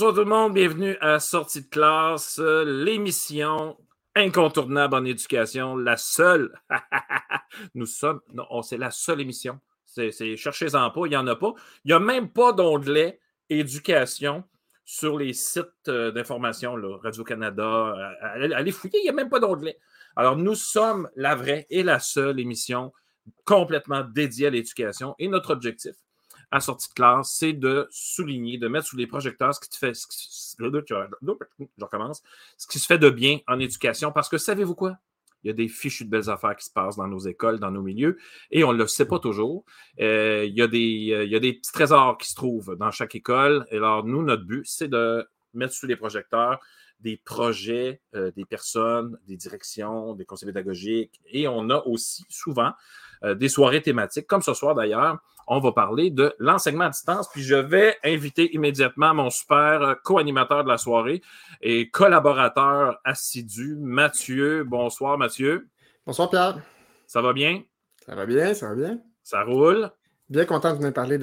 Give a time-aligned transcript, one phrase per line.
[0.00, 3.76] Bonsoir tout le monde, bienvenue à Sortie de classe, l'émission
[4.14, 6.58] incontournable en éducation, la seule.
[7.74, 9.60] Nous sommes, non, c'est la seule émission.
[9.84, 11.52] C'est cherchez-en pas, il n'y en a pas.
[11.84, 14.44] Il n'y a même pas d'onglet éducation
[14.86, 18.16] sur les sites euh, d'information, Radio-Canada.
[18.22, 19.76] Allez fouiller, il n'y a même pas d'onglet.
[20.16, 22.94] Alors, nous sommes la vraie et la seule émission
[23.44, 25.14] complètement dédiée à l'éducation.
[25.18, 25.92] Et notre objectif,
[26.50, 29.76] à sortie de classe, c'est de souligner, de mettre sous les projecteurs ce qui te
[29.76, 32.22] fait, ce qui, je recommence,
[32.56, 34.12] ce qui se fait de bien en éducation.
[34.12, 34.96] Parce que savez-vous quoi?
[35.42, 37.70] Il y a des fichus de belles affaires qui se passent dans nos écoles, dans
[37.70, 38.18] nos milieux,
[38.50, 39.64] et on ne le sait pas toujours.
[40.00, 42.90] Euh, il, y a des, il y a des petits trésors qui se trouvent dans
[42.90, 43.64] chaque école.
[43.70, 46.60] Et alors, nous, notre but, c'est de mettre sous les projecteurs
[47.00, 51.20] des projets, euh, des personnes, des directions, des conseils pédagogiques.
[51.26, 52.72] Et on a aussi souvent
[53.24, 55.18] euh, des soirées thématiques, comme ce soir d'ailleurs.
[55.52, 57.28] On va parler de l'enseignement à distance.
[57.28, 61.22] Puis je vais inviter immédiatement mon super euh, co-animateur de la soirée
[61.60, 64.62] et collaborateur assidu, Mathieu.
[64.62, 65.68] Bonsoir, Mathieu.
[66.06, 66.60] Bonsoir, Pierre.
[67.08, 67.64] Ça va bien?
[68.06, 69.00] Ça va bien, ça va bien.
[69.24, 69.90] Ça roule?
[70.28, 71.18] Bien content de venir parler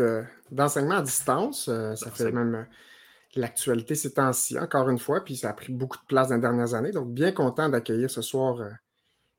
[0.51, 1.69] d'enseignement à distance.
[1.69, 2.67] Euh, ça fait même
[3.33, 6.41] l'actualité ces temps-ci, encore une fois, puis ça a pris beaucoup de place dans les
[6.41, 6.91] dernières années.
[6.91, 8.59] Donc, bien content d'accueillir ce soir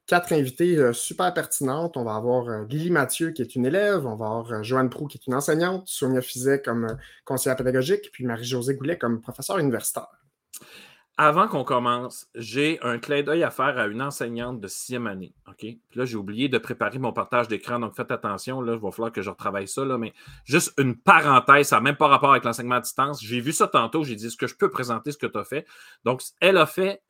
[0.08, 1.96] quatre invités euh, super pertinentes.
[1.96, 4.06] On va avoir euh, Lily Mathieu, qui est une élève.
[4.06, 5.86] On va avoir euh, Joanne Prou, qui est une enseignante.
[5.86, 8.10] Sonia Fizet comme conseillère pédagogique.
[8.10, 10.08] Puis Marie-Josée Goulet comme professeure universitaire.
[11.20, 15.34] Avant qu'on commence, j'ai un clin d'œil à faire à une enseignante de sixième année.
[15.48, 15.66] OK?
[15.94, 18.60] Là, j'ai oublié de préparer mon partage d'écran, donc faites attention.
[18.60, 19.84] Là, il va falloir que je retravaille ça.
[19.98, 20.14] Mais
[20.44, 23.20] juste une parenthèse, ça n'a même pas rapport avec l'enseignement à distance.
[23.22, 24.04] J'ai vu ça tantôt.
[24.04, 25.66] J'ai dit est-ce que je peux présenter ce que tu as fait?
[26.04, 27.02] Donc, elle a fait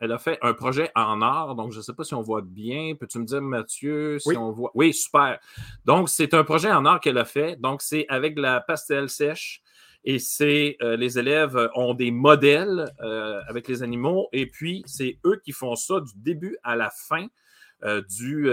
[0.00, 2.40] elle a fait un projet en or, donc je ne sais pas si on voit
[2.40, 2.94] bien.
[2.98, 4.70] Peux-tu me dire, Mathieu, si on voit?
[4.74, 5.38] Oui, super.
[5.84, 7.56] Donc, c'est un projet en or qu'elle a fait.
[7.60, 9.62] Donc, c'est avec la pastel sèche.
[10.02, 14.30] Et c'est euh, les élèves ont des modèles euh, avec les animaux.
[14.32, 17.26] Et puis, c'est eux qui font ça du début à la fin
[17.84, 18.48] euh, du,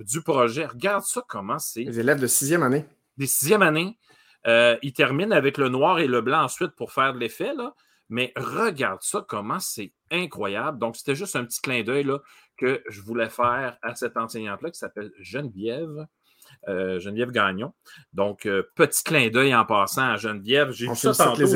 [0.00, 0.66] du projet.
[0.66, 1.84] Regarde ça, comment c'est.
[1.84, 2.84] Les élèves de sixième année.
[3.16, 3.96] Des sixième année.
[4.44, 7.54] ils terminent avec le noir et le blanc ensuite pour faire de l'effet.
[7.54, 7.72] Là.
[8.08, 10.78] Mais regarde ça, comment c'est incroyable.
[10.78, 12.10] Donc, c'était juste un petit clin d'œil
[12.56, 16.06] que je voulais faire à cette enseignante-là qui s'appelle Geneviève.
[16.68, 17.72] Euh, Geneviève Gagnon.
[18.12, 20.70] Donc, euh, petit clin d'œil en passant à Geneviève.
[20.70, 21.46] J'ai vu ça tantôt.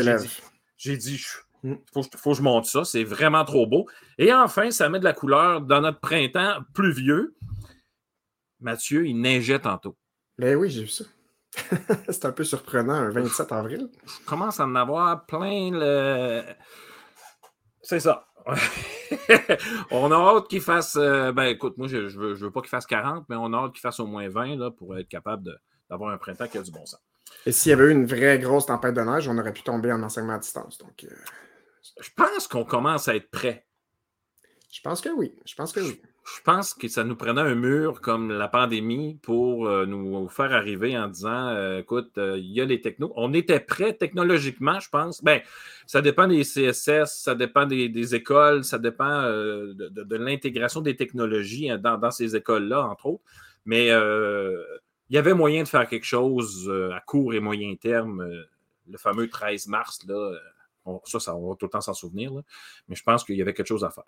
[0.79, 1.23] J'ai dit,
[1.65, 2.85] il faut, faut, que je monte ça.
[2.85, 3.87] C'est vraiment trop beau.
[4.19, 7.37] Et enfin, ça met de la couleur dans notre printemps pluvieux.
[8.61, 9.97] Mathieu, il neigeait tantôt.
[10.39, 11.05] Ben oui, j'ai vu ça.
[12.09, 13.89] c'est un peu surprenant, un 27 avril.
[14.05, 16.43] Je commence à en avoir plein le.
[17.83, 18.26] C'est ça.
[19.91, 20.97] on a hâte qu'il fasse.
[20.97, 23.57] Euh, ben écoute, moi, je ne veux, veux, pas qu'il fasse 40, mais on a
[23.57, 25.59] hâte qu'il fasse au moins 20 là, pour être capable
[25.91, 27.01] d'avoir un printemps qui a du bon sens.
[27.45, 29.93] Et s'il y avait eu une vraie grosse tempête de neige, on aurait pu tomber
[29.93, 30.79] en enseignement à distance.
[30.79, 31.15] Donc, euh,
[32.01, 33.67] Je pense qu'on commence à être prêt.
[34.73, 35.35] Je pense que oui.
[35.45, 39.17] Je pense que oui je pense que ça nous prenait un mur comme la pandémie
[39.23, 43.13] pour euh, nous faire arriver en disant euh, écoute, euh, il y a les technos.
[43.15, 45.23] On était prêts technologiquement, je pense.
[45.23, 45.41] Ben,
[45.87, 51.79] ça dépend des CSS, ça dépend des, écoles, ça dépend de, l'intégration des technologies hein,
[51.79, 53.25] dans, ces écoles-là, entre autres.
[53.65, 58.29] Mais il y avait moyen de faire quelque chose à court et moyen terme.
[58.89, 60.33] le fameux 13 mars, là,
[61.05, 62.33] ça, ça, on va tout le temps s'en souvenir.
[62.89, 64.05] mais je pense qu'il y avait quelque chose à faire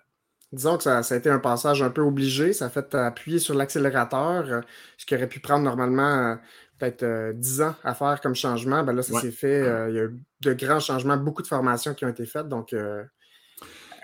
[0.51, 2.53] disons que ça, a été un passage un peu obligé.
[2.53, 4.61] Ça a fait appuyer sur l'accélérateur, euh,
[4.97, 6.35] ce qui aurait pu prendre normalement euh,
[6.77, 8.83] peut-être 10 euh, ans à faire comme changement.
[8.83, 9.59] Ben là, ça s'est fait.
[9.89, 12.47] il y a eu de grands changements, beaucoup de formations qui ont été faites.
[12.47, 12.75] Donc,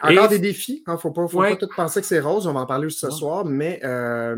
[0.01, 0.83] encore des défis.
[0.85, 2.47] Il hein, ne faut, pas, tout penser que c'est rose.
[2.47, 3.45] On va en parler aussi ce soir.
[3.45, 3.81] Mais,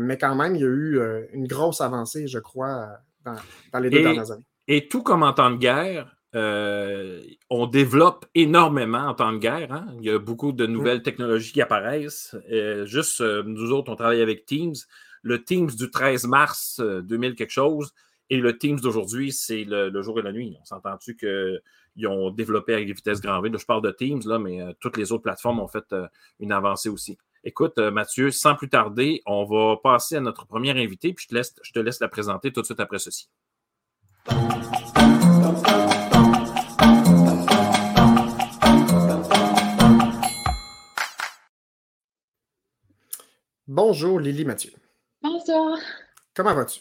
[0.00, 1.00] mais quand même, il y a eu
[1.32, 2.88] une grosse avancée, je crois,
[3.24, 4.44] dans, les deux dernières années.
[4.70, 9.72] Et tout comme en temps de guerre, euh, on développe énormément en temps de guerre.
[9.72, 9.86] Hein.
[9.98, 12.36] Il y a beaucoup de nouvelles technologies qui apparaissent.
[12.52, 14.74] Euh, juste, euh, nous autres, on travaille avec Teams.
[15.22, 17.92] Le Teams du 13 mars 2000 quelque chose
[18.30, 20.56] et le Teams d'aujourd'hui, c'est le, jour et la nuit.
[20.60, 23.50] On s'entend-tu qu'ils ont développé avec vitesse grand V?
[23.58, 25.94] je parle de Teams, là, mais toutes les autres plateformes ont fait
[26.38, 27.16] une avancée aussi.
[27.42, 31.34] Écoute, Mathieu, sans plus tarder, on va passer à notre première invité, puis je te
[31.34, 33.28] laisse, je te laisse la présenter tout de suite après ceci.
[43.70, 44.72] Bonjour Lily Mathieu.
[45.20, 45.78] Bonsoir.
[46.34, 46.80] Comment vas-tu?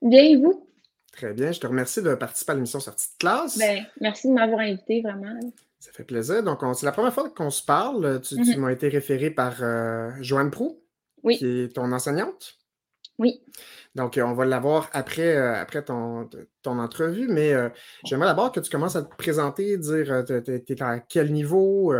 [0.00, 0.68] Bien, et vous?
[1.10, 1.50] Très bien.
[1.50, 3.58] Je te remercie de participer à l'émission Sortie de classe.
[3.58, 5.36] Ben, merci de m'avoir invité, vraiment.
[5.80, 6.44] Ça fait plaisir.
[6.44, 8.20] Donc, c'est la première fois qu'on se parle.
[8.20, 8.60] Tu, mhm.
[8.60, 10.80] m'as été référé par euh, Joanne Prou,
[11.24, 11.38] oui.
[11.38, 12.56] qui est ton enseignante.
[13.18, 13.42] Oui.
[13.96, 16.30] Donc, on va l'avoir après, après ton,
[16.62, 17.52] ton, entrevue, mais
[18.04, 21.92] j'aimerais d'abord que tu commences à te présenter, dire tu es, à quel niveau,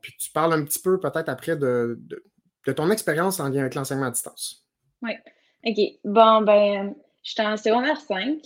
[0.00, 2.24] puis tu parles un petit peu peut-être après de, de,
[2.72, 4.64] ton expérience en lien avec l'enseignement à distance.
[5.02, 5.12] Oui.
[5.64, 5.78] OK.
[6.04, 8.38] Bon, ben, j'étais en secondaire 5.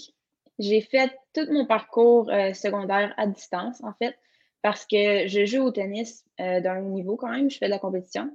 [0.59, 4.15] J'ai fait tout mon parcours secondaire à distance, en fait,
[4.63, 7.51] parce que je joue au tennis d'un haut niveau quand même.
[7.51, 8.31] Je fais de la compétition.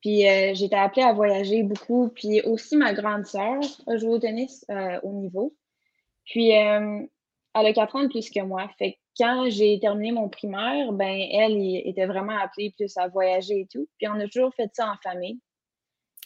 [0.00, 2.10] Puis euh, été appelée à voyager beaucoup.
[2.14, 5.54] Puis aussi, ma grande sœur a joué au tennis euh, au niveau.
[6.24, 7.00] Puis euh,
[7.54, 8.68] elle a quatre ans de plus que moi.
[8.78, 11.56] Fait quand j'ai terminé mon primaire, ben elle
[11.86, 13.88] était vraiment appelée plus à voyager et tout.
[13.98, 15.38] Puis on a toujours fait ça en famille.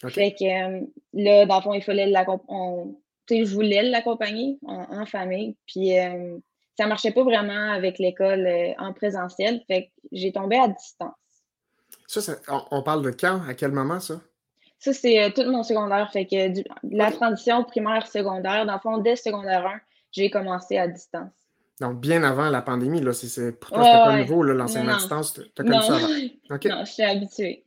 [0.08, 0.84] Fait que
[1.14, 2.96] là, dans le fond, il fallait l'accompagner.
[3.30, 5.56] Je voulais l'accompagner en, famille.
[5.66, 5.92] Puis
[6.76, 8.48] ça marchait pas vraiment avec l'école
[8.78, 9.62] en présentiel.
[9.68, 11.14] Fait que j'ai tombé à distance.
[12.20, 12.34] Ça,
[12.70, 13.40] on, parle de quand?
[13.48, 14.20] À quel moment, ça?
[14.78, 16.10] Ça, c'est euh, tout mon secondaire.
[16.12, 19.80] Fait que la transition primaire-secondaire, dans le fond, dès secondaire 1,
[20.10, 21.30] j'ai commencé à distance.
[21.82, 25.34] Donc, bien avant la pandémie, là, c'est, pour toi, c'était pas nouveau, l'enseignement à distance.
[25.34, 26.06] Tu as connu ça avant.
[26.64, 27.64] Non, je suis habituée.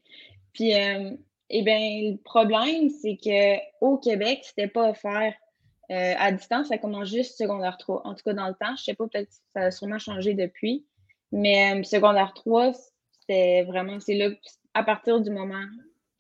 [0.54, 1.12] Puis, euh,
[1.50, 5.34] eh bien, le problème, c'est qu'au Québec, c'était pas offert
[5.92, 6.70] euh, à distance.
[6.70, 8.08] Ça commence juste secondaire 3.
[8.08, 10.34] En tout cas, dans le temps, je sais pas, peut-être que ça a sûrement changé
[10.34, 10.86] depuis.
[11.34, 12.72] Mais secondaire 3,
[13.20, 14.30] c'était vraiment, c'est là,
[14.74, 15.66] à partir du moment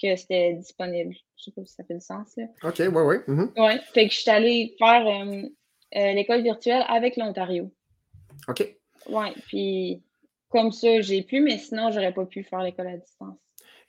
[0.01, 1.15] que c'était disponible.
[1.37, 2.27] Je sais pas si ça fait du sens.
[2.35, 2.43] Là.
[2.63, 3.15] OK, oui, oui.
[3.27, 3.49] Mm-hmm.
[3.55, 5.43] Oui, fait que je suis allée faire euh,
[5.95, 7.71] euh, l'école virtuelle avec l'Ontario.
[8.47, 8.77] OK.
[9.09, 10.03] Oui, puis
[10.49, 13.37] comme ça, j'ai pu, mais sinon, j'aurais pas pu faire l'école à distance.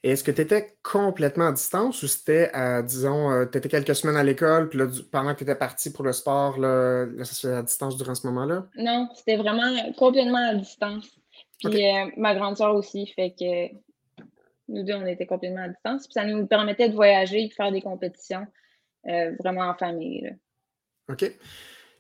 [0.03, 2.51] Et est-ce que tu étais complètement à distance ou c'était,
[2.85, 5.91] disons, euh, tu étais quelques semaines à l'école, puis là, pendant que tu étais parti
[5.93, 8.67] pour le sport, là, ça se fait à distance durant ce moment-là?
[8.77, 11.19] Non, c'était vraiment complètement à distance.
[11.59, 13.75] Puis euh, ma grande soeur aussi, fait que
[14.69, 16.07] nous deux, on était complètement à distance.
[16.07, 18.47] Puis ça nous permettait de voyager et de faire des compétitions
[19.09, 20.37] euh, vraiment en famille.
[21.09, 21.25] OK.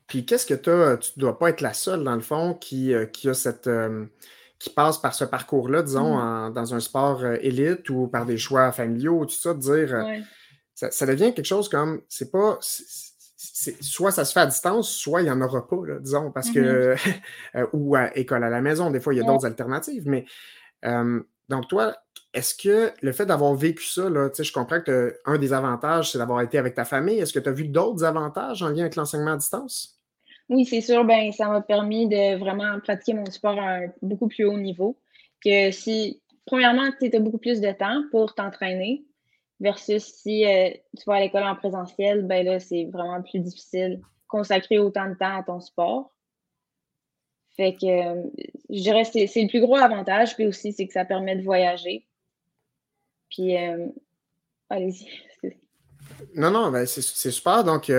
[0.06, 2.55] Puis qu'est-ce que tu as, tu ne dois pas être la seule, dans le fond,
[2.55, 3.69] qui, euh, qui a cette.
[4.58, 6.55] qui passe par ce parcours-là, disons, mm.
[6.55, 10.25] dans un sport élite ou par des choix familiaux, tout ça, de dire.
[10.75, 12.03] Ça, ça, devient quelque chose comme.
[12.08, 12.58] C'est pas
[13.81, 16.94] soit ça se fait à distance, soit il n'y en aura pas, disons, parce que.
[16.94, 17.14] Mm-hmm.
[17.55, 20.06] Euh, ou à école à la maison, des fois, il y a d'autres alternatives.
[20.06, 20.26] Mais
[21.49, 21.97] donc, toi,
[22.35, 26.19] est-ce que le fait d'avoir vécu ça, là, je comprends que un des avantages, c'est
[26.19, 27.19] d'avoir été avec ta famille.
[27.19, 29.96] Est-ce que tu as vu d'autres avantages en lien avec l'enseignement à distance?
[30.49, 31.05] Oui, c'est sûr.
[31.05, 34.99] Ben, ça m'a permis de vraiment pratiquer mon sport à un beaucoup plus haut niveau.
[35.45, 39.05] Que si, premièrement, tu as beaucoup plus de temps pour t'entraîner.
[39.59, 44.03] Versus si euh, tu vas à l'école en présentiel, ben là, c'est vraiment plus difficile
[44.29, 46.13] consacrer autant de temps à ton sport.
[47.57, 47.87] Fait que
[48.69, 50.35] je dirais que c'est le plus gros avantage.
[50.35, 52.07] Puis aussi, c'est que ça permet de voyager.
[53.31, 53.89] Puis, euh,
[54.69, 55.09] allez-y.
[56.35, 57.65] Non, non, ben c'est super.
[57.65, 57.91] Donc,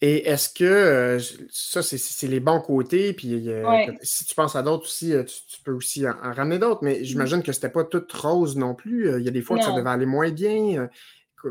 [0.00, 1.18] et est-ce que euh,
[1.50, 5.60] ça, c'est les bons côtés, puis euh, si tu penses à d'autres aussi, euh, tu,
[5.62, 7.04] peux aussi en, ramener d'autres, mais mmh.
[7.04, 9.18] j'imagine que c'était pas tout rose non plus.
[9.18, 10.88] Il y a des fois que ça devait aller moins bien.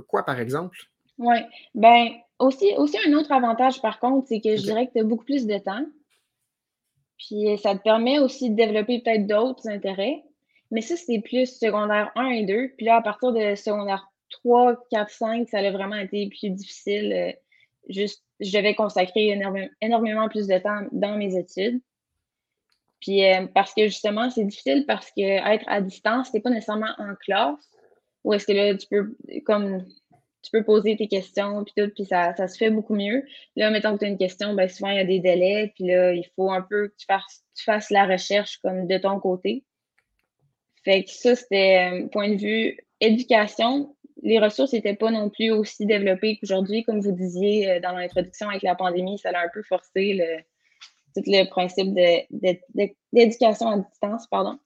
[0.08, 0.77] Quoi, par exemple?
[1.17, 1.36] Oui.
[1.75, 2.08] Ben,
[2.39, 5.25] aussi, aussi un autre avantage, par contre, c'est que je dirais que tu as beaucoup
[5.25, 5.86] plus de temps.
[7.17, 10.24] Puis ça te permet aussi de développer peut-être d'autres intérêts.
[10.72, 12.70] Mais ça, c'est plus secondaire 1 et 2.
[12.77, 17.36] Puis là, à partir de secondaire 3, 4, 5, ça a vraiment été plus difficile.
[17.89, 19.39] juste je devais consacrer
[19.81, 21.81] énormément plus de temps dans mes études.
[23.00, 26.93] Puis euh, parce que justement, c'est difficile parce que être à distance, c'est pas nécessairement
[26.98, 27.69] en classe.
[28.24, 29.15] Ou est-ce que là, tu peux
[29.46, 29.86] comme
[30.43, 33.24] tu peux poser tes questions puis tout, puis ça, ça se fait beaucoup mieux.
[33.55, 35.86] Là, mettons que tu as une question, ben souvent il y a des délais, puis
[35.86, 39.19] là, il faut un peu que tu fasses, tu fasses la recherche comme de ton
[39.19, 39.63] côté.
[40.84, 43.96] Fait que ça, c'était euh, point de vue éducation,
[44.27, 46.84] les ressources n'étaient pas non plus aussi développées qu'aujourd'hui.
[46.84, 50.41] Comme vous disiez euh, dans l'introduction avec la pandémie, ça a un peu forcé le,
[51.15, 51.93] tout le principe
[53.13, 54.27] d'éducation à distance.
[54.27, 54.60] pardon.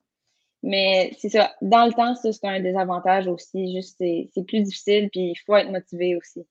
[0.63, 1.51] Mais c'est ça.
[1.61, 3.75] Dans le temps, ça, c'est un désavantage aussi.
[3.75, 6.43] Juste, c'est plus difficile, puis il faut être motivé aussi.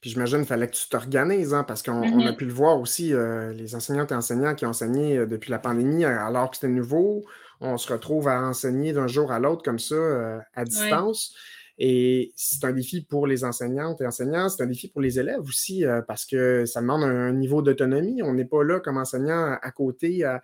[0.00, 2.36] Puis j'imagine qu'il fallait que tu t'organises, hein, parce qu'on a mm-hmm.
[2.36, 5.58] pu le voir aussi, euh, les enseignantes et enseignants qui ont enseigné euh, depuis la
[5.58, 7.26] pandémie, alors que c'était nouveau,
[7.60, 11.34] on se retrouve à enseigner d'un jour à l'autre comme ça, à distance.
[11.82, 15.40] Et c'est un défi pour les enseignantes et enseignants, c'est un défi pour les élèves
[15.40, 18.22] aussi, euh, parce que ça demande un, niveau d'autonomie.
[18.22, 20.42] On n'est pas là comme enseignant à côté à,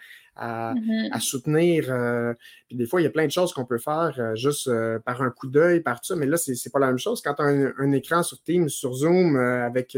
[0.74, 1.20] mm-hmm.
[1.20, 1.92] soutenir.
[1.92, 2.32] Euh,
[2.68, 4.70] puis des fois, il y a plein de choses qu'on peut faire euh, juste
[5.04, 6.16] par un coup d'œil, par tout ça.
[6.16, 7.20] Mais là, c'est n'est pas la même chose.
[7.20, 9.94] Quand tu as un, écran sur Teams, sur Zoom, avec,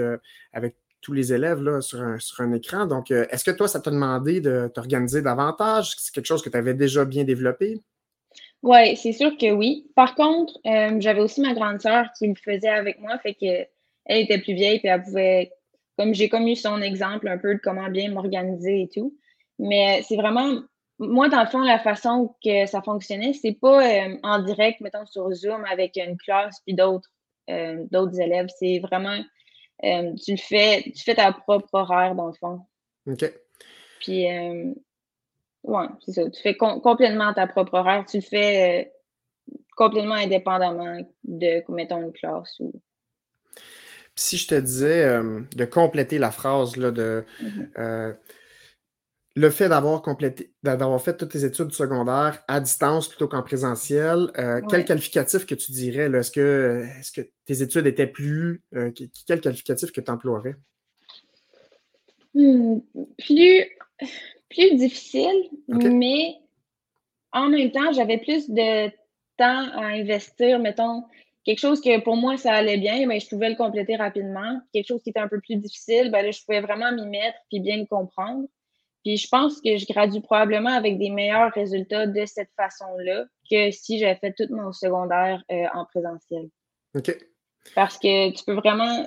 [0.53, 2.87] avec tous les élèves là, sur, un, sur un écran.
[2.87, 5.95] Donc, est-ce que toi, ça t'a demandé de t'organiser davantage?
[5.99, 7.81] C'est quelque chose que tu avais déjà bien développé?
[8.63, 9.87] Oui, c'est sûr que oui.
[9.95, 13.67] Par contre, euh, j'avais aussi ma grande sœur qui le faisait avec moi, fait que
[14.07, 15.53] elle était plus vieille, puis elle pouvait,
[15.97, 19.17] comme j'ai comme eu son exemple un peu de comment bien m'organiser et tout.
[19.59, 20.63] Mais c'est vraiment,
[20.99, 25.07] moi, dans le fond, la façon que ça fonctionnait, c'est pas euh, en direct, mettons,
[25.07, 27.11] sur Zoom avec une classe puis d'autres
[27.51, 28.49] euh, d'autres élèves.
[28.59, 29.19] C'est vraiment,
[29.83, 32.61] tu le fais, tu fais ta propre horaire, dans le fond.
[33.07, 33.33] OK.
[34.01, 34.27] Puis,
[35.69, 36.31] ouais, c'est ça.
[36.31, 38.05] Tu fais complètement ta propre horaire.
[38.09, 38.93] Tu le fais
[39.77, 42.73] complètement indépendamment de, mettons, une classe ou.
[44.17, 45.07] Si je te disais
[45.55, 48.17] de compléter la phrase là, de mm-hmm
[49.39, 54.31] le fait d'avoir complété, d'avoir fait toutes tes études secondaires à distance plutôt qu'en présentiel,
[54.37, 56.11] euh, quel qualificatif que tu dirais?
[56.13, 58.63] Est-ce que, est que tes études étaient plus.
[58.75, 58.91] Euh,
[59.27, 60.57] quel qualificatif que tu emploierais?
[62.35, 62.79] Hmm,
[63.19, 63.65] plus,
[64.51, 66.37] plus difficile, mais
[67.33, 68.89] en même temps, j'avais plus de
[69.37, 71.05] temps à investir, mettons,
[71.45, 74.61] quelque chose que pour moi, ça allait bien, mais je pouvais le compléter rapidement.
[74.73, 77.39] Quelque chose qui était un peu plus difficile, ben là, je pouvais vraiment m'y mettre
[77.49, 78.47] puis bien le comprendre.
[79.05, 83.71] Puis je pense que je gradue probablement avec des meilleurs résultats de cette façon-là que
[83.71, 86.49] si j'avais fait tout mon secondaire euh, en présentiel.
[86.95, 87.17] OK.
[87.75, 89.07] Parce que tu peux vraiment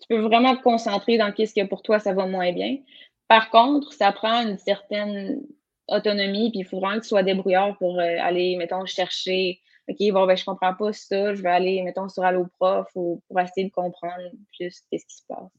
[0.00, 2.76] tu peux vraiment te concentrer dans ce que pour toi ça va moins bien.
[3.28, 5.42] Par contre, ça prend une certaine
[5.88, 10.12] autonomie, puis il faut vraiment que tu sois débrouillard pour euh, aller, mettons, chercher OK,
[10.12, 13.66] bon, ben, je comprends pas ça, je vais aller, mettons, sur Alloprof ou pour essayer
[13.68, 14.22] de comprendre
[14.56, 15.50] plus qu'est-ce qui se passe.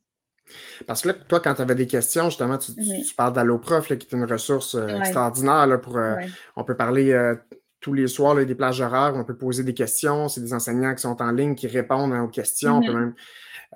[0.86, 3.16] Parce que là, toi, quand tu avais des questions, justement, tu, mm-hmm.
[3.16, 5.80] parles d'AlloProf, qui est une ressource euh, extraordinaire.
[5.82, 6.16] pour, euh,
[6.56, 7.36] On peut parler euh,
[7.86, 10.28] tous les soirs des plages horaires, on peut poser des questions.
[10.28, 12.82] C'est des enseignants qui sont en ligne, qui répondent aux questions.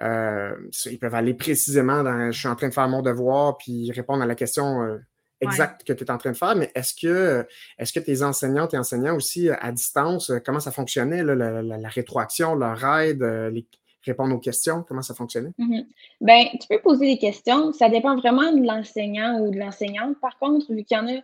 [0.02, 0.90] Mm-hmm.
[0.92, 4.24] ils peuvent aller précisément dans je suis en train de faire mon devoir, puis répondre
[4.24, 5.00] à la question
[5.42, 6.56] exacte que tu es en train de faire.
[6.56, 7.46] Mais est-ce que,
[7.78, 12.84] est que tes enseignantes et enseignants aussi à distance, comment ça fonctionnait, la, rétroaction, leur
[12.84, 13.22] aide,
[13.54, 13.68] les,
[14.04, 14.84] répondre aux questions?
[14.88, 15.54] Comment ça fonctionnait?
[15.60, 15.86] Mm-hmm.
[16.22, 17.74] Ben, tu peux poser des questions.
[17.74, 20.20] Ça dépend vraiment de l'enseignant ou de l'enseignante.
[20.20, 21.22] Par contre, vu qu'il y en a,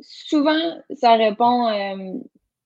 [0.00, 2.18] souvent, ça répond, euh,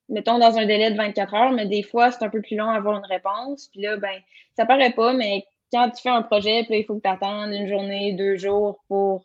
[0.09, 2.69] mettons, dans un délai de 24 heures, mais des fois, c'est un peu plus long
[2.69, 3.69] à avoir une réponse.
[3.69, 4.19] Puis là, ben,
[4.57, 7.53] ça paraît pas, mais quand tu fais un projet, puis il faut que tu attendes
[7.53, 9.25] une journée, deux jours pour,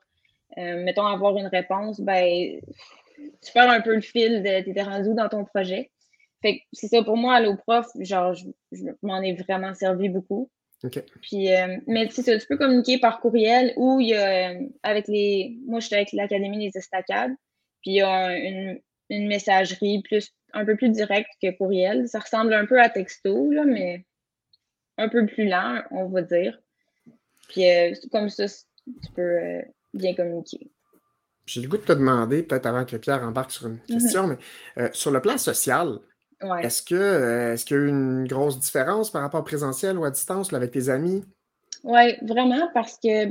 [0.57, 2.59] euh, mettons, avoir une réponse, ben,
[3.43, 5.91] tu perds un peu le fil de t'es rendu dans ton projet.
[6.41, 8.45] Fait que c'est ça, pour moi, Allo Prof, genre, je,
[9.01, 10.49] m'en ai vraiment servi beaucoup.
[11.21, 14.59] Puis, euh, mais c'est ça, tu peux communiquer par courriel ou il y a, euh,
[14.83, 17.33] avec les, moi, j'étais avec l'Académie des Estacades,
[17.81, 18.79] puis il y a une,
[19.09, 22.07] une, messagerie plus, un peu plus directe que courriel.
[22.07, 24.05] Ça ressemble un peu à texto, là, mais
[24.97, 26.59] un peu plus lent, on va dire.
[27.49, 29.61] Puis, euh, comme ça, tu peux
[29.93, 30.69] bien communiquer.
[31.45, 33.93] J'ai le goût de te demander, peut-être avant que Pierre embarque sur une mm-hmm.
[33.93, 35.99] question, mais sur le plan social,
[36.61, 39.97] est-ce que euh, est-ce qu'il y a eu une grosse différence par rapport au présentiel
[39.97, 41.23] ou à distance avec tes amis?
[41.83, 43.27] Oui, vraiment, parce que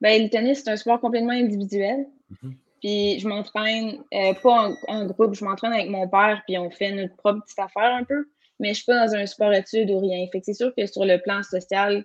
[0.00, 2.06] ben, le tennis, c'est un sport complètement individuel.
[2.32, 2.54] Mm-hmm.
[2.80, 6.92] Puis je m'entraîne euh, pas en, groupe, je m'entraîne avec mon père, puis on fait
[6.92, 8.26] notre propre petite affaire un peu.
[8.58, 10.26] Mais je suis pas dans un sport étude ou rien.
[10.32, 12.04] Fait que c'est sûr que sur le plan social,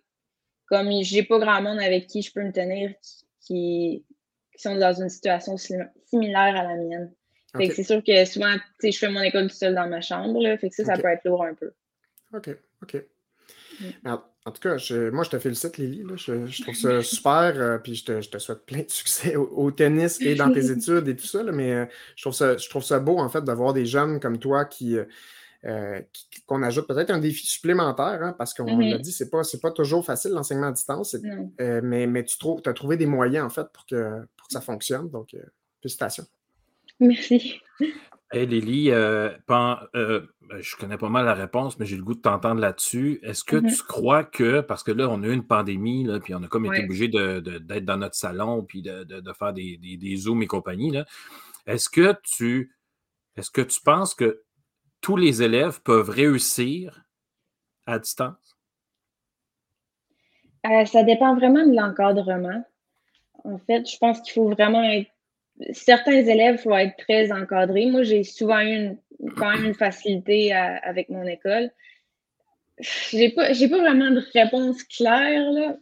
[0.66, 2.94] comme j'ai pas grand monde avec qui je peux me tenir
[3.42, 4.06] qui,
[4.56, 7.14] qui sont dans une situation similaire à la mienne
[7.60, 10.42] c'est sûr que souvent, je fais mon école tout seul dans ma chambre.
[10.42, 11.72] Là, fait que ça, ça peut être lourd un peu.
[12.34, 12.50] OK,
[12.82, 13.04] OK.
[13.82, 14.10] Mm.
[14.46, 14.78] En, tout cas,
[15.12, 16.04] moi, je te félicite, Lily.
[16.16, 17.54] Je, trouve ça super.
[17.56, 21.16] Euh, puis je te, souhaite plein de succès au, tennis et dans tes études et
[21.16, 21.44] tout ça.
[21.44, 21.86] mais euh,
[22.16, 24.98] je, trouve ça, je trouve ça beau, en fait, d'avoir des jeunes comme toi qui.
[25.64, 26.02] Euh,
[26.48, 29.02] qu'on ajoute peut-être un défi supplémentaire, hein, parce qu'on l'a mm-hmm.
[29.02, 31.16] dit, c'est pas, pas toujours facile l'enseignement à distance,
[31.60, 32.36] mais, mais tu
[32.66, 35.12] as trouvé des moyens en fait pour que, pour que ça fonctionne.
[35.12, 35.36] Donc,
[35.80, 36.26] félicitations.
[37.00, 37.62] Merci.
[38.34, 42.14] Hey Lily, euh, euh, ben, je connais pas mal la réponse, mais j'ai le goût
[42.14, 43.20] de t'entendre là-dessus.
[43.24, 43.76] Est-ce que mm-hmm.
[43.76, 46.48] tu crois que, parce que là, on a eu une pandémie, là, puis on a
[46.48, 49.06] comme été obligé d'être dans notre salon, puis de,
[49.38, 50.94] faire des, des, Zooms et compagnie,
[51.66, 52.74] est-ce que tu
[53.36, 54.44] est-ce que tu penses que
[55.02, 57.04] tous les élèves peuvent réussir
[57.86, 58.58] à distance?
[60.66, 62.64] Euh, ça dépend vraiment de l'encadrement.
[63.44, 65.10] En fait, je pense qu'il faut vraiment être
[65.72, 67.88] certains élèves, il faut être très encadrés.
[67.88, 68.98] Moi, j'ai souvent eu une,
[69.36, 71.72] quand même une facilité avec mon école.
[72.80, 75.78] J'ai pas, pas vraiment de réponse claire, là.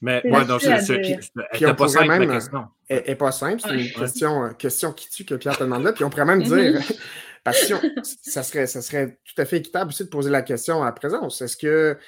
[0.00, 2.66] Mais ouais, donc c'est pas simple la question.
[2.88, 5.82] Elle n'est pas simple, c'est une question, euh, question qui tue que Pierre te demande
[5.82, 5.92] là.
[5.92, 6.80] Puis on pourrait même dire,
[7.44, 10.84] parce que ça serait, ça serait tout à fait équitable aussi de poser la question
[10.84, 11.42] à présence.
[11.42, 11.98] Est-ce que,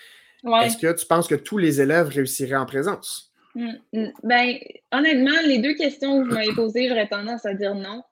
[0.63, 3.30] est-ce que tu penses que tous les élèves réussiraient en présence?
[3.55, 4.13] Mm, mm.
[4.23, 4.59] Ben,
[4.93, 8.03] honnêtement, les deux questions que vous m'avez posées, j'aurais tendance à dire non.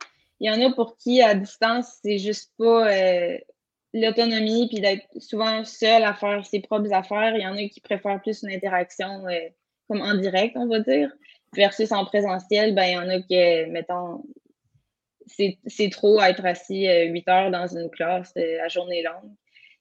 [0.40, 2.92] Il y en a pour qui, à distance, c'est juste pas.
[2.92, 3.38] Euh,
[3.94, 7.34] l'autonomie, puis d'être souvent seul à faire ses propres affaires.
[7.34, 9.48] Il y en a qui préfèrent plus une interaction euh,
[9.88, 11.10] comme en direct, on va dire,
[11.54, 14.22] versus en présentiel, ben, il y en a qui, mettons,
[15.26, 19.32] c'est trop être assis euh, huit heures dans une classe euh, la journée longue.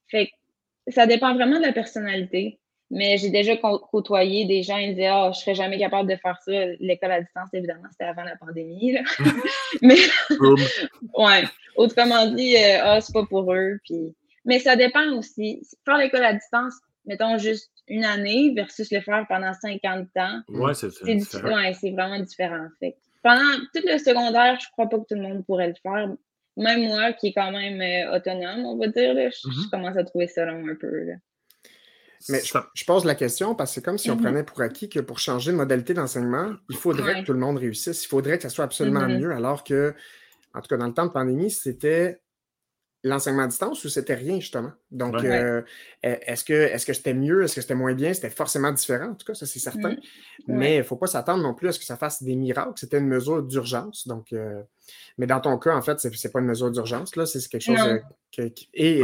[0.08, 2.60] Fait que ça dépend vraiment de la personnalité.
[2.90, 6.16] Mais j'ai déjà côtoyé des gens qui disaient Ah, oh, je serais jamais capable de
[6.16, 6.52] faire ça.
[6.80, 8.98] L'école à distance, évidemment, c'était avant la pandémie.
[9.82, 9.98] mais
[11.18, 11.44] ouais.
[11.76, 13.78] Autrement dit, euh, ah, c'est pas pour eux.
[13.84, 14.16] Puis...
[14.46, 15.62] Mais ça dépend aussi.
[15.86, 16.76] Faire l'école à distance,
[17.06, 20.42] mettons juste une année versus le faire pendant 50 ans.
[20.50, 22.68] Ouais, c'est ouais, c'est vraiment différent.
[22.80, 22.96] Fait.
[23.24, 26.10] Pendant tout le secondaire, je crois pas que tout le monde pourrait le faire.
[26.56, 29.70] Même moi, qui est quand même euh, autonome, on va dire, là, je, mm-hmm.
[29.70, 31.04] commence à trouver ça long un peu.
[31.04, 31.14] Là.
[32.30, 34.22] Mais je, pose la question parce que c'est comme si on mm-hmm.
[34.22, 37.58] prenait pour acquis que pour changer de modalité d'enseignement, il faudrait que tout le monde
[37.58, 38.04] réussisse.
[38.04, 39.20] Il faudrait que ça soit absolument mm-hmm.
[39.20, 39.94] mieux, alors que,
[40.54, 42.22] en tout cas, dans le temps de pandémie, c'était
[43.04, 44.72] l'enseignement à distance ou c'était rien, justement?
[44.92, 45.64] Donc, euh, e,
[46.02, 47.44] est-ce que est-ce que c'était mieux?
[47.44, 48.14] Est-ce que c'était moins bien?
[48.14, 49.92] C'était forcément différent, en tout cas, ça, c'est certain.
[49.92, 50.00] Mm-hmm.
[50.48, 52.74] Mais il ne faut pas s'attendre non plus à ce que ça fasse des miracles.
[52.76, 54.08] C'était une mesure d'urgence.
[54.08, 54.62] Donc, euh,
[55.18, 57.26] mais dans ton cas, en fait, ce n'est pas une mesure d'urgence, là.
[57.26, 59.04] C'est quelque chose euh, qui, et,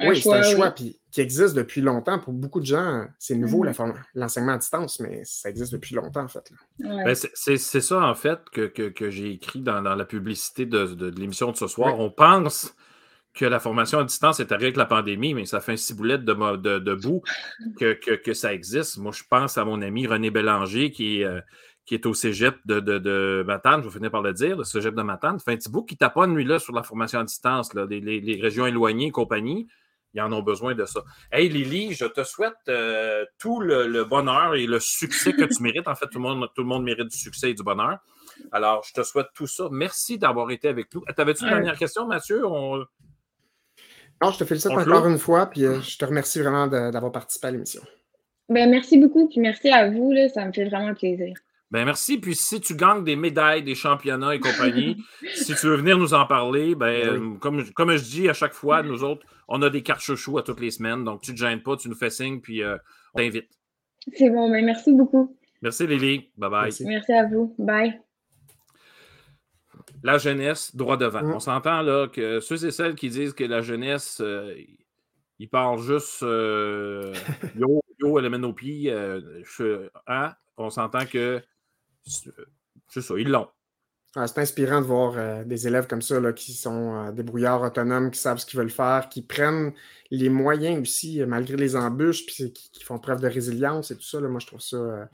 [0.00, 2.18] oui, c'est un choix qui existe depuis longtemps.
[2.18, 3.94] Pour beaucoup de gens, c'est nouveau mm-hmm.
[4.14, 6.50] l'enseignement à distance, mais ça existe depuis longtemps, en fait.
[6.78, 11.66] Ben, c'est ça, en fait, que, j'ai écrit dans, la publicité de, l'émission de ce
[11.66, 11.98] soir.
[11.98, 12.74] On pense
[13.34, 16.24] que la formation à distance est arrivée avec la pandémie, mais ça fait un ciboulette
[16.24, 17.22] de, de, de bout
[17.78, 18.98] que, que, ça existe.
[18.98, 21.40] Moi, je pense à mon ami René Bélanger qui est, euh,
[21.88, 24.94] qui est au cégep de, de, Matane, je vais finir par le dire, le cégep
[24.94, 25.40] de Matane.
[25.40, 28.00] Fait un petit bout qui pas nuit là sur la formation à distance, là, les,
[28.00, 29.68] les régions éloignées et compagnie
[30.14, 31.04] ils en ont besoin de ça.
[31.30, 35.86] Hey Lily, je te souhaite euh, tout le, bonheur et le succès que tu mérites.
[35.88, 37.98] En fait, tout le, monde, tout le monde mérite du succès et du bonheur.
[38.52, 39.68] Alors, je te souhaite tout ça.
[39.70, 41.02] Merci d'avoir été avec nous.
[41.16, 42.42] T'avais-tu une dernière question, Mathieu?
[42.42, 47.48] Non, je te félicite encore une fois, puis euh, je te remercie vraiment d'avoir participé
[47.48, 47.82] à l'émission.
[48.48, 50.10] Ben, merci beaucoup, puis merci à vous.
[50.12, 51.36] Là, ça me fait vraiment plaisir.
[51.70, 52.18] Ben merci.
[52.18, 54.96] Puis si tu gagnes des médailles, des championnats et compagnie,
[55.34, 58.32] si tu veux venir nous en parler, ben, ben euh, comme, comme je dis à
[58.32, 61.04] chaque fois, nous autres, on a des cartes chouchous à toutes les semaines.
[61.04, 62.76] Donc tu ne te gênes pas, tu nous fais signe, puis euh,
[63.14, 63.50] on t'invite.
[64.14, 65.36] C'est bon, mais ben, merci beaucoup.
[65.60, 66.30] Merci Lily.
[66.38, 66.72] Bye bye.
[66.86, 67.54] Merci, à vous.
[67.58, 68.00] Bye.
[70.02, 71.22] La jeunesse, droit devant.
[71.24, 74.54] On s'entend là que ceux et celles qui disent que la jeunesse, euh,
[75.38, 76.22] ils parlent juste
[77.56, 78.90] yo, yo, elle mène nos pieds.
[80.06, 80.32] hein?
[80.56, 81.42] On s'entend que
[82.04, 83.48] c'est ça, ils l'ont.
[84.16, 87.62] Ah, c'est inspirant de voir euh, des élèves comme ça là, qui sont euh, débrouillards
[87.62, 89.72] autonomes, qui savent ce qu'ils veulent faire, qui prennent
[90.10, 94.02] les moyens aussi, euh, malgré les embûches, puis qui, font preuve de résilience et tout
[94.02, 94.18] ça.
[94.20, 95.08] moi, je trouve ça.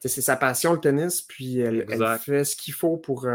[0.00, 1.86] c'est sa passion, le tennis, puis elle,
[2.18, 3.28] fait ce qu'il faut pour,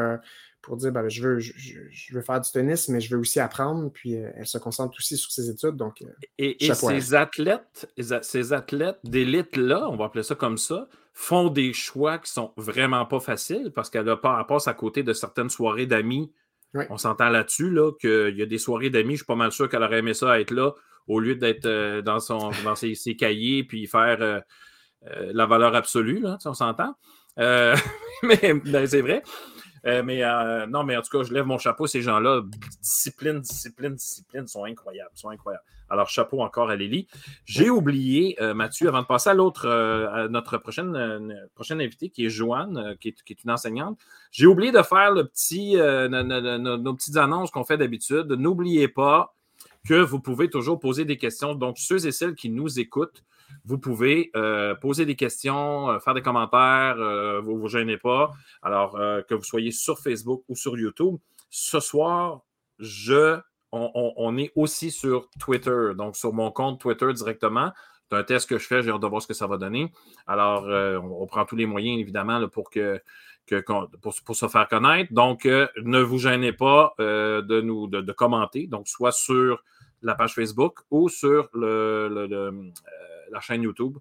[0.66, 3.92] pour dire ben, je, veux, je, veux faire du tennis, mais je veux aussi apprendre.
[3.92, 5.76] Puis elle se concentre aussi sur ses études.
[5.78, 6.04] Donc,
[6.40, 7.88] et, ces athlètes,
[8.22, 13.06] ces athlètes d'élite-là, on va appeler ça comme ça, font des choix qui sont vraiment
[13.06, 16.32] pas faciles parce qu'elle passe à côté de certaines soirées d'amis.
[16.90, 19.70] On s'entend là-dessus, là, qu'il y a des soirées d'amis, je suis pas mal sûr
[19.70, 20.74] qu'elle aurait aimé ça être là
[21.08, 24.40] au lieu d'être euh, dans, son, dans ses, cahiers puis faire euh,
[25.08, 26.96] euh, la valeur absolue, là, on s'entend.
[27.38, 29.22] mais ben, c'est vrai.
[29.86, 30.22] Mais
[30.68, 31.88] non, mais en tout cas, je lève mon chapeau.
[31.88, 32.42] Ces gens-là,
[32.82, 35.12] discipline, discipline, discipline, sont incroyables.
[35.14, 35.64] Sont incroyables.
[35.90, 37.08] Alors, chapeau encore à Lélie.
[37.46, 41.80] J'ai oublié, euh, Mathieu, avant de passer à l'autre, euh, à notre prochaine, euh, prochaine
[41.82, 44.00] invitée, qui est Joanne, qui est, une enseignante,
[44.32, 48.32] j'ai oublié de faire le petit, nos, petites annonces qu'on fait d'habitude.
[48.32, 49.36] N'oubliez pas
[49.88, 51.54] que vous pouvez toujours poser des questions.
[51.54, 53.24] Donc, ceux et celles qui nous écoutent,
[53.64, 54.32] vous pouvez
[54.82, 56.96] poser des questions, faire des commentaires,
[57.44, 58.32] vous ne vous gênez pas.
[58.62, 58.94] Alors,
[59.28, 61.18] que vous soyez sur Facebook ou sur YouTube.
[61.50, 62.42] Ce soir,
[62.80, 63.40] je
[63.72, 67.72] on, est aussi sur Twitter, donc sur mon compte Twitter directement.
[68.10, 69.92] C'est un test que je fais, j'ai hâte de voir ce que ça va donner.
[70.28, 73.02] Alors, euh, on, prend tous les moyens, évidemment, pour, que,
[74.02, 75.12] pour, se faire connaître.
[75.12, 79.64] Donc, euh, ne vous gênez pas euh, de nous de, commenter, donc soit sur
[80.04, 82.72] la page Facebook ou sur le,
[83.32, 83.98] la chaîne YouTube.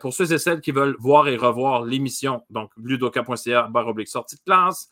[0.00, 4.36] pour ceux et celles qui veulent voir et revoir l'émission, donc ludoka.ca barre oblique sortie
[4.36, 4.88] de classe.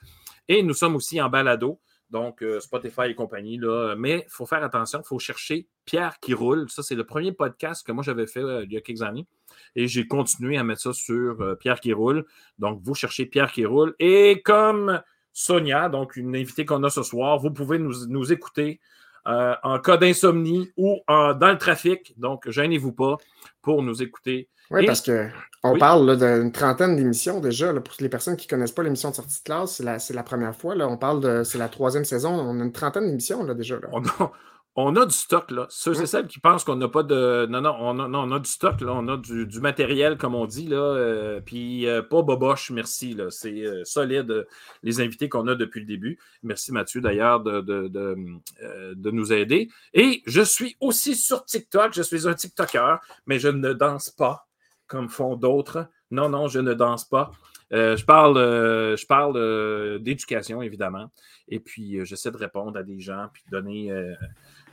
[0.49, 3.59] Et nous sommes aussi en balado donc euh, Spotify et compagnie.
[3.59, 3.95] Là.
[3.97, 6.69] Mais il faut faire attention, il faut chercher Pierre qui roule.
[6.71, 9.27] Ça, c'est le premier podcast que moi j'avais fait euh, il y a quelques années.
[9.75, 12.25] Et j'ai continué à mettre ça sur euh, Pierre qui roule.
[12.59, 13.95] Donc, vous cherchez Pierre qui roule.
[13.99, 18.81] Et comme Sonia, donc une invitée qu'on a ce soir, vous pouvez nous, écouter
[19.27, 22.15] en cas d'insomnie ou dans le trafic.
[22.19, 23.17] Donc, gênez-vous pas
[23.63, 24.49] pour nous écouter.
[24.71, 25.31] Oui, parce qu'on
[25.63, 27.73] On parle d'une trentaine d'émissions déjà.
[27.73, 30.57] pour les personnes qui ne connaissent pas l'émission de sortie de classe, c'est la, première
[30.57, 30.75] fois.
[30.75, 30.89] Là.
[30.89, 31.45] On parle de.
[31.45, 32.31] C'est la troisième saison.
[32.31, 33.77] On a une trentaine d'émissions là, déjà.
[33.77, 34.33] Là on a
[34.77, 35.67] du stock, là.
[35.71, 37.47] Ceux et celles qui pensent qu'on n'a pas de.
[37.47, 38.93] Non, non, on a, non, on a du stock, là.
[38.93, 40.77] On a du, matériel, comme on dit, là.
[40.77, 43.31] Euh, puis euh, pas boboche, merci, là.
[43.31, 44.47] C'est euh, solide,
[44.83, 46.19] les invités qu'on a depuis le début.
[46.43, 49.69] Merci, Mathieu, d'ailleurs, de, de, nous aider.
[49.95, 51.95] Et je suis aussi sur TikTok.
[51.95, 54.47] Je suis un TikToker, mais je ne danse pas
[54.87, 55.89] comme font d'autres.
[56.11, 57.31] Non, non, je ne danse pas.
[57.71, 61.11] je parle, je parle d'éducation, évidemment.
[61.49, 63.91] Et puis, j'essaie de répondre à des gens, puis de donner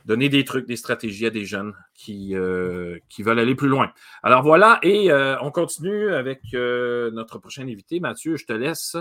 [0.04, 3.90] donner des trucs, des stratégies à des jeunes qui, euh, qui veulent aller plus loin.
[4.22, 8.00] Alors voilà, et euh, on continue avec euh, notre prochain invité.
[8.00, 8.96] Mathieu, je te laisse.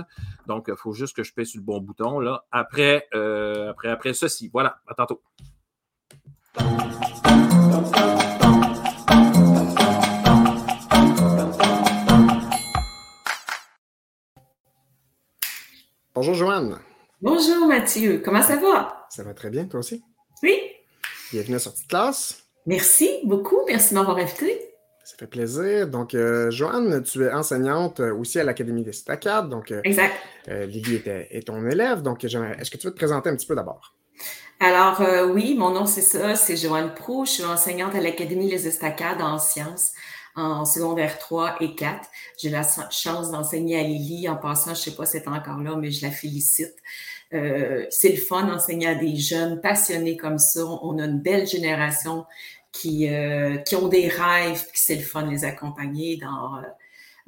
[0.47, 4.13] Donc, il faut juste que je paie sur le bon bouton là, après, après, après
[4.13, 4.49] ceci.
[4.51, 5.21] Voilà, à tantôt.
[16.15, 16.77] Bonjour Joanne.
[17.21, 19.07] Bonjour Mathieu, comment ça va?
[19.09, 20.03] Ça va très bien, toi aussi?
[21.33, 22.43] Bienvenue à Sortie de classe.
[22.67, 23.57] Merci beaucoup.
[23.65, 24.69] Merci de m'avoir invité.
[25.03, 25.87] Ça fait plaisir.
[25.87, 29.49] Donc, euh, Joanne, tu es enseignante euh, aussi à l'Académie des Stacades.
[29.49, 30.13] Donc, euh, exact.
[30.47, 32.03] Lily est ton élève.
[32.03, 33.95] Donc, est-ce que tu veux te présenter un petit peu d'abord?
[34.59, 35.01] Alors,
[35.33, 36.35] oui, mon nom, c'est ça.
[36.35, 37.25] C'est Joanne Pro.
[37.25, 39.93] Je suis enseignante à l'Académie des Estacades en sciences
[40.35, 42.07] en secondaire 3 et 4.
[42.39, 44.29] J'ai la chance d'enseigner à Lily.
[44.29, 46.75] En passant, je ne sais pas si c'est encore là, mais je la félicite.
[47.33, 50.65] Euh, c'est le fun d'enseigner à des jeunes passionnés comme ça.
[50.65, 52.25] On a une belle génération
[52.71, 56.61] qui, euh, qui ont des rêves, puis c'est le fun de les accompagner dans, euh,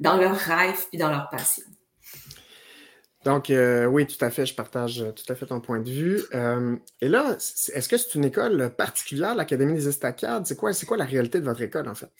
[0.00, 1.64] dans leurs rêves puis dans leur passion.
[3.24, 6.22] Donc, oui, tout à fait, je partage tout à fait ton point de vue.
[7.00, 10.46] et là, est-ce que c'est une école particulière, l'Académie des Estacades?
[10.46, 12.10] C'est quoi, c'est quoi la réalité de votre école, en fait?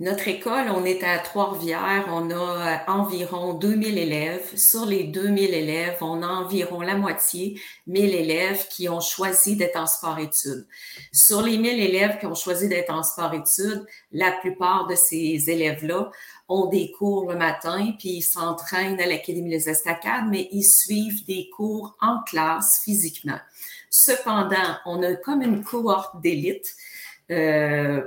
[0.00, 4.56] Notre école, on est à Trois-Rivières, on a euh, environ 2000 élèves.
[4.56, 9.76] Sur les 2000 élèves, on a environ la moitié, 1000 élèves qui ont choisi d'être
[9.76, 10.66] en sport-études.
[11.12, 16.10] Sur les 1000 élèves qui ont choisi d'être en sport-études, la plupart de ces élèves-là
[16.48, 21.24] ont des cours le matin, puis ils s'entraînent à l'Académie des Estacades, mais ils suivent
[21.24, 23.38] des cours en classe physiquement.
[23.90, 26.74] Cependant, on a comme une cohorte d'élite.
[27.30, 28.02] Euh,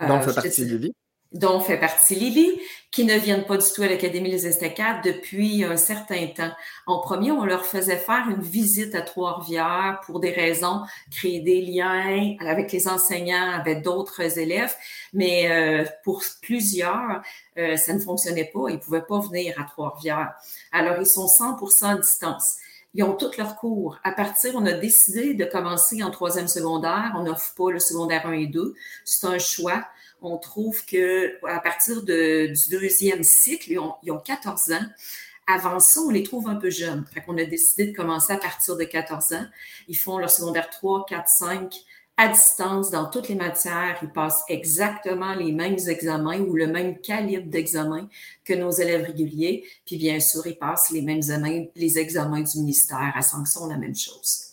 [0.00, 0.92] dont euh, fait partie Lily
[1.32, 5.64] dont fait partie Lily, qui ne viennent pas du tout à l'Académie des Estacades depuis
[5.64, 6.52] un certain temps.
[6.86, 11.62] En premier, on leur faisait faire une visite à Trois-Rivières pour des raisons, créer des
[11.62, 14.74] liens avec les enseignants, avec d'autres élèves,
[15.14, 17.22] mais euh, pour plusieurs,
[17.56, 18.68] euh, ça ne fonctionnait pas.
[18.68, 20.34] Ils ne pouvaient pas venir à Trois-Rivières.
[20.70, 22.56] Alors, ils sont 100 à distance.
[22.94, 23.98] Ils ont tous leurs cours.
[24.04, 27.14] À partir, on a décidé de commencer en troisième secondaire.
[27.16, 28.74] On n'offre pas le secondaire 1 et 2.
[29.06, 29.82] C'est un choix
[30.22, 33.78] on trouve que à partir du deuxième cycle, ils
[34.10, 34.86] ont, 14 ans.
[35.46, 37.04] Avant ça, on les trouve un peu jeunes.
[37.12, 39.46] Fait qu'on a décidé de commencer à partir de 14 ans.
[39.88, 41.74] Ils font leur secondaire 3, 4, 5
[42.16, 43.98] à distance dans toutes les matières.
[44.02, 48.08] Ils passent exactement les mêmes examens ou le même calibre d'examen
[48.44, 49.64] que nos élèves réguliers.
[49.84, 53.76] Puis bien sûr, ils passent les mêmes examens, les examens du ministère à sanction, la
[53.76, 54.51] même chose.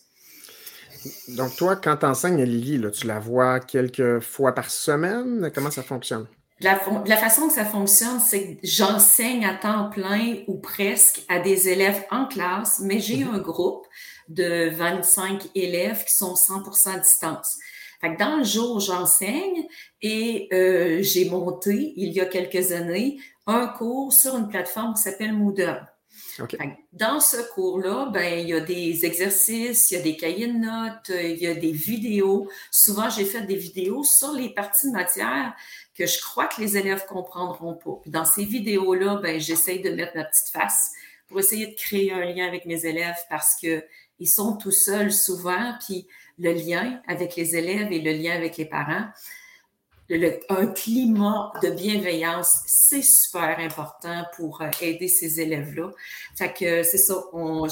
[1.28, 5.50] Donc, toi, quand tu enseignes à Lily, tu la vois quelques fois par semaine?
[5.54, 6.26] Comment ça fonctionne?
[6.60, 6.76] La,
[7.16, 12.04] façon que ça fonctionne, c'est que j'enseigne à temps plein ou presque à des élèves
[12.10, 13.34] en classe, mais j'ai mhm.
[13.36, 13.86] un groupe
[14.28, 17.56] de 25 élèves qui sont 100% à distance.
[18.02, 19.66] Fait que dans le jour, j'enseigne
[20.02, 25.02] et euh, j'ai monté, il y a quelques années, un cours sur une plateforme qui
[25.02, 25.89] s'appelle Moodle.
[26.92, 30.58] Dans ce cours-là, ben, il y a des exercices, il y a des cahiers de
[30.58, 32.50] notes, il y a des vidéos.
[32.70, 35.54] Souvent, j'ai fait des vidéos sur les parties de matière
[35.94, 38.00] que je crois que les élèves comprendront pas.
[38.06, 40.92] dans ces vidéos-là, ben, j'essaye de mettre ma petite face
[41.28, 43.84] pour essayer de créer un lien avec mes élèves parce que
[44.18, 46.06] ils sont tout seuls souvent, puis
[46.38, 49.06] le lien avec les élèves et le lien avec les parents,
[50.48, 55.90] un climat de bienveillance, c'est super important pour euh, aider ces élèves-là.
[56.36, 57.14] Fait que c'est ça,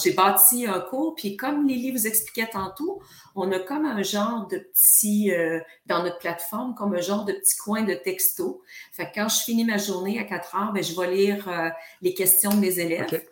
[0.03, 3.03] j'ai bâti un cours, puis comme Lily vous expliquait tantôt,
[3.35, 7.33] on a comme un genre de petit, euh, dans notre plateforme, comme un genre de
[7.33, 8.63] petit coin de texto.
[8.93, 11.71] Fait que quand je finis ma journée à 4 heures, ben, je vais lire euh,
[12.03, 13.25] les questions des élèves.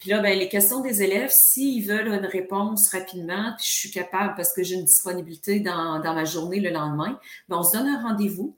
[0.00, 3.90] Puis là, ben, les questions des élèves, s'ils veulent une réponse rapidement, puis je suis
[3.90, 7.76] capable parce que j'ai une disponibilité dans, dans ma journée le lendemain, ben, on se
[7.76, 8.56] donne un rendez-vous.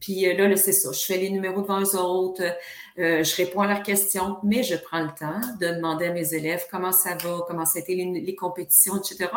[0.00, 0.90] Puis euh, là, là c'est ça.
[0.92, 2.42] Je fais les numéros devant eux autres,
[2.98, 6.34] euh, je réponds à leurs questions, mais je prends le temps de demander à mes
[6.34, 9.30] élèves comment ça va, comment ça a été les, compétitions, etc.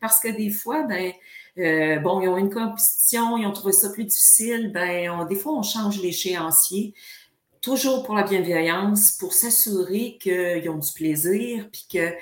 [0.00, 1.12] Parce que des fois, ben,
[1.56, 5.52] euh, bon, ils ont une compétition, ils ont trouvé ça plus difficile, ben, des fois,
[5.52, 6.92] on change l'échéancier
[7.68, 12.14] toujours pour la bienveillance, pour s'assurer qu'ils ont du plaisir, puis que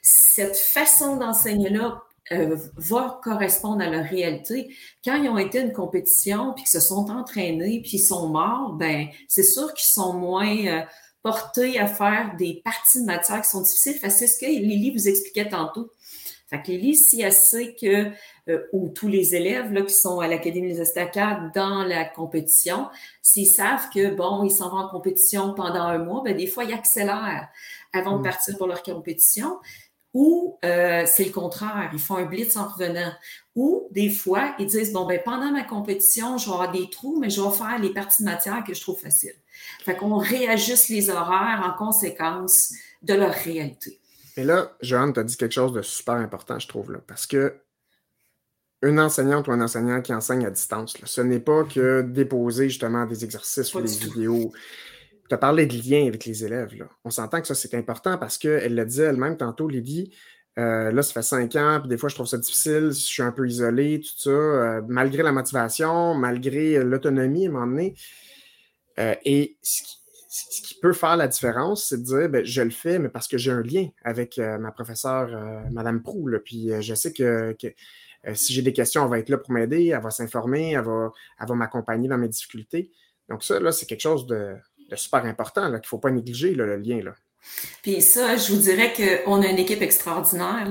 [0.00, 4.72] cette façon d'enseigner-là euh, va correspondre à leur réalité.
[5.04, 8.28] Quand ils ont été à une compétition, puis qu'ils se sont entraînés, puis ils sont
[8.28, 10.82] morts, ben c'est sûr qu'ils sont moins euh,
[11.22, 13.98] portés à faire des parties de matière qui sont difficiles.
[14.08, 15.90] C'est ce que Lily vous expliquait tantôt.
[16.48, 18.12] Fait que Lily, si elle sait que,
[18.72, 22.88] ou tous les élèves là, qui sont à l'Académie des Estacades dans la compétition,
[23.22, 26.64] s'ils savent que, bon, ils s'en vont en compétition pendant un mois, ben, des fois,
[26.64, 27.48] ils accélèrent
[27.92, 28.24] avant de mm.
[28.24, 29.58] partir pour leur compétition.
[30.14, 33.12] Ou euh, c'est le contraire, ils font un blitz en revenant.
[33.54, 37.18] Ou des fois, ils disent bon, ben pendant ma compétition, je vais avoir des trous,
[37.18, 39.36] mais je vais faire les parties de matière que je trouve faciles.
[39.84, 44.00] Fait qu'on réajuste les horaires en conséquence de leur réalité.
[44.36, 47.26] Et là, Joanne, tu as dit quelque chose de super important, je trouve, là, parce
[47.26, 47.54] que
[48.82, 53.06] une enseignante ou un enseignant qui enseigne à distance, ce n'est pas que déposer justement
[53.06, 54.52] des exercices ou des vidéos
[55.32, 56.76] tu as parlé de lien avec les élèves.
[56.76, 56.84] Là.
[57.04, 60.12] On s'entend que ça, c'est important parce qu'elle le disait elle-même tantôt, Lydie.
[60.58, 63.22] Euh, là, ça fait cinq ans, puis des fois, je trouve ça difficile, je suis
[63.22, 67.94] un peu isolé, tout ça, euh, malgré la motivation, malgré l'autonomie à un moment donné.
[68.98, 69.82] Euh, et ce
[70.62, 73.38] qui, peut faire la différence, c'est de dire, ben, je le fais, mais parce que
[73.38, 75.30] j'ai un lien avec ma professeure,
[75.70, 77.56] Madame Prou, puis je sais que,
[78.34, 81.12] si j'ai des questions, elle va être là pour m'aider, elle va s'informer, elle va,
[81.40, 82.90] va m'accompagner dans mes difficultés.
[83.28, 84.56] Donc ça, là, c'est quelque chose de,
[84.94, 87.02] super important, qu'il ne faut pas négliger le lien.
[87.02, 87.14] Là.
[87.82, 90.68] Puis ça, je vous dirais qu'on a une équipe extraordinaire.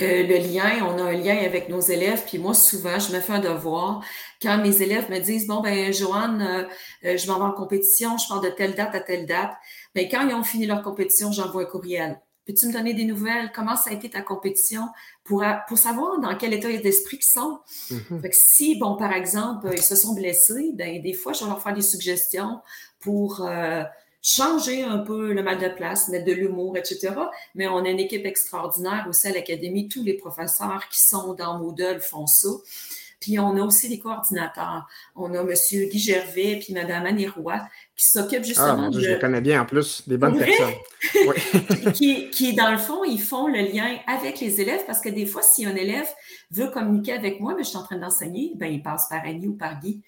[0.00, 2.24] Euh, le lien, on a un lien avec nos élèves.
[2.26, 4.04] Puis moi, souvent, je me fais un devoir.
[4.40, 8.18] Quand mes élèves me disent, bon, ben Joanne, euh, euh, je m'en vais en compétition,
[8.18, 9.52] je pars de telle date à telle date.
[9.94, 12.20] Mais ben, quand ils ont fini leur compétition, j'envoie un courriel.
[12.44, 13.52] Peux-tu me donner des nouvelles?
[13.54, 14.88] Comment ça a été ta compétition?
[15.24, 17.60] Pour, pour savoir dans quel état d'esprit ils sont.
[17.90, 18.20] Mm-hmm.
[18.20, 21.50] fait que si, bon, par exemple, ils se sont blessés, ben, des fois, je vais
[21.50, 22.60] leur faire des suggestions
[22.98, 23.84] pour euh,
[24.22, 27.14] changer un peu le mal de place, mettre de l'humour, etc.
[27.54, 29.88] Mais on a une équipe extraordinaire aussi à l'Académie.
[29.88, 32.48] Tous les professeurs qui sont dans Moodle font ça.
[33.20, 34.88] Puis on a aussi les coordinateurs.
[35.14, 35.54] On a M.
[35.90, 37.60] Guy Gervais puis Mme Annie Roy
[38.02, 38.98] qui s'occupent justement ah, de...
[38.98, 40.74] Je les connais bien en plus, des bonnes personnes.
[41.94, 45.24] qui, qui, dans le fond, ils font le lien avec les élèves parce que des
[45.24, 46.08] fois, si un élève
[46.50, 49.46] veut communiquer avec moi, mais je suis en train d'enseigner, ben, il passe par Annie
[49.46, 50.02] ou par Guy.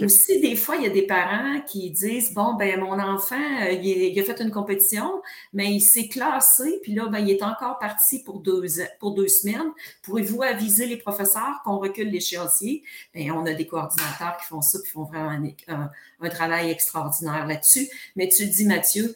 [0.00, 3.72] Aussi, des fois, il y a des parents qui disent, bon, ben, mon enfant, euh,
[3.72, 5.20] il, a fait une compétition,
[5.52, 8.64] mais il s'est classé, puis là, ben, il est encore parti pour deux,
[9.00, 9.72] pour deux semaines.
[10.02, 12.84] Pourrez-vous aviser les professeurs qu'on recule l'échéancier?
[13.12, 15.30] Ben, on a des coordinateurs qui font ça, qui font vraiment
[15.68, 17.88] un, un travail extraordinaire là-dessus.
[18.16, 19.14] Mais tu dis, Mathieu,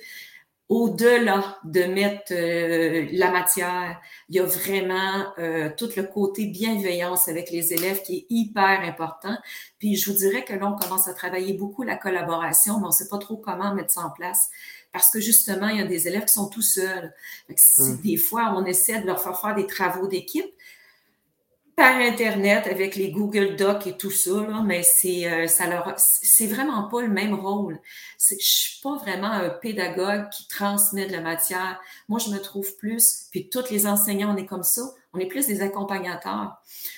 [0.69, 7.27] au-delà de mettre euh, la matière, il y a vraiment euh, tout le côté bienveillance
[7.29, 9.37] avec les élèves qui est hyper important.
[9.79, 12.89] Puis je vous dirais que là, on commence à travailler beaucoup la collaboration, mais on
[12.89, 14.51] ne sait pas trop comment mettre ça en place.
[14.93, 17.15] Parce que justement, il y a des élèves qui sont tout seuls.
[17.57, 18.01] Si mmh.
[18.03, 20.51] des fois, on essaie de leur faire faire des travaux d'équipe,
[21.79, 25.95] par Internet avec les Google Docs et tout ça, là, mais c'est euh, ça leur
[25.97, 27.79] c'est vraiment pas le même rôle.
[28.19, 31.81] Je suis pas vraiment un pédagogue qui transmet de la matière.
[32.09, 35.27] Moi, je me trouve plus, puis tous les enseignants, on est comme ça, on est
[35.27, 36.57] plus des accompagnateurs.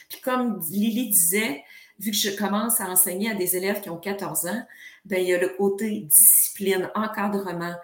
[0.09, 1.63] Puis comme Lily disait,
[1.99, 4.63] vu que je commence à enseigner à des élèves qui ont 14 ans,
[5.05, 7.75] ben il y a le côté discipline, encadrement,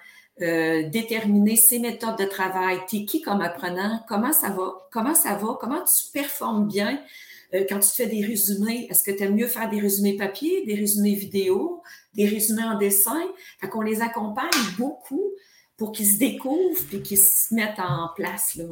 [0.42, 2.79] euh, déterminer ses méthodes de travail.
[2.90, 4.05] T'es qui comme apprenant?
[4.07, 4.75] Comment ça va?
[4.92, 5.57] Comment ça va?
[5.59, 7.01] Comment tu performes bien
[7.55, 8.87] euh, quand tu fais des résumés?
[8.90, 12.77] Est-ce que tu aimes mieux faire des résumés papier, des résumés vidéo, des résumés en
[12.77, 13.18] dessin?
[13.62, 15.33] Fait qu'on les accompagne beaucoup
[15.79, 18.57] pour qu'ils se découvrent et qu'ils se mettent en place.
[18.57, 18.64] Là.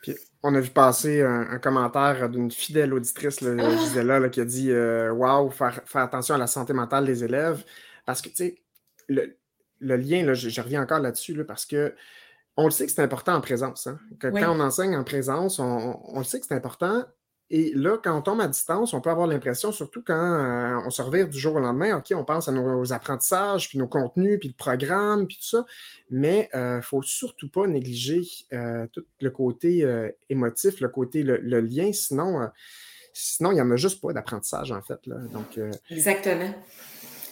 [0.00, 3.76] Puis on a vu passer un, commentaire d'une fidèle auditrice, là, ah!
[3.76, 7.62] Gisela, qui a dit Waouh, faire, faire attention à la santé mentale des élèves.
[8.06, 8.62] Parce que, tu sais,
[9.08, 9.36] le,
[9.80, 11.94] le lien, là, je, reviens encore là-dessus parce que
[12.56, 13.86] on le sait que c'est important en présence.
[13.86, 14.00] Hein.
[14.20, 17.04] Quand on enseigne en présence, on, le sait que c'est important.
[17.50, 20.90] Et là, quand on tombe à distance, on peut avoir l'impression, surtout quand euh, on
[20.90, 24.38] se revire du jour au lendemain, OK, on pense à nos, apprentissages, puis nos contenus,
[24.40, 25.64] puis le programme, puis tout ça.
[26.10, 29.86] Mais il euh, ne faut surtout pas négliger euh, tout le côté
[30.28, 32.50] émotif, le côté, le, lien, sinon,
[33.14, 35.06] sinon il n'y en a juste pas d'apprentissage, en fait.
[35.06, 35.16] Là.
[35.32, 35.58] Donc,
[35.90, 36.52] Exactement.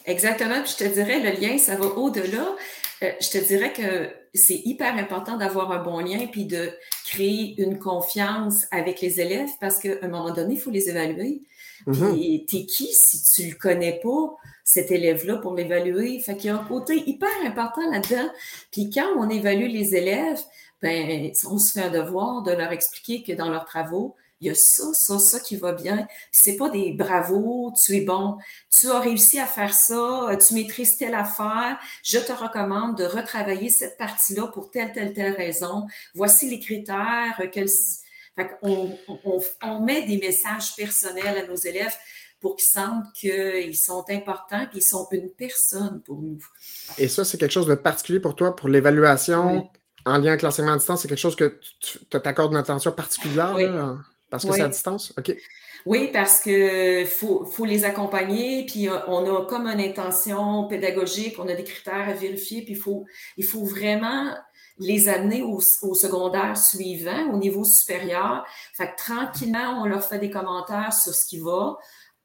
[0.06, 0.62] Exactement.
[0.62, 2.54] Puis je te dirais, le lien, ça va au-delà.
[3.02, 6.70] Euh, je te dirais que c'est hyper important d'avoir un bon lien puis de
[7.04, 11.42] créer une confiance avec les élèves parce qu'à un moment donné, il faut les évaluer.
[11.86, 12.12] Mm-hmm.
[12.12, 16.18] Puis t'es qui si tu le connais pas, cet élève-là, pour l'évaluer?
[16.20, 18.28] Fait qu'il y a un côté hyper important là-dedans.
[18.70, 20.40] Puis quand on évalue les élèves,
[20.82, 24.50] ben, on se fait un devoir de leur expliquer que dans leurs travaux, il y
[24.50, 26.06] a ça, ça, ça qui va bien.
[26.30, 28.36] C'est pas des bravo, tu es bon,
[28.70, 33.70] tu as réussi à faire ça, tu maîtrises telle affaire, je te recommande de retravailler
[33.70, 35.86] cette partie-là pour telle, telle, telle raison.
[36.14, 37.40] Voici les critères.
[38.62, 38.98] on,
[39.62, 41.94] on, met des messages personnels à nos élèves
[42.40, 46.38] pour qu'ils sentent qu'ils sont importants qu'ils sont une personne pour nous.
[46.98, 49.70] Et ça, c'est quelque chose de particulier pour toi, pour l'évaluation
[50.06, 51.02] en lien avec l'enseignement à distance?
[51.02, 53.56] C'est quelque chose que tu t'accordes une attention particulière
[54.30, 55.12] parce que c'est à distance?
[55.18, 55.36] OK.
[55.84, 61.48] Oui, parce qu'il faut, faut, les accompagner, puis on a comme une intention pédagogique, on
[61.48, 64.34] a des critères à vérifier, puis il faut, il faut vraiment
[64.78, 68.44] les amener au, au, secondaire suivant, au niveau supérieur.
[68.76, 71.76] Fait que tranquillement, on leur fait des commentaires sur ce qui va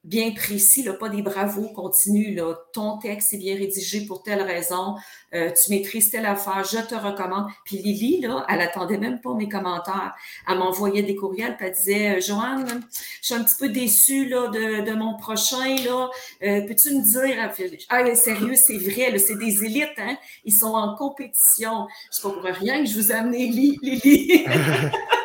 [0.03, 2.35] bien précis, là, pas des bravos continus.
[2.35, 2.55] Là.
[2.73, 4.95] Ton texte est bien rédigé pour telle raison,
[5.33, 7.45] euh, tu maîtrises telle affaire, je te recommande.
[7.65, 10.13] Puis Lily, là, elle attendait même pas mes commentaires.
[10.49, 12.81] Elle m'envoyait des courriels, puis elle disait euh, Joanne,
[13.21, 15.75] je suis un petit peu déçue là, de, de mon prochain.
[15.85, 16.09] là.
[16.43, 17.51] Euh, peux-tu me dire
[17.89, 20.17] Ah, sérieux, c'est vrai, c'est des élites, hein?
[20.45, 21.87] Ils sont en compétition.
[22.09, 24.45] C'est pas pour rien que je vous ai amené Lily.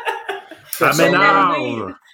[0.81, 1.57] Aménard!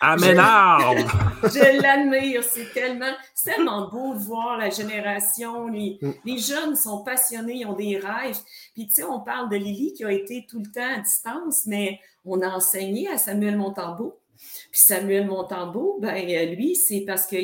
[0.00, 0.94] Aménard!
[1.44, 5.68] Je l'admire, c'est tellement, tellement beau de voir la génération.
[5.68, 6.12] Les, mm.
[6.24, 8.38] les, jeunes sont passionnés, ils ont des rêves.
[8.74, 11.62] Puis, tu sais, on parle de Lily qui a été tout le temps à distance,
[11.66, 14.21] mais on a enseigné à Samuel Montambeau.
[14.70, 17.40] Puis Samuel Montambeau, ben lui, c'est parce qu'il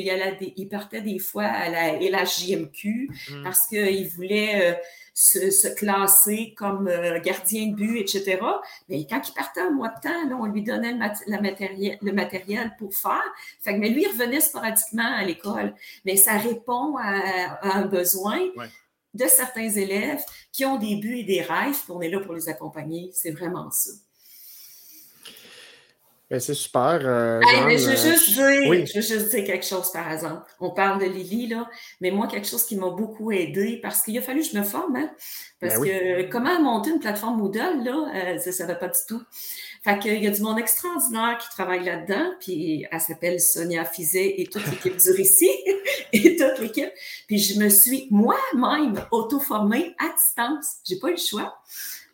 [0.57, 3.43] il partait des fois à la LHJMQ mm.
[3.43, 4.75] parce qu'il voulait euh,
[5.13, 8.39] se, classer comme euh, gardien de but, etc.
[8.87, 12.75] Mais quand il partait un mois de temps, on lui donnait le, matériel, le matériel
[12.77, 13.23] pour faire.
[13.61, 15.75] Fait mais lui, il revenait sporadiquement à l'école.
[16.05, 18.39] Mais ça répond à, un besoin
[19.13, 21.79] de certains élèves qui ont des buts et des rêves.
[21.89, 23.09] On est là pour les accompagner.
[23.13, 23.91] C'est vraiment ça.
[26.29, 26.99] Ben, c'est super.
[27.03, 30.43] Euh, je, veux euh, juste dire, je veux juste dire quelque chose, par exemple.
[30.59, 31.67] On parle de Lily, là,
[32.01, 34.63] mais moi, quelque chose qui m'a beaucoup aidé, parce qu'il a fallu que je me
[34.63, 35.09] forme, hein,
[35.59, 38.99] parce ben que comment monter une plateforme Moodle, là, euh, ça ne va pas du
[39.07, 39.21] tout.
[39.83, 44.35] Fait qu'il y a du monde extraordinaire qui travaille là-dedans, puis elle s'appelle Sonia Fizet
[44.37, 45.49] et toute l'équipe du récit,
[46.13, 46.91] et toute l'équipe.
[47.25, 50.75] Puis je me suis moi-même auto-formée à distance.
[50.87, 51.59] J'ai pas eu le choix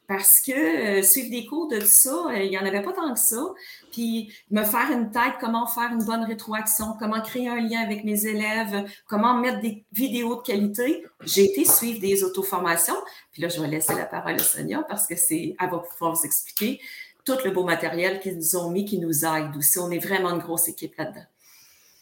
[0.07, 3.43] parce que suivre des cours de ça, il n'y en avait pas tant que ça
[3.91, 8.03] puis me faire une tête, comment faire une bonne rétroaction, comment créer un lien avec
[8.03, 11.05] mes élèves, comment mettre des vidéos de qualité.
[11.23, 12.95] J'ai été suivre des auto-formations.
[13.31, 16.13] Puis là, je vais laisser la parole à Sonia parce que c'est, elle va pouvoir
[16.13, 16.79] vous expliquer
[17.25, 19.79] tout le beau matériel qu'ils nous ont mis, qui nous aide aussi.
[19.79, 21.25] On est vraiment une grosse équipe là-dedans.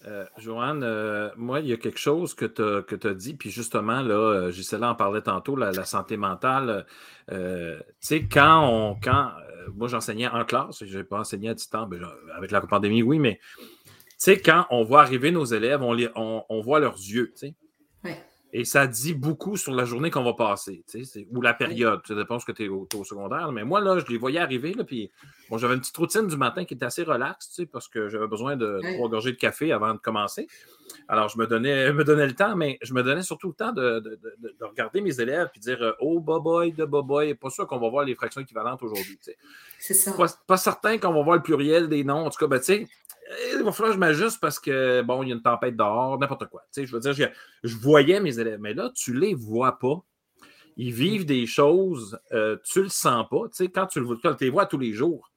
[0.06, 4.02] Euh, Joanne, euh, moi, il y a quelque chose que tu as, dit, puis justement,
[4.02, 6.86] là, euh, Gisela en parlait tantôt, la, santé mentale.
[7.30, 7.36] tu
[8.00, 8.96] sais, quand on.
[9.02, 9.32] Quand,
[9.76, 13.20] moi, j'enseignais en classe, je n'ai pas enseigné à distance, ben, avec la pandémie, oui,
[13.20, 17.48] mais tu sais, quand on voit arriver nos élèves, on, on, voit leurs yeux, tu
[17.48, 17.56] sais.
[18.56, 20.84] Et ça dit beaucoup sur la journée qu'on va passer,
[21.32, 22.02] ou la période.
[22.08, 23.52] Ça dépend ce que tu es au, secondaire.
[23.52, 25.10] Mais moi, là, je les voyais arriver, là, puis
[25.50, 28.56] bon, j'avais une petite routine du matin qui était assez relaxe, parce que j'avais besoin
[28.56, 30.48] de trois gorgées de café avant de commencer.
[31.08, 33.72] Alors, je me donnais, me donnais le temps, mais je me donnais surtout le temps
[33.72, 34.20] de,
[34.62, 37.34] regarder mes élèves et dire euh, Oh, boboy, de boboy.
[37.34, 39.18] Pas sûr qu'on va voir les fractions équivalentes aujourd'hui.
[39.80, 40.14] C'est ça.
[40.48, 42.26] Pas, certain qu'on va voir le pluriel des noms.
[42.26, 42.88] En tout cas, ben, tu sais,
[43.56, 46.18] il va falloir que je m'ajuste parce que, bon, il y a une tempête dehors,
[46.20, 46.62] n'importe quoi.
[46.74, 47.32] Tu sais, je veux dire,
[47.64, 50.04] je, voyais mes élèves, mais là, tu les vois pas.
[50.76, 53.44] Ils vivent des choses, euh, tu le sens pas.
[53.50, 55.32] Tu sais, quand tu, le, tu les vois tous les jours,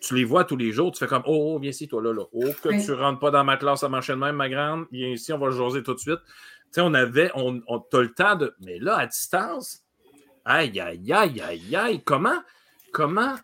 [0.00, 2.24] tu les vois tous les jours, tu fais comme Oh, viens ici, toi là, là.
[2.32, 4.86] Oh, que tu rentres pas dans ma classe à marcher de même, ma grande.
[4.90, 6.20] Viens ici, on va jaser tout de suite.
[6.24, 8.54] Tu sais, on avait, on, on as le temps de.
[8.60, 9.84] Mais là, à distance,
[10.44, 12.40] aïe, aïe, aïe, aïe, aïe, comment,
[12.92, 13.34] comment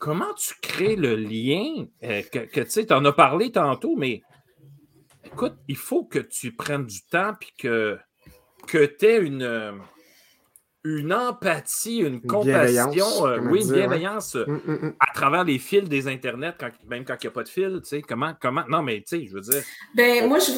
[0.00, 4.22] comment tu crées le lien euh, que, tu sais, en as parlé tantôt, mais
[5.24, 7.98] écoute, il faut que tu prennes du temps puis que,
[8.66, 9.78] que tu aies une,
[10.84, 14.94] une empathie, une, compassion, euh, oui, une bienveillance euh, hum, hum, hum.
[14.98, 16.54] à travers les fils des internets,
[16.88, 19.18] même quand il n'y a pas de fil, tu sais, comment, comment, non, mais tu
[19.18, 19.62] sais, je veux dire.
[19.94, 20.52] Ben, moi je,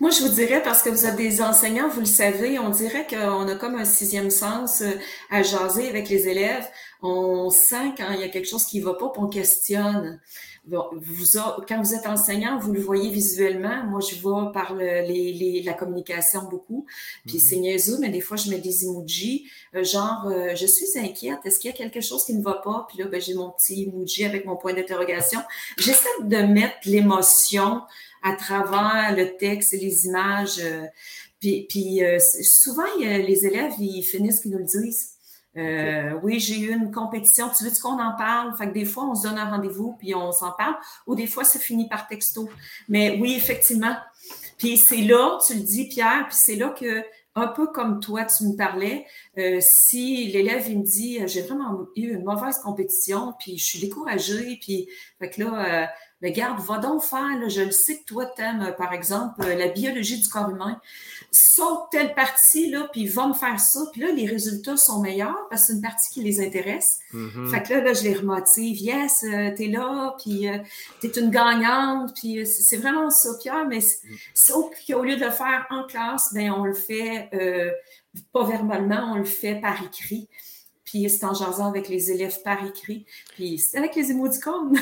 [0.00, 3.06] moi, je vous dirais, parce que vous êtes des enseignants, vous le savez, on dirait
[3.08, 4.82] qu'on a comme un sixième sens
[5.30, 6.66] à jaser avec les élèves
[7.00, 10.20] on sent quand il y a quelque chose qui ne va pas, puis on questionne.
[10.70, 11.24] Vous,
[11.66, 13.84] quand vous êtes enseignant, vous le voyez visuellement.
[13.86, 16.86] Moi, je vois par les, la communication beaucoup.
[17.26, 17.40] Puis mm-hmm.
[17.40, 21.38] c'est niaiseux, mais des fois, je mets des emojis, euh, genre, euh, je suis inquiète,
[21.44, 22.86] est-ce qu'il y a quelque chose qui ne va pas?
[22.88, 25.40] Puis là, ben, j'ai mon petit emoji avec mon point d'interrogation.
[25.78, 27.82] J'essaie de mettre l'émotion
[28.22, 30.58] à travers le texte et les images.
[30.60, 30.84] Euh,
[31.40, 35.17] puis, puis souvent, les élèves, ils finissent qu'ils nous le disent.
[35.58, 37.50] Euh, oui, j'ai eu une compétition.
[37.56, 38.56] Tu veux qu'on en parle?
[38.56, 40.76] Fait que des fois, on se donne un rendez-vous puis on s'en parle.
[41.06, 42.48] Ou des fois, c'est fini par texto.
[42.88, 43.96] Mais oui, effectivement.
[44.56, 47.04] Puis c'est là, tu le dis, Pierre, puis c'est là que
[47.34, 49.06] un peu comme toi, tu me parlais,
[49.38, 53.78] euh, si l'élève, il me dit, j'ai vraiment eu une mauvaise compétition, puis je suis
[53.78, 54.88] découragée, puis
[55.20, 55.86] fait que là, euh,
[56.20, 59.40] mais garde, va donc faire, je le sais que toi, tu aimes, euh, par exemple,
[59.44, 60.80] euh, la biologie du corps humain.
[61.30, 63.80] Saute telle partie, là, puis va me faire ça.
[63.92, 66.98] Puis là, les résultats sont meilleurs parce que c'est une partie qui les intéresse.
[67.12, 67.50] Mm-hmm.
[67.50, 68.78] Fait que là, là, je les remotive.
[68.78, 70.48] Yes, euh, t'es là, puis
[71.00, 72.12] t'es une gagnante.
[72.16, 73.66] Puis c'est vraiment ça, Pierre.
[73.68, 73.80] Mais
[74.34, 77.30] sauf qu'au lieu de le faire en classe, ben on le fait
[78.32, 80.28] pas verbalement, on le fait par écrit.
[80.90, 83.04] Puis c'est en jasant avec les élèves par écrit.
[83.34, 84.74] Puis c'est avec les émoticônes.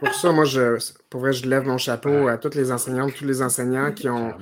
[0.00, 0.76] pour ça, moi, je,
[1.08, 4.34] pour vrai, je lève mon chapeau à toutes les enseignantes, tous les enseignants qui ont,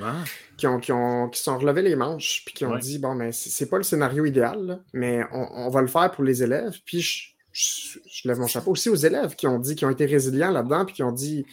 [0.56, 3.32] qui ont, qui ont, qui sont relevés les manches, puis qui ont dit, bon, mais
[3.32, 6.78] c'est pas le scénario idéal, mais on, va le faire pour les élèves.
[6.86, 10.52] Puis je, lève mon chapeau aussi aux élèves qui ont dit, qui ont été résilients
[10.52, 11.44] là-dedans, puis qui ont dit,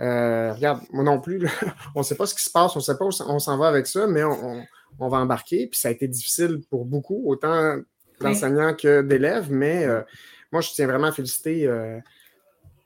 [0.00, 1.48] euh, regarde, moi non plus,
[1.96, 3.58] on ne sait pas ce qui se passe, on ne sait pas où on s'en
[3.58, 4.64] va avec ça, mais on,
[5.00, 5.66] on, va embarquer.
[5.66, 7.76] Puis ça a été difficile pour beaucoup, autant
[8.20, 10.02] d'enseignants que d'élèves, mais euh,
[10.52, 11.98] moi, je tiens vraiment à féliciter euh,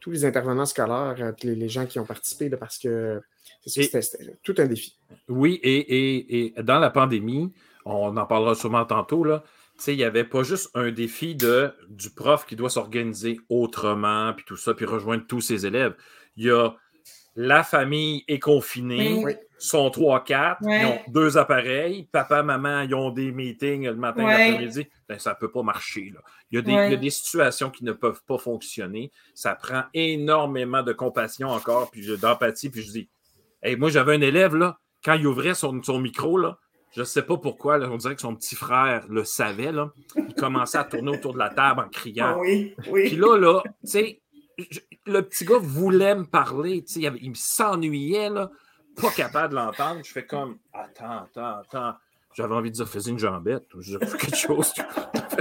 [0.01, 3.21] tous les intervenants scolaires euh, les, gens qui ont participé parce que
[3.67, 4.01] c'était
[4.43, 4.97] tout un défi.
[5.29, 7.53] Oui, et, dans la pandémie,
[7.85, 9.45] on en parlera sûrement tantôt, là,
[9.87, 14.45] il n'y avait pas juste un défi de, du prof qui doit s'organiser autrement, puis
[14.47, 15.95] tout ça, puis rejoindre tous ses élèves.
[16.37, 16.75] Il y a
[17.37, 19.25] la famille est confinée,
[19.59, 24.27] sont trois, quatre, ils ont deux appareils, papa, maman, ils ont des meetings le matin,
[24.27, 24.89] l'après-midi.
[25.09, 26.11] Ben, ça ne peut pas marcher.
[26.15, 26.21] Là.
[26.51, 29.13] Il, y a des, il, y a des, situations qui ne peuvent pas fonctionner.
[29.35, 32.71] Ça prend énormément de compassion encore, puis d'empathie.
[32.71, 33.09] Puis je dis,
[33.63, 36.59] hey, moi, j'avais un élève, là, quand il ouvrait son, son micro, là,
[36.93, 39.73] je ne sais pas pourquoi, on dirait que son petit frère le savait.
[39.73, 39.93] Là.
[40.17, 42.39] Il commençait à tourner autour de la table en criant.
[42.41, 43.09] Oui, oui.
[43.09, 44.23] Puis là, là, tu sais,
[45.07, 48.31] le petit gars voulait me parler, il, il s'ennuyait,
[49.01, 50.01] pas capable de l'entendre.
[50.05, 51.95] Je fais comme Attends, attends, attends.
[52.35, 54.73] J'avais envie de dire faisais une jambette, je quelque chose.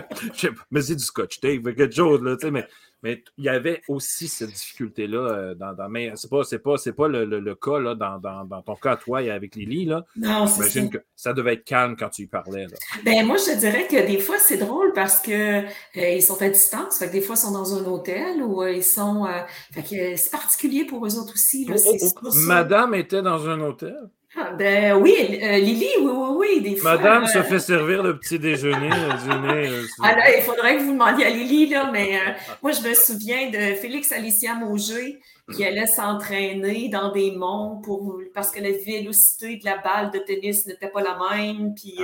[0.72, 2.68] mais c'est du scotch tape, quelque chose, là, mais
[3.02, 6.78] mais il y avait aussi cette difficulté-là euh, dans, dans, mais c'est pas, c'est pas,
[6.78, 9.86] c'est pas le, le, cas là, dans, dans, dans, ton cas toi et avec Lily.
[9.86, 10.06] Là.
[10.18, 12.68] Non, J'imagine que ça devait être calme quand tu y parlais.
[12.68, 12.76] Là.
[13.06, 15.64] Ben, moi, je dirais que des fois, c'est drôle parce que euh,
[15.95, 17.00] ils sont à distance.
[17.00, 19.26] Fait que des fois, ils sont dans un hôtel ou euh, ils sont.
[19.72, 21.66] fait que c'est particulier pour eux autres aussi.
[21.66, 22.30] Là, oh, oh, oh.
[22.47, 24.10] Madame était dans un hôtel?
[24.38, 26.98] Ah, ben oui, euh, Lily, oui, oui, oui, des fois.
[26.98, 29.68] Madame se euh, fait servir le petit déjeuner, le dîner.
[29.70, 32.20] Euh, là, il faudrait que vous demandiez à Lily, là, mais
[32.62, 35.20] moi, je me souviens de Félix Alicia Mauger
[35.56, 40.20] qui allait s'entraîner dans des monts pour, parce que la vélocité de la balle de
[40.20, 41.74] tennis n'était pas la même.
[41.74, 41.97] Puis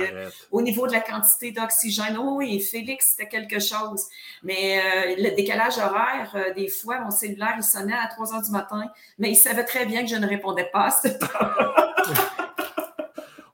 [0.50, 4.06] au niveau de la quantité d'oxygène, oh oui, Félix, c'était quelque chose.
[4.42, 8.84] Mais le décalage horaire, des fois, mon cellulaire, il sonnait à 3 heures du matin,
[9.18, 11.26] mais il savait très bien que je ne répondais pas à ce temps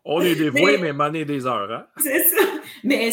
[0.04, 1.70] on est des voix, mais, mais des heures.
[1.70, 1.86] Hein?
[1.98, 2.36] C'est ça.
[2.84, 3.10] Mais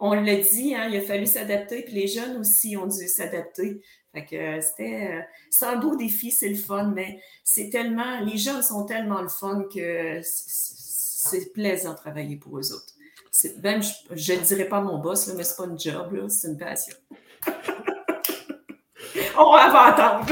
[0.00, 3.82] on l'a dit, hein, il a fallu s'adapter, puis les jeunes aussi ont dû s'adapter.
[4.16, 8.38] Fait que c'était euh, c'est un beau défi, c'est le fun, mais c'est tellement, les
[8.38, 12.94] jeunes sont tellement le fun que c'est plaisant de travailler pour eux autres.
[13.62, 16.56] Même, je ne dirais pas mon boss, là, mais c'est pas une job, c'est une
[16.56, 16.96] passion.
[19.38, 20.26] on va attendre.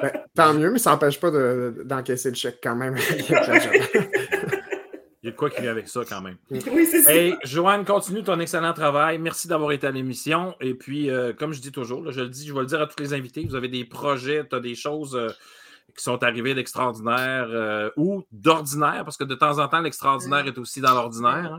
[0.00, 2.94] Ben, tant mieux, mais ça n'empêche pas d'encaisser le chèque quand même.
[5.26, 6.36] Il y a de quoi qui vient avec ça quand même.
[6.50, 7.12] Oui, c'est ça.
[7.12, 9.18] Hey, Joanne, continue ton excellent travail.
[9.18, 10.54] Merci d'avoir été à l'émission.
[10.60, 12.86] Et puis, euh, comme je dis toujours, je le dis, je vais le dire à
[12.86, 15.26] tous les invités, vous avez des projets, tu as des choses euh,
[15.96, 20.58] qui sont arrivées d'extraordinaire euh, ou d'ordinaire, parce que de temps en temps, l'extraordinaire est
[20.58, 21.54] aussi dans l'ordinaire.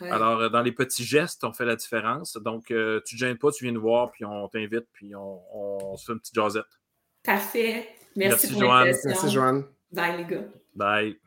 [0.00, 0.06] Hein.
[0.10, 2.38] Alors, dans les petits gestes, on fait la différence.
[2.38, 5.94] Donc, tu ne te gênes pas, tu viens nous voir, puis on t'invite, puis on,
[5.98, 6.64] se fait une petite jasette.
[7.22, 7.86] Parfait.
[8.16, 8.96] Merci, Merci Joanne.
[9.04, 9.64] Merci, Joanne.
[9.92, 10.44] Bye, les gars.
[10.74, 11.20] Bye.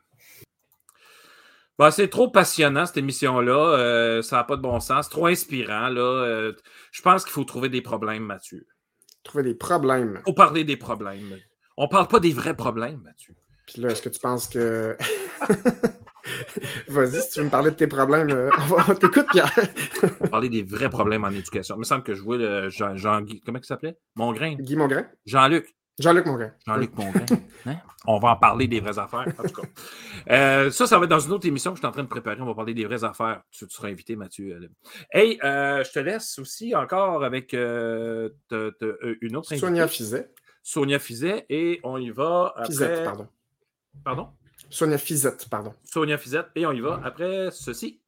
[1.78, 3.78] Bah, c'est trop passionnant, cette émission-là.
[3.78, 5.08] Euh, ça n'a pas de bon sens.
[5.08, 5.88] Trop inspirant.
[5.88, 6.00] Là.
[6.00, 6.52] Euh,
[6.92, 8.66] je pense qu'il faut trouver des problèmes, Mathieu.
[9.24, 10.20] Trouver des problèmes.
[10.20, 11.38] Il faut parler des problèmes.
[11.76, 13.34] On ne parle pas des vrais problèmes, Mathieu.
[13.66, 14.96] Puis là, est-ce que tu penses que.
[16.88, 18.50] Vas-y, si tu veux me parler de tes problèmes, euh,
[18.88, 19.50] on t'écoute, Pierre.
[20.30, 21.74] parler des vrais problèmes en éducation.
[21.76, 23.98] Il me semble que je vois Jean, Jean Comment il s'appelait?
[24.14, 24.54] Mongrain.
[24.54, 25.06] Guy Mongrain.
[25.26, 25.74] Jean-Luc.
[25.98, 26.52] Jean-Luc Mongrain.
[26.66, 27.26] Jean-Luc Mongrain.
[27.66, 27.76] Hein?
[28.06, 29.68] On va en parler des vraies affaires, en tout cas.
[30.30, 32.08] Euh, ça, ça va être dans une autre émission que je suis en train de
[32.08, 32.38] préparer.
[32.42, 33.42] On va parler des vraies affaires.
[33.50, 34.68] Tu, seras invité, Mathieu.
[35.10, 38.28] Hey, euh, je te laisse aussi encore avec euh,
[39.22, 40.30] une autre Sonia Fizet.
[40.62, 41.46] Sonia Fizet.
[41.48, 42.66] Et on y va après...
[42.66, 43.28] Fizette, pardon.
[44.04, 44.28] Pardon?
[44.68, 45.72] Sonia Fizette, pardon.
[45.84, 46.48] Sonia Fizette.
[46.54, 48.02] Et on y va après ceci.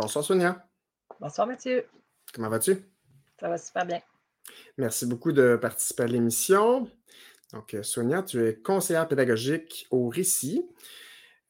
[0.00, 0.66] Bonsoir, Sonia.
[1.20, 1.86] Bonsoir, Mathieu.
[2.32, 2.74] Comment vas-tu?
[3.38, 4.00] Ça va super bien.
[4.78, 6.88] Merci beaucoup de participer à l'émission.
[7.52, 10.66] Donc, euh, Sonia, tu es conseillère pédagogique au Récit.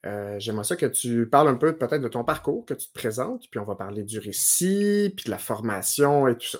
[0.05, 2.93] Euh, j'aimerais ça que tu parles un peu peut-être de ton parcours, que tu te
[2.93, 6.59] présentes, puis on va parler du récit, puis de la formation et tout ça.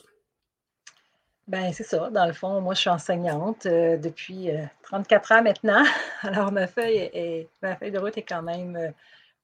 [1.49, 2.09] Ben, c'est ça.
[2.09, 4.47] Dans le fond, moi, je suis enseignante euh, depuis
[4.83, 5.83] 34 ans maintenant.
[6.21, 8.93] Alors, ma feuille, est, ma feuille de route est quand même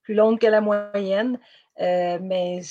[0.04, 1.38] plus longue que la moyenne.
[1.80, 2.62] Mais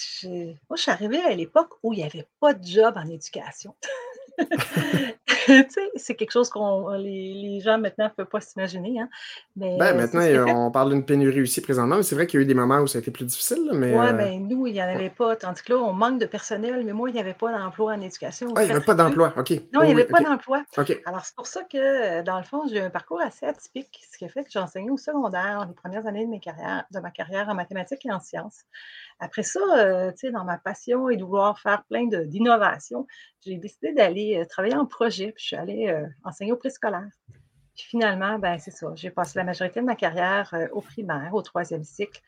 [0.69, 3.75] moi, je suis arrivée à l'époque où il n'y avait pas de job en éducation.
[5.97, 9.01] c'est quelque chose qu'on les, gens maintenant ne peuvent pas s'imaginer.
[9.01, 9.09] Hein.
[9.57, 12.47] Ben, maintenant, on parle d'une pénurie aussi présentement, mais c'est vrai qu'il y a eu
[12.47, 13.71] des moments où ça a été plus difficile.
[13.73, 15.37] Mais, oui, mais ben, nous, il n'y en avait pas.
[15.37, 18.01] Tandis que là, on manque de personnel, mais moi, il n'y avait pas d'emploi en
[18.01, 18.53] éducation.
[18.57, 19.51] Ah, il n'y avait pas d'emploi, OK.
[19.73, 20.63] Non, il n'y avait pas d'emploi.
[21.07, 24.25] Alors, c'est pour ça que, dans le fond, j'ai un parcours assez atypique, ce qui
[24.25, 27.11] a fait que j'ai enseigné au secondaire les premières années de, mes carrières, de ma
[27.11, 28.65] carrière en mathématiques et en sciences.
[29.19, 33.07] Après ça, euh, dans ma passion et de vouloir faire plein d'innovations,
[33.45, 35.33] j'ai décidé d'aller euh, travailler en projet.
[35.33, 37.09] Puis je suis allée euh, enseigner au préscolaire.
[37.75, 38.93] Puis finalement, ben, c'est ça.
[38.95, 42.21] J'ai passé la majorité de ma carrière au primaire, au troisième cycle.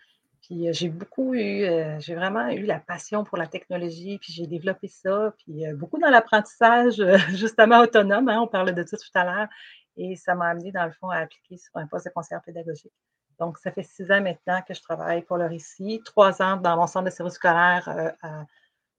[0.43, 1.67] Puis j'ai beaucoup eu,
[1.99, 6.11] j'ai vraiment eu la passion pour la technologie, puis j'ai développé ça, puis beaucoup dans
[6.11, 7.03] l'apprentissage,
[7.35, 9.49] justement autonome, hein, on parlait de ça tout à l'heure,
[9.97, 12.93] et ça m'a amené, dans le fond, à appliquer sur un poste de conseiller pédagogique.
[13.39, 16.77] Donc, ça fait six ans maintenant que je travaille pour le récit, trois ans dans
[16.77, 18.29] mon centre de service scolaire euh,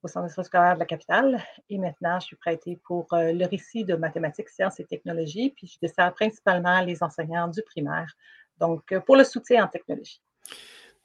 [0.01, 1.43] au centre de service scolaire de la capitale.
[1.69, 5.53] Et maintenant, je suis prêtée pour euh, le récit de mathématiques, sciences et technologies.
[5.55, 8.13] Puis, je dessert principalement les enseignants du primaire.
[8.59, 10.21] Donc, euh, pour le soutien en technologie.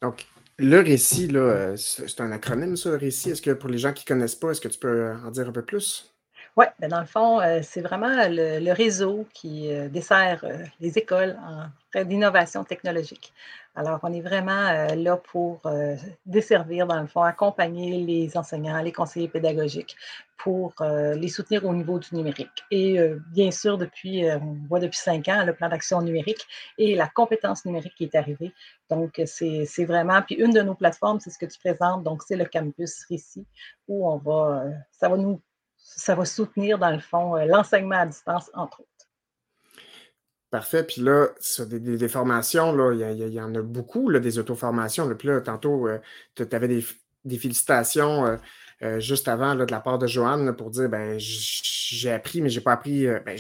[0.01, 0.27] Donc,
[0.57, 1.29] le récit,
[1.77, 3.31] c'est un acronyme, ça, le récit.
[3.31, 5.49] Est-ce que pour les gens qui ne connaissent pas, est-ce que tu peux en dire
[5.49, 6.14] un peu plus?
[6.57, 10.45] Oui, ben, dans le fond, c'est vraiment le, réseau qui dessert
[10.81, 11.67] les écoles en
[12.05, 13.33] d'innovation technologique.
[13.77, 15.63] Alors, on est vraiment là pour
[16.27, 19.97] desservir, dans le fond, accompagner les enseignants, les conseillers pédagogiques
[20.37, 22.65] pour les soutenir au niveau du numérique.
[22.71, 23.01] Et
[23.33, 26.47] bien sûr, depuis, on voit depuis cinq ans le plan d'action numérique
[26.79, 28.53] et la compétence numérique qui est arrivée.
[28.91, 32.37] Donc, c'est vraiment, puis une de nos plateformes, c'est ce que tu présentes, donc c'est
[32.37, 33.45] le campus Récit,
[33.89, 35.41] où on va, ça va nous
[35.85, 38.89] ça va soutenir, dans le fond, euh, l'enseignement à distance, entre autres.
[40.51, 40.85] Parfait.
[40.85, 45.09] Puis là, sur des, formations, là, il, y, en a beaucoup, là, des auto-formations.
[45.15, 45.99] Puis là, tantôt, euh,
[46.35, 48.39] tu avais des, félicitations
[48.83, 52.61] euh, juste avant de la part de Joanne pour dire ben j'ai appris, mais j'ai
[52.61, 53.07] pas appris.
[53.25, 53.37] Ben,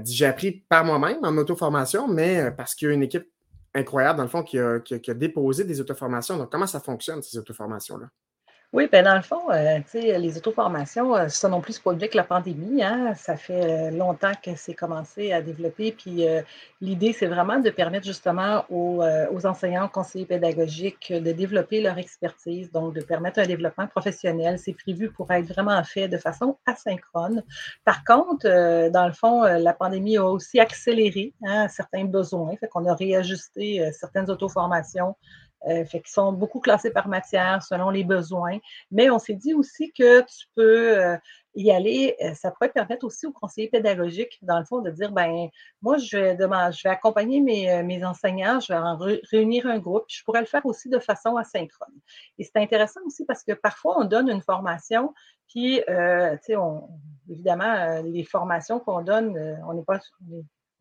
[0.00, 3.28] dit j'ai appris par moi-même en auto-formation, mais parce qu'il y a une équipe
[3.74, 6.36] incroyable, dans le fond, qui a, qui a déposé des auto-formations.
[6.36, 8.08] Donc, comment ça fonctionne, ces auto-formations-là?
[8.74, 12.16] Oui, bien dans le fond, euh, les auto-formations, euh, ça non plus, c'est pas que
[12.16, 12.82] la pandémie.
[12.82, 15.92] Hein, ça fait euh, longtemps que c'est commencé à développer.
[15.92, 16.26] Puis
[16.80, 19.00] l'idée, c'est vraiment de permettre justement aux,
[19.46, 24.58] enseignants, conseillers pédagogiques de développer leur expertise, donc de permettre un développement professionnel.
[24.58, 27.44] C'est prévu pour être vraiment fait de façon asynchrone.
[27.84, 28.48] Par contre,
[28.90, 32.56] dans le fond, la pandémie a aussi accéléré hein, certains besoins.
[32.56, 35.14] Fait qu'on a réajusté certaines auto-formations
[35.68, 38.58] euh, fait sont beaucoup classés par matière selon les besoins.
[38.90, 41.16] Mais on s'est dit aussi que tu peux euh,
[41.54, 42.16] y aller.
[42.22, 45.48] Euh, ça pourrait permettre aussi aux conseillers pédagogiques, dans le fond, de dire ben
[45.80, 48.98] moi, je vais, je vais accompagner mes, mes, enseignants, je vais en
[49.30, 50.04] réunir un groupe.
[50.08, 51.94] Je pourrais le faire aussi de façon asynchrone.
[52.38, 55.14] Et c'est intéressant aussi parce que parfois, on donne une formation,
[55.48, 55.94] puis, tu
[56.42, 56.54] sais,
[57.30, 60.00] évidemment, les formations qu'on donne, on n'est pas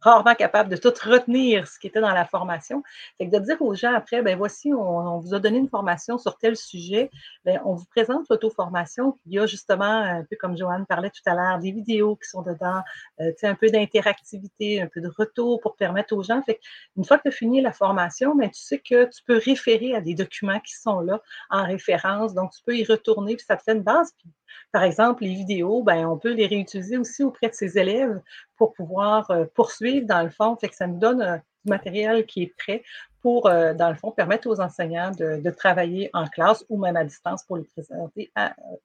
[0.04, 2.84] rarement capable de tout retenir ce qui était dans la formation.
[3.18, 6.18] Fait que de dire aux gens après, ben voici, on, vous a donné une formation
[6.18, 7.10] sur tel sujet,
[7.46, 9.18] ben, on vous présente l'auto-formation.
[9.26, 12.30] Il y a justement, un peu comme Joanne parlait tout à l'heure, des vidéos qui
[12.30, 12.82] sont dedans,
[13.22, 16.42] euh, un peu d'interactivité, un peu de retour pour permettre aux gens.
[16.44, 16.60] Fait
[16.98, 19.96] une fois que tu as fini la formation, ben, tu sais que tu peux référer
[19.96, 22.34] à des documents qui sont là en référence.
[22.34, 24.12] Donc, tu peux y retourner, puis ça te fait une base.
[24.18, 24.30] Puis
[24.74, 28.20] par exemple, les vidéos, ben, on peut les réutiliser aussi auprès de ses élèves
[28.58, 30.56] pour pouvoir euh, poursuivre dans le fond.
[30.56, 32.84] Que ça nous donne euh, du matériel qui est prêt
[33.22, 37.04] pour, euh, dans le fond, permettre aux enseignants de, travailler en classe ou même à
[37.04, 38.32] distance pour les présenter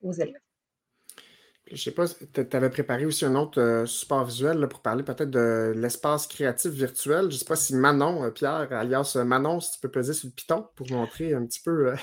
[0.02, 0.40] aux élèves.
[1.66, 5.30] Je ne sais pas, tu avais préparé aussi un autre support visuel pour parler peut-être
[5.30, 7.22] de l'espace créatif virtuel.
[7.22, 10.32] Je ne sais pas si Manon, Pierre, alias Manon, si tu peux peser sur le
[10.32, 11.94] piton pour montrer un petit peu.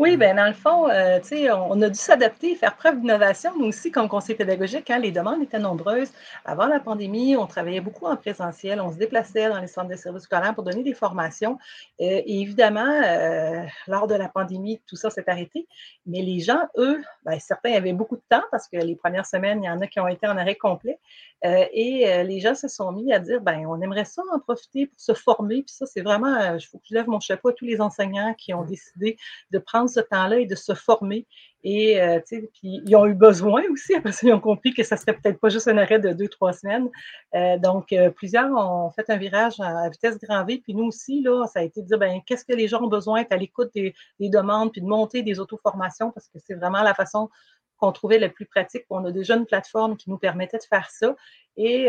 [0.00, 1.20] Oui, bien, dans le fond, euh,
[1.68, 5.42] on, a dû s'adapter, faire preuve d'innovation, nous aussi, comme conseil pédagogique, quand les demandes
[5.42, 6.10] étaient nombreuses.
[6.46, 9.96] Avant la pandémie, on travaillait beaucoup en présentiel, on se déplaçait dans les centres de
[9.96, 11.58] services scolaires pour donner des formations.
[12.00, 15.68] Euh, et évidemment, euh, lors de la pandémie, tout ça s'est arrêté.
[16.06, 19.62] Mais les gens, eux, bien, certains avaient beaucoup de temps parce que les premières semaines,
[19.62, 20.98] il y en a qui ont été en arrêt complet.
[21.42, 25.00] et les gens se sont mis à dire, ben, on aimerait ça en profiter pour
[25.00, 25.62] se former.
[25.62, 28.34] Puis ça, c'est vraiment, il faut que je lève mon chapeau à tous les enseignants
[28.34, 29.18] qui ont décidé
[29.50, 31.26] de prendre ce temps-là et de se former.
[31.62, 35.14] Et euh, puis ils ont eu besoin aussi, parce qu'ils ont compris que ça serait
[35.14, 36.88] peut-être pas juste un arrêt de deux, trois semaines.
[37.34, 40.60] Euh, donc, euh, plusieurs ont fait un virage à, vitesse grand V.
[40.62, 42.88] Puis nous aussi, là, ça a été de dire, ben, qu'est-ce que les gens ont
[42.88, 46.82] besoin, d'être à l'écoute des, demandes, puis de monter des auto-formations, parce que c'est vraiment
[46.82, 47.28] la façon
[47.76, 48.84] qu'on trouvait la plus pratique.
[48.90, 51.16] On a déjà une plateforme qui nous permettait de faire ça.
[51.56, 51.88] Et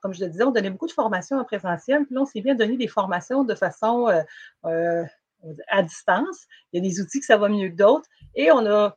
[0.00, 2.06] comme je le disais, on donnait beaucoup de formations en présentiel.
[2.06, 4.08] Puis là, on s'est bien donné des formations de façon
[5.68, 6.46] à distance.
[6.72, 8.08] Il y a des outils que ça va mieux que d'autres.
[8.34, 8.96] Et on a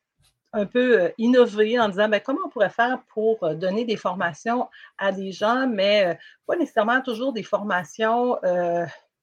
[0.55, 3.97] un peu euh, innové en disant ben, comment on pourrait faire pour euh, donner des
[3.97, 6.13] formations à des gens, mais euh,
[6.47, 8.37] pas nécessairement toujours des formations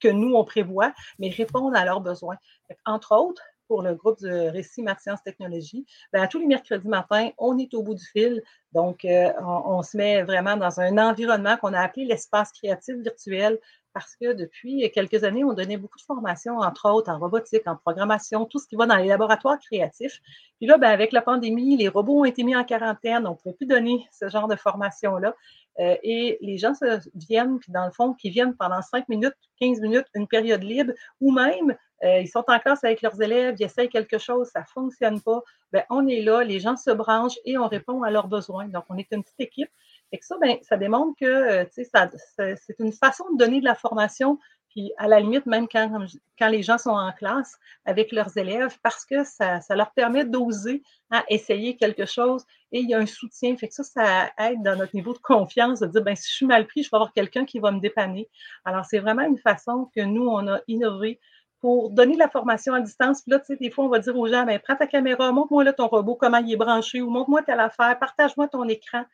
[0.01, 2.37] que nous, on prévoit, mais répondre à leurs besoins.
[2.85, 7.31] Entre autres, pour le groupe de Récit Math Sciences Technologies, ben, tous les mercredis matins,
[7.39, 8.43] on est au bout du fil.
[8.73, 13.61] Donc, on, se met vraiment dans un environnement qu'on a appelé l'espace créatif virtuel
[13.93, 17.77] parce que depuis quelques années, on donnait beaucoup de formations, entre autres en robotique, en
[17.77, 20.21] programmation, tout ce qui va dans les laboratoires créatifs.
[20.59, 23.37] Puis là, ben, avec la pandémie, les robots ont été mis en quarantaine, on ne
[23.37, 25.35] pouvait plus donner ce genre de formation-là.
[25.81, 29.35] Euh, et les gens se viennent, puis dans le fond, qui viennent pendant 5 minutes,
[29.61, 33.57] 15 minutes, une période libre, ou même euh, ils sont en classe avec leurs élèves,
[33.59, 35.41] ils essayent quelque chose, ça ne fonctionne pas.
[35.73, 38.69] Bien, on est là, les gens se branchent et on répond à leurs besoins.
[38.69, 39.71] Donc, on est une petite équipe.
[40.13, 44.39] Et ça, ben, ça démontre que euh, c'est une façon de donner de la formation,
[44.69, 46.07] puis à la limite, même quand,
[46.49, 51.23] les gens sont en classe avec leurs élèves, parce que ça, leur permet d'oser hein,
[51.29, 53.55] essayer quelque chose et il y a un soutien.
[53.55, 56.47] Que ça, ça aide dans notre niveau de confiance de dire, ben, si je suis
[56.47, 58.29] mal pris, je vais avoir quelqu'un qui va me dépanner.
[58.65, 61.21] Alors, c'est vraiment une façon que nous, on a innové
[61.61, 63.23] pour donner de la formation à distance.
[63.23, 65.31] Puis là, tu sais, des fois, on va dire aux gens, ben, prends ta caméra,
[65.33, 69.05] montre-moi là ton robot, comment il est branché, ou montre-moi telle affaire, partage-moi ton écran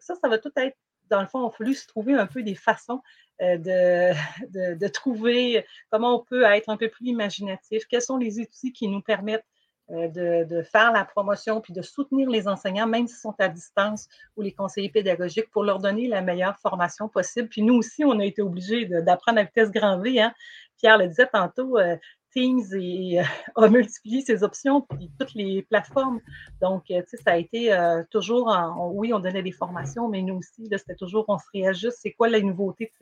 [0.00, 0.76] ça, ça va tout être,
[1.10, 3.00] dans le fond, a fallu se trouver un peu des façons
[3.42, 8.40] euh, de, de, trouver comment on peut être un peu plus imaginatif, quels sont les
[8.40, 9.44] outils qui nous permettent
[9.90, 13.48] euh, de, de, faire la promotion puis de soutenir les enseignants, même s'ils sont à
[13.48, 17.48] distance, ou les conseillers pédagogiques, pour leur donner la meilleure formation possible.
[17.48, 20.20] Puis nous aussi, on a été obligés d'apprendre à vitesse grand V.
[20.20, 20.34] Hein.
[20.76, 21.96] Pierre le disait tantôt, euh,
[22.36, 23.24] Teams et, euh,
[23.56, 26.20] a multiplié ses options, puis toutes les plateformes.
[26.60, 28.54] Donc, euh, tu sais, ça a été euh, toujours,
[28.92, 32.28] oui, on donnait des formations, mais nous aussi, c'était toujours, on se réajuste, c'est quoi
[32.28, 32.92] la nouveauté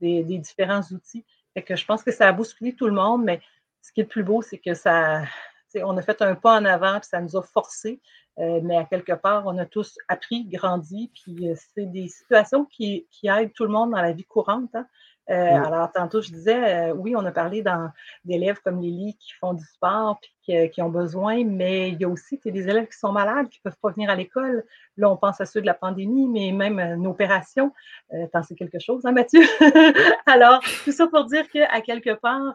[0.00, 1.24] des, différents outils.
[1.54, 3.40] Fait que je pense que ça a bousculé tout le monde, mais
[3.80, 5.22] ce qui est le plus beau, c'est que ça,
[5.76, 8.00] on a fait un pas en avant, puis ça nous a forcés,
[8.36, 13.28] mais à quelque part, on a tous appris, grandi, puis c'est des situations qui, qui,
[13.28, 14.74] aident tout le monde dans la vie courante.
[14.74, 14.86] Hein.
[15.30, 17.64] Euh, alors, tantôt, je disais, euh, oui, on a parlé
[18.24, 20.18] d'élèves comme Lily qui font du sport
[20.48, 23.60] et qui, ont besoin, mais il y a aussi des élèves qui sont malades, qui
[23.64, 24.64] ne peuvent pas venir à l'école.
[24.98, 27.72] Là, on pense à ceux de la pandémie, mais même une opération.
[28.12, 29.42] Euh, T'en sais quelque chose, hein, Mathieu?
[30.26, 32.54] alors, tout ça pour dire qu'à quelque part,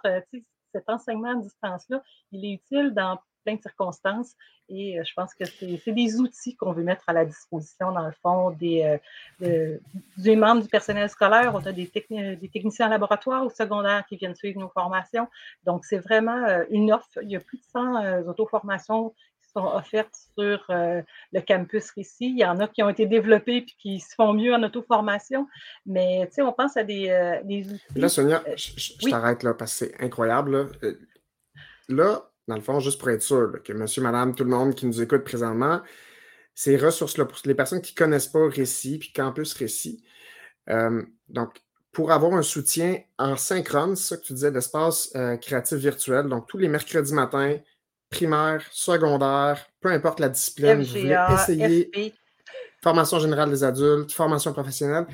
[0.71, 3.17] cet enseignement à distance-là, il est utile dans
[3.49, 4.35] plein de circonstances.
[4.69, 8.05] Et euh, je pense que c'est des outils qu'on veut mettre à la disposition, dans
[8.05, 8.99] le fond, des,
[9.41, 9.77] euh,
[10.17, 11.53] des membres du personnel scolaire.
[11.55, 15.27] On a des, des techniciens en laboratoire ou secondaire qui viennent suivre nos formations.
[15.63, 17.07] Donc, c'est vraiment euh, une offre.
[17.21, 19.09] Il y a plus de 100 auto-formations
[19.41, 22.29] qui sont offertes sur le campus ici.
[22.29, 25.47] Il y en a qui ont été développées et qui se font mieux en auto-formation.
[25.87, 27.99] Mais, tu sais, on pense à des, des outils.
[27.99, 30.69] Là, Sonia, je, t'arrête là parce que c'est incroyable.
[31.87, 34.87] là dans le fond, juste pour être sûr que monsieur, madame, tout le monde qui
[34.87, 35.81] nous écoute présentement,
[36.55, 40.03] ces ressources-là, pour les personnes qui ne connaissent pas Récit puis Campus Récit,
[40.69, 45.37] euh, donc, pour avoir un soutien en synchrone, c'est ça que tu disais, d'espace euh,
[45.37, 47.57] créatif virtuel, donc tous les mercredis matins,
[48.09, 52.13] primaire, secondaire, peu importe la discipline, vous voulez essayer
[52.81, 55.05] formation générale des adultes, formation professionnelle.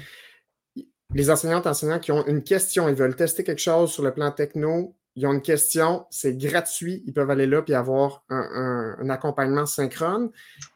[1.13, 4.31] Les enseignantes, enseignants qui ont une question, ils veulent tester quelque chose sur le plan
[4.31, 9.65] techno, ils ont une question, c'est gratuit, ils peuvent aller là et avoir un, accompagnement
[9.65, 10.29] synchrone.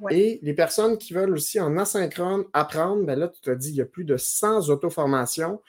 [0.09, 3.75] Et les personnes qui veulent aussi en asynchrone apprendre, ben là, tu te dit, il
[3.75, 5.61] y a plus de 100 auto-formations.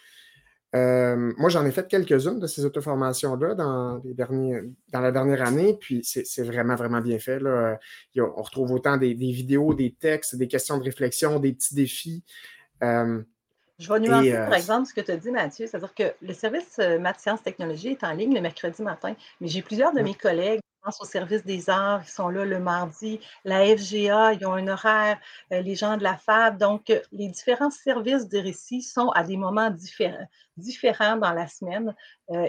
[0.76, 6.02] Euh, moi, j'en ai fait quelques-unes de ces auto-formations-là dans, dans la dernière année, puis
[6.04, 7.40] c'est vraiment, vraiment bien fait.
[7.40, 7.76] Là.
[8.18, 12.22] on retrouve autant des, vidéos, des textes, des questions de réflexion, des petits défis.
[12.84, 13.20] Euh,
[13.80, 15.66] je vais nuancer, par euh, exemple, ce que tu as dit, Mathieu.
[15.66, 19.48] C'est-à-dire que le service euh, Math Sciences Technologies est en ligne le mercredi matin, mais
[19.48, 22.60] j'ai plusieurs de mes collègues qui pensent au service des arts, qui sont là le
[22.60, 25.18] mardi, la FGA, ils ont un horaire,
[25.52, 26.58] euh, les gens de la FAB.
[26.58, 30.28] Donc, les différents services de récit sont à des moments différents,
[30.58, 31.94] différents dans la semaine.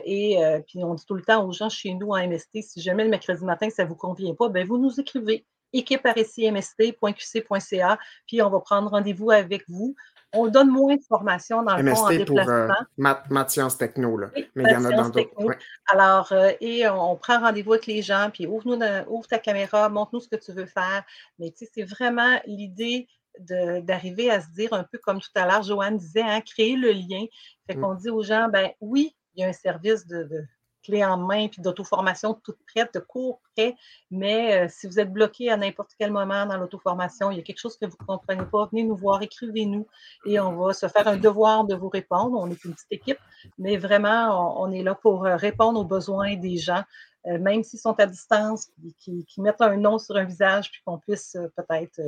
[0.05, 3.05] et puis, on dit tout le temps aux gens chez nous en MST, si jamais
[3.05, 7.99] le mercredi matin, ça ne vous convient pas, ben vous nous écrivez équipe récit mst.qc.ca,
[8.27, 9.95] puis on va prendre rendez-vous avec vous
[10.33, 12.75] on donne moins de formation dans le MST fond en déplacement.
[12.97, 14.29] pour euh, maths, sciences techno, là.
[14.55, 15.57] mais il y en a dans d'autres.
[15.87, 18.77] Alors, euh, et on prend rendez-vous avec les gens, puis ouvre,
[19.09, 21.03] ouvre ta caméra, montre-nous ce que tu veux faire.
[21.39, 23.07] Mais tu sais, c'est vraiment l'idée
[23.39, 26.91] d'arriver à se dire un peu comme tout à l'heure, Joanne disait, hein, créer le
[26.91, 27.25] lien.
[27.67, 27.81] Fait mm.
[27.81, 30.45] qu'on dit aux gens, ben oui, il y a un service de,
[30.83, 33.75] clé en main puis d'auto-formation toute prête, de cours prêt,
[34.09, 37.43] mais euh, si vous êtes bloqué à n'importe quel moment dans l'auto-formation, il y a
[37.43, 39.87] quelque chose que vous ne comprenez pas, venez nous voir, écrivez-nous
[40.25, 42.37] et on va se faire un devoir de vous répondre.
[42.39, 43.19] On est une petite équipe,
[43.57, 46.83] mais vraiment, on, est là pour euh, répondre aux besoins des gens.
[47.27, 48.69] Euh, même s'ils sont à distance,
[48.99, 52.01] qui, qui, mettent un nom sur un visage, puis qu'on puisse peut-être,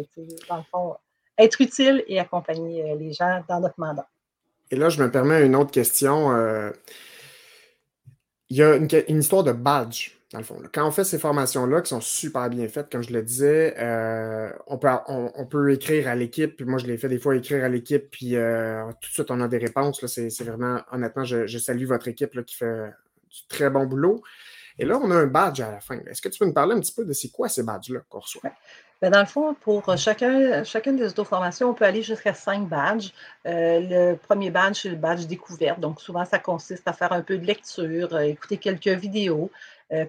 [0.49, 0.95] dans le fond,
[1.37, 4.07] être utile et accompagner les gens dans notre mandat.
[4.71, 6.31] Et là, je me permets une autre question.
[8.49, 10.61] Il y a une, histoire de badge, dans le fond.
[10.73, 14.51] Quand on fait ces formations-là, qui sont super bien faites, comme je le disais, euh,
[14.67, 16.61] on, peut, on, peut écrire à l'équipe.
[16.61, 19.41] Moi, je l'ai fait des fois écrire à l'équipe, puis euh, tout de suite, on
[19.41, 20.05] a des réponses.
[20.05, 22.91] C'est vraiment, honnêtement, je, salue votre équipe qui fait
[23.29, 24.21] du très bon boulot.
[24.79, 25.99] Et là, on a un badge à la fin.
[26.07, 28.19] Est-ce que tu peux nous parler un petit peu de c'est quoi ces badges-là qu'on
[28.19, 28.51] reçoit?
[29.03, 32.69] Ben, dans le fond, pour euh, chacun, chacune des auto-formations, on peut aller jusqu'à cinq
[32.69, 33.11] badges.
[33.45, 35.81] Euh, le premier badge, c'est le badge découverte.
[35.81, 39.51] Donc, souvent, ça consiste à faire un peu de lecture, euh, écouter quelques vidéos.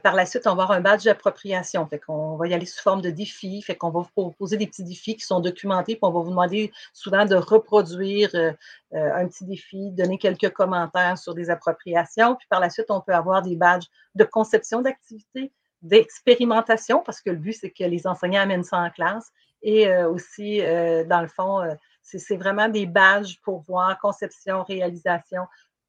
[0.05, 1.85] par la suite, on va avoir un badge d'appropriation.
[1.89, 3.63] Fait qu'on va y aller sous forme de défis.
[3.63, 5.97] Fait qu'on va vous proposer des petits défis qui sont documentés.
[5.97, 8.31] Puis on va vous demander souvent de reproduire
[8.93, 12.37] un petit défi, donner quelques commentaires sur des appropriations.
[12.37, 15.53] Puis par la suite, on peut avoir des badges de conception d'activités
[15.85, 19.31] d'expérimentation, parce que le but, c'est que les enseignants amènent ça en classe.
[19.63, 24.63] Et euh, aussi, euh, dans le fond, euh, c'est vraiment des badges pour voir conception,
[24.65, 25.43] réalisation,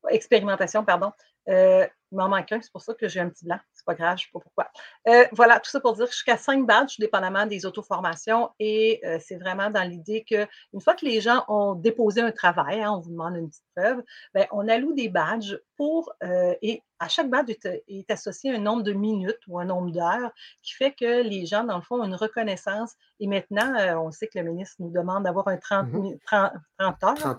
[0.10, 1.12] expérimentation, pardon,
[1.48, 3.60] il m'en manque un, c'est pour ça que j'ai un petit blanc.
[3.74, 5.28] C'est pas grave, je ne sais pas pourquoi.
[5.34, 8.50] voilà, tout ça pour dire jusqu'à cinq badges, dépendamment des auto-formations.
[8.60, 12.94] Et c'est vraiment dans l'idée qu'une fois que les gens ont déposé un travail, hein,
[12.94, 14.02] on vous demande une petite preuve,
[14.34, 16.14] bien, on alloue des badges pour,
[16.62, 17.52] et à chaque badge
[17.88, 21.64] est, associé un nombre de minutes ou un nombre d'heures qui fait que les gens,
[21.64, 22.94] dans le fond, ont une reconnaissance.
[23.20, 26.18] Et maintenant, on sait que le ministre nous demande d'avoir un 30, mmh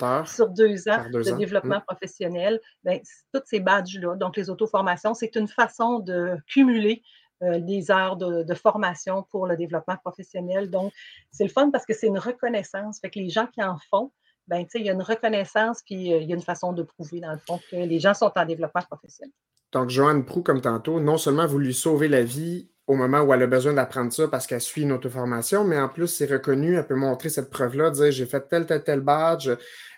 [0.02, 1.86] heures, sur deux ans de développement mmh.
[1.86, 2.60] professionnel.
[2.84, 2.98] Bien,
[3.32, 7.02] toutes ces badges-là, donc les auto-formations, c'est une façon de cumuler
[7.40, 10.70] des heures de, formation pour le développement professionnel.
[10.70, 10.92] Donc,
[11.30, 13.00] c'est le fun parce que c'est une reconnaissance.
[13.00, 14.10] Fait que les gens qui en font,
[14.48, 17.32] ben, il y a une reconnaissance, puis il y a une façon de prouver, dans
[17.32, 19.32] le fond, que les gens sont en développement professionnel.
[19.72, 23.34] Donc, Joanne Prou, comme tantôt, non seulement vous lui sauvez la vie au moment où
[23.34, 26.76] elle a besoin d'apprendre ça parce qu'elle suit une auto-formation, mais en plus, c'est reconnu,
[26.76, 29.50] elle peut montrer cette preuve-là, dire j'ai fait tel, tel, tel badge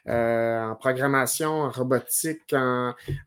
[0.08, 2.54] euh, en programmation, en robotique,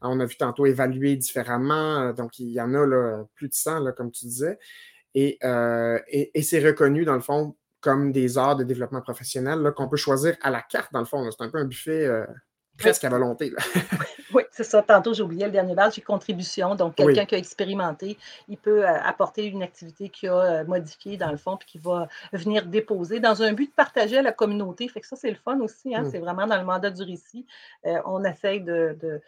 [0.02, 3.82] on a vu tantôt évaluer différemment, donc il y en a là, plus de 100,
[3.82, 4.58] là, comme tu disais.
[5.16, 9.90] Euh, et, et c'est reconnu, dans le fond, comme des heures de développement professionnel qu'on
[9.90, 11.30] peut choisir à la carte, dans le fond.
[11.32, 12.26] C'est un peu un buffet euh,
[12.78, 13.52] presque à volonté.
[14.34, 14.84] oui, c'est ça.
[14.84, 16.76] Tantôt, j'ai oublié le dernier badge, c'est contribution.
[16.76, 18.18] Donc, quelqu'un qui a expérimenté,
[18.48, 21.78] il peut euh, apporter une activité qu'il a euh, modifiée dans le fond, puis qui
[21.80, 24.88] va venir déposer dans un but de partager à la communauté.
[24.88, 25.96] Fait que ça, c'est le fun aussi.
[25.96, 26.04] Hein.
[26.04, 26.12] Mm.
[26.12, 27.46] C'est vraiment dans le mandat du récit.
[27.84, 29.22] on essaye de de,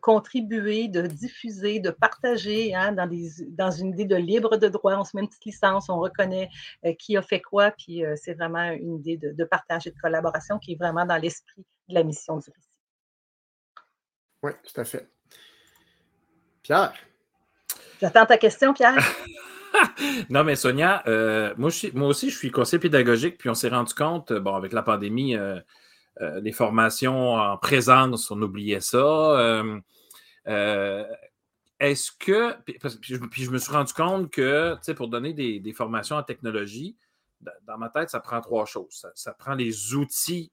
[0.00, 4.96] contribuer, de diffuser, de partager hein, dans, des, dans une idée de libre de droit.
[4.96, 6.48] On se met une petite licence, on reconnaît
[6.84, 9.90] euh, qui a fait quoi, puis euh, c'est vraiment une idée de, de, partage et
[9.90, 12.68] de collaboration qui est vraiment dans l'esprit de la mission du récit.
[14.42, 15.08] Oui, tout à fait.
[16.62, 16.92] Pierre?
[18.00, 18.96] J'attends ta question, Pierre.
[20.30, 23.94] non, mais Sonia, euh, moi, moi, aussi, je suis conseiller pédagogique, puis on s'est rendu
[23.94, 25.36] compte, bon, avec la pandémie,
[26.22, 28.98] euh, les formations en présence, on oubliait ça.
[28.98, 29.78] Euh,
[30.48, 31.04] euh,
[31.78, 32.54] est-ce que.
[32.62, 32.78] Puis,
[33.44, 36.96] je, me suis rendu compte que, tu sais, pour donner des, formations en technologie,
[37.66, 39.06] dans ma tête, ça prend trois choses.
[39.14, 40.50] Ça, prend les outils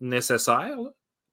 [0.00, 0.78] nécessaires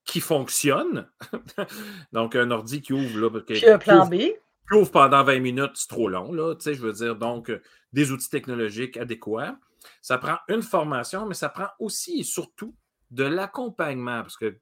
[0.05, 1.09] qui fonctionnent.
[2.11, 3.19] donc, un ordi qui ouvre.
[3.19, 4.15] Là, Puis un plan B.
[4.15, 6.31] Qui ouvre pendant 20 minutes, c'est trop long.
[6.31, 7.51] Là, je veux dire, donc,
[7.91, 9.57] des outils technologiques adéquats.
[10.01, 12.75] Ça prend une formation, mais ça prend aussi et surtout
[13.13, 14.21] de l'accompagnement.
[14.21, 14.57] Parce que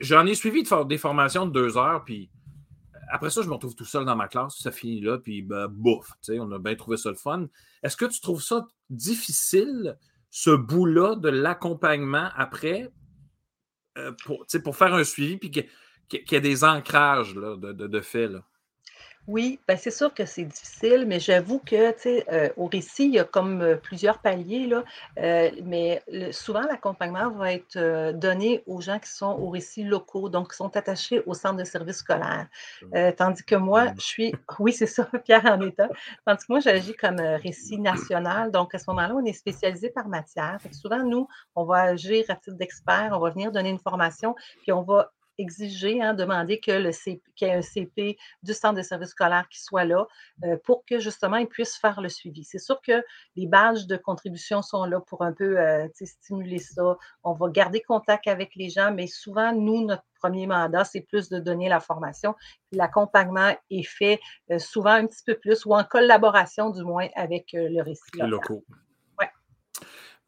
[0.00, 2.30] j'en ai suivi de des formations de deux heures, puis
[3.10, 5.68] après ça, je me retrouve tout seul dans ma classe, ça finit là, puis ben,
[5.68, 7.46] bouf, on a bien trouvé ça le fun.
[7.82, 9.98] Est-ce que tu trouves ça difficile,
[10.30, 12.90] ce bout-là de l'accompagnement après,
[13.98, 15.66] euh, pour, pour faire un suivi, puis qu'il
[16.10, 18.18] y, ait des ancrages de, de, de?
[18.28, 18.42] Là?
[19.28, 23.04] Oui, ben c'est sûr que c'est difficile, mais j'avoue que, tu sais, euh, au récit,
[23.04, 24.82] il y a comme euh, plusieurs paliers, là,
[25.18, 26.02] euh, mais
[26.32, 30.76] souvent, l'accompagnement va être donné aux gens qui sont au récit locaux, donc qui sont
[30.76, 32.48] attachés au centre de services scolaires.
[32.82, 33.12] Mmh.
[33.16, 33.94] tandis que moi, mmh.
[33.96, 35.88] je suis, oui, c'est ça, Pierre en état,
[36.26, 40.08] tandis que moi, j'agis comme récit national, donc à ce moment-là, on est spécialisé par
[40.08, 40.58] matière.
[40.72, 44.72] souvent, nous, on va agir à titre d'expert, on va venir donner une formation, puis
[44.72, 48.82] on va exiger, hein, demander que le qu'il y ait un CP du centre de
[48.82, 50.06] services scolaires qui soit là
[50.44, 52.44] euh, pour que justement ils puissent faire le suivi.
[52.44, 53.02] C'est sûr que
[53.36, 56.96] les badges de contribution sont là pour un peu euh, stimuler ça.
[57.24, 61.28] On va garder contact avec les gens, mais souvent, nous, notre premier mandat, c'est plus
[61.28, 62.34] de donner la formation.
[62.72, 64.20] L'accompagnement est fait
[64.50, 68.02] euh, souvent un petit peu plus ou en collaboration du moins avec le récit.
[68.18, 68.64] Locaux.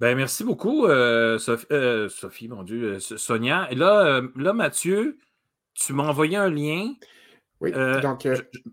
[0.04, 1.38] Ben, merci beaucoup, euh,
[1.72, 3.66] euh, Sophie, mon Dieu, euh, Sonia.
[3.70, 5.16] Et là, là, Mathieu,
[5.72, 6.92] tu m'as envoyé un lien.
[7.62, 8.28] Oui, donc.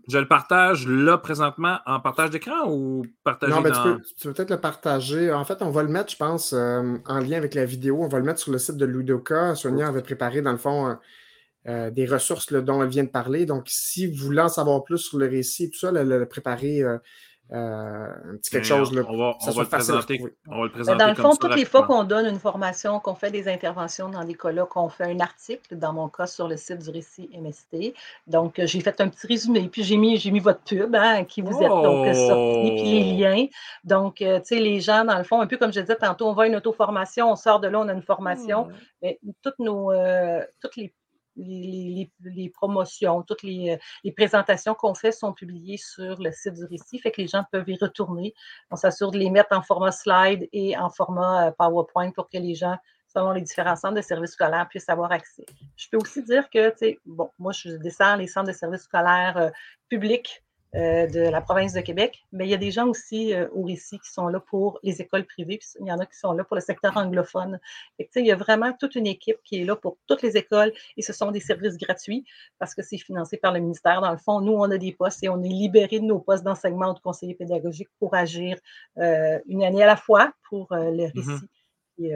[0.08, 3.96] Je, le partage là présentement en partage d'écran ou partager Non, mais dans...
[3.96, 5.32] tu peux, peut-être le partager.
[5.32, 8.02] En fait, on va le mettre, je pense, en lien avec la vidéo.
[8.02, 9.54] On va le mettre sur le site de Ludoka.
[9.54, 10.98] Sonia avait préparé, dans le fond,
[11.64, 13.46] des ressources dont elle vient de parler.
[13.46, 16.26] Donc, si vous voulez en savoir plus sur le récit et tout ça, elle a
[16.26, 16.82] préparé
[17.54, 18.92] un petit quelque chose.
[18.94, 20.98] Là, on va, on va le présenter, on va le présenter.
[20.98, 24.24] Dans le fond, toutes les fois qu'on donne une formation, qu'on fait des interventions dans
[24.24, 27.94] des cas-là, qu'on fait un article, dans mon cas, sur le site du récit MST.
[28.26, 31.62] Donc, j'ai fait un petit résumé, puis j'ai mis, mis votre pub, hein, qui vous
[31.62, 33.18] êtes donc euh, sorti, puis les oh!
[33.18, 33.46] liens.
[33.84, 36.28] Donc, euh, tu sais, les gens, dans le fond, un peu comme je disais tantôt,
[36.28, 38.64] on va à une auto-formation, on sort de là, on a une formation.
[38.64, 38.72] Mmh.
[39.02, 39.92] Mais toutes nos,
[40.60, 40.92] toutes les
[41.36, 43.78] les, promotions, toutes les,
[44.16, 47.68] présentations qu'on fait sont publiées sur le site du récit, fait que les gens peuvent
[47.68, 48.34] y retourner.
[48.70, 52.38] On s'assure de les mettre en format slide et en format euh, PowerPoint pour que
[52.38, 52.76] les gens,
[53.08, 55.46] selon les différents centres de services scolaires, puissent avoir accès.
[55.76, 58.82] Je peux aussi dire que, tu sais, bon, moi, je descends les centres de services
[58.82, 59.50] scolaires euh,
[59.88, 60.42] publics
[60.74, 63.64] euh, de la province de Québec, mais il y a des gens aussi euh, au
[63.64, 66.32] récit qui sont là pour les écoles privées, puis il y en a qui sont
[66.32, 67.60] là pour le secteur anglophone.
[67.98, 71.02] il y a vraiment toute une équipe qui est là pour toutes les écoles et
[71.02, 72.24] ce sont des services gratuits
[72.58, 74.00] parce que c'est financé par le ministère.
[74.00, 76.42] Dans le fond, nous, on a des postes et on est libéré de nos postes
[76.42, 78.56] d'enseignement ou de conseiller pédagogique pour agir
[78.96, 81.40] euh, une année à la fois pour le mm-hmm.
[81.98, 82.14] récit.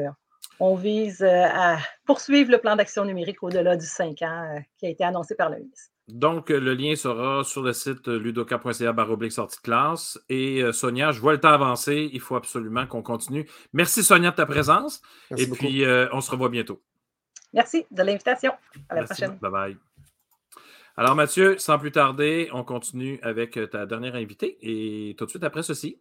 [0.60, 1.76] on vise à
[2.06, 5.58] poursuivre le plan d'action numérique au-delà du 5 ans qui a été annoncé par le
[5.58, 5.90] ministre.
[6.08, 10.20] Donc, le lien sera sur le site ludoka.ca baroblique sortie de classe.
[10.28, 12.08] Et euh, Sonia, je vois le temps avancer.
[12.12, 13.48] Il faut absolument qu'on continue.
[13.72, 15.02] Merci Sonia de ta présence.
[15.36, 16.80] et puis, euh, on se revoit bientôt.
[17.52, 18.52] Merci de l'invitation.
[18.88, 19.36] À la prochaine.
[19.40, 19.76] Bye bye.
[20.96, 24.58] Alors, Mathieu, sans plus tarder, on continue avec ta dernière invitée.
[24.62, 25.98] Et tout de suite après ceci.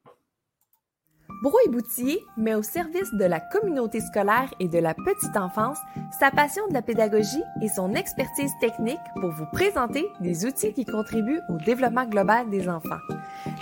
[1.42, 5.78] Brouille Boutier met au service de la communauté scolaire et de la petite enfance
[6.18, 10.86] sa passion de la pédagogie et son expertise technique pour vous présenter des outils qui
[10.86, 13.00] contribuent au développement global des enfants.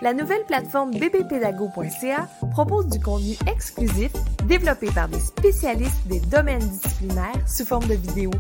[0.02, 4.12] La nouvelle plateforme bbpédago.ca propose du contenu exclusif
[4.46, 8.32] développé par des spécialistes des domaines disciplinaires sous forme de vidéos.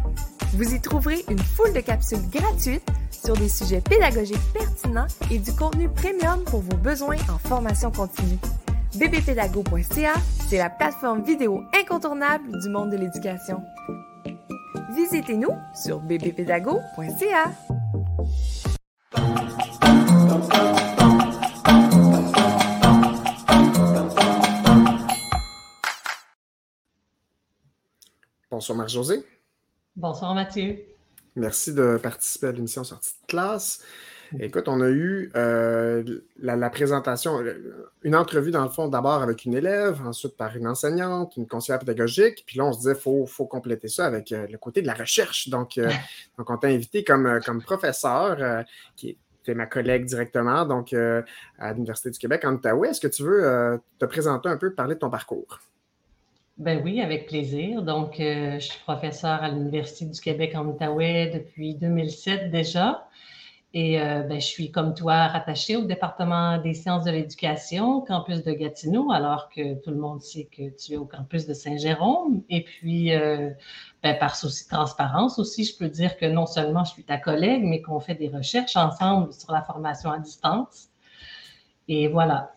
[0.54, 5.52] Vous y trouverez une foule de capsules gratuites sur des sujets pédagogiques pertinents et du
[5.54, 8.38] contenu premium pour vos besoins en formation continue
[8.96, 10.14] bbpédago.ca,
[10.50, 13.62] c'est la plateforme vidéo incontournable du monde de l'éducation.
[14.96, 17.52] Visitez-nous sur bbpédago.ca.
[28.52, 29.26] Bonsoir Marie-Josée.
[29.96, 30.86] Bonsoir Mathieu.
[31.36, 33.84] Merci de participer à l'émission Sortie de classe.
[34.40, 36.04] Écoute, on a eu euh,
[36.40, 40.68] la, présentation, euh, une entrevue dans le fond d'abord avec une élève, ensuite par une
[40.68, 44.48] enseignante, une conseillère pédagogique, puis là on se disait qu'il faut, compléter ça avec euh,
[44.50, 45.50] le côté de la recherche.
[45.50, 45.80] Donc,
[46.38, 48.64] donc on t'a invité comme, comme professeur,
[48.96, 52.90] qui était ma collègue directement, donc à l'Université du Québec en Outaouais.
[52.90, 55.60] Est-ce que tu veux te présenter un peu, parler de ton parcours?
[56.58, 57.82] Ben oui, avec plaisir.
[57.82, 63.08] Donc, je suis professeur à l'Université du Québec en Outaouais depuis 2007 déjà.
[63.76, 68.44] Et euh, ben, je suis comme toi rattachée au département des sciences de l'éducation, campus
[68.44, 72.44] de Gatineau, alors que tout le monde sait que tu es au campus de Saint-Jérôme.
[72.50, 73.50] Et puis, euh,
[74.04, 77.18] ben, par souci de transparence aussi, je peux dire que non seulement je suis ta
[77.18, 80.90] collègue, mais qu'on fait des recherches ensemble sur la formation à distance.
[81.88, 82.54] Et voilà.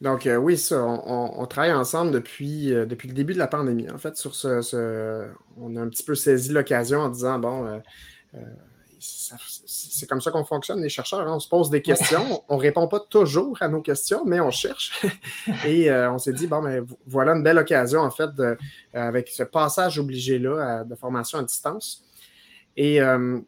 [0.00, 3.90] Donc euh, oui, ça, on, travaille ensemble depuis, depuis le début de la pandémie.
[3.90, 5.28] En fait, sur ce,
[5.58, 7.80] on a un petit peu saisi l'occasion en disant, bon,
[9.02, 11.26] c'est comme ça qu'on fonctionne, les chercheurs.
[11.26, 11.34] Hein.
[11.34, 14.50] On se pose des questions, on ne répond pas toujours à nos questions, mais on
[14.50, 15.04] cherche.
[15.66, 18.54] Et euh, on s'est dit, bon, mais voilà une belle occasion, en fait, euh,
[18.92, 22.04] avec ce passage obligé-là de formation à distance.
[22.76, 23.40] Et euh,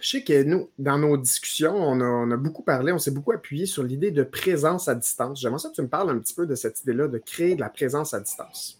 [0.00, 3.66] Je sais que nous, dans nos discussions, on a, beaucoup parlé, on s'est beaucoup appuyé
[3.66, 5.40] sur l'idée de présence à distance.
[5.40, 7.60] J'aimerais ça que tu me parles un petit peu de cette idée-là de créer de
[7.60, 8.79] la présence à distance.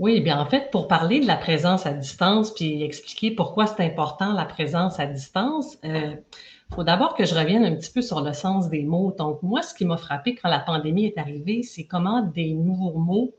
[0.00, 3.84] Oui, bien en fait, pour parler de la présence à distance, puis expliquer pourquoi c'est
[3.84, 6.14] important la présence à distance, il euh,
[6.74, 9.14] faut d'abord que je revienne un petit peu sur le sens des mots.
[9.18, 12.98] Donc, moi, ce qui m'a frappé quand la pandémie est arrivée, c'est comment des nouveaux
[12.98, 13.34] mots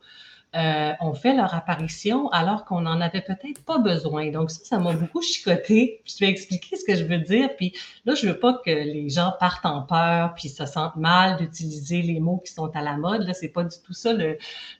[0.53, 4.31] euh, ont fait leur apparition alors qu'on n'en avait peut-être pas besoin.
[4.31, 6.01] Donc ça, ça m'a beaucoup chicoté.
[6.05, 7.55] je vais expliquer ce que je veux dire.
[7.55, 7.73] Puis
[8.05, 12.01] là, je veux pas que les gens partent en peur puis se sentent mal d'utiliser
[12.01, 13.23] les mots qui sont à la mode.
[13.23, 14.37] Là, c'est pas du tout ça le,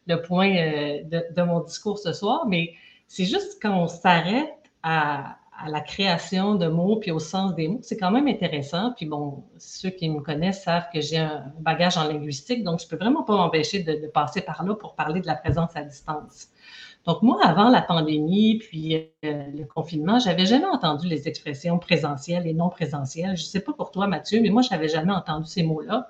[0.08, 2.74] le point euh, de, de mon discours ce soir, mais
[3.08, 4.54] c'est juste quand on s'arrête
[4.84, 8.94] à, à la création de mots puis au sens des mots, c'est quand même intéressant.
[8.96, 12.88] Puis bon, ceux qui me connaissent savent que j'ai un bagage en linguistique, donc je
[12.88, 16.50] peux vraiment pas m'empêcher de, passer par là pour parler de la présence à distance.
[17.06, 22.46] Donc moi, avant la pandémie puis euh, le confinement, j'avais jamais entendu les expressions présentielles
[22.46, 23.36] et non présentielles.
[23.38, 26.10] Je sais pas pour toi, Mathieu, mais moi, je n'avais jamais entendu ces mots-là.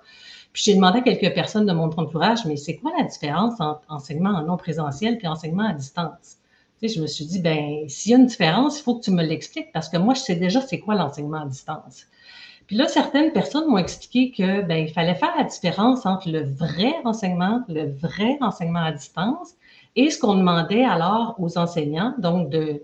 [0.52, 3.84] Puis j'ai demandé à quelques personnes de mon entourage, mais c'est quoi la différence entre
[3.88, 6.41] enseignement en non présentiel puis enseignement à distance?
[6.88, 9.24] Je me suis dit, ben, s'il y a une différence, il faut que tu me
[9.24, 12.06] l'expliques parce que moi, je sais déjà c'est quoi l'enseignement à distance.
[12.68, 16.44] Puis là, certaines personnes m'ont expliqué que ben, il fallait faire la différence entre le
[16.44, 19.56] vrai enseignement, le vrai enseignement à distance,
[19.96, 22.82] et ce qu'on demandait alors aux enseignants, donc de,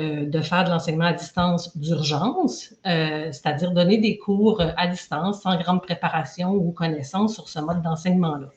[0.00, 5.42] euh, de faire de l'enseignement à distance d'urgence, euh, c'est-à-dire donner des cours à distance
[5.42, 8.48] sans grande préparation ou connaissance sur ce mode d'enseignement-là.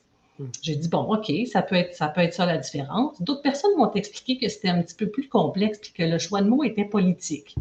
[0.61, 3.21] J'ai dit, bon, OK, ça peut, être, ça peut être ça la différence.
[3.21, 6.41] D'autres personnes m'ont expliqué que c'était un petit peu plus complexe et que le choix
[6.41, 7.55] de mots était politique.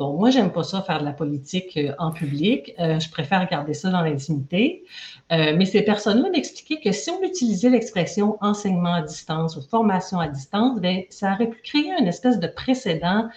[0.00, 2.72] Bon, moi, j'aime pas ça faire de la politique euh, en public.
[2.78, 4.82] Euh, je préfère garder ça dans l'intimité.
[5.30, 10.18] Euh, mais ces personnes-là m'expliquaient que si on utilisait l'expression enseignement à distance ou formation
[10.18, 13.28] à distance, bien, ça aurait pu créer une espèce de précédent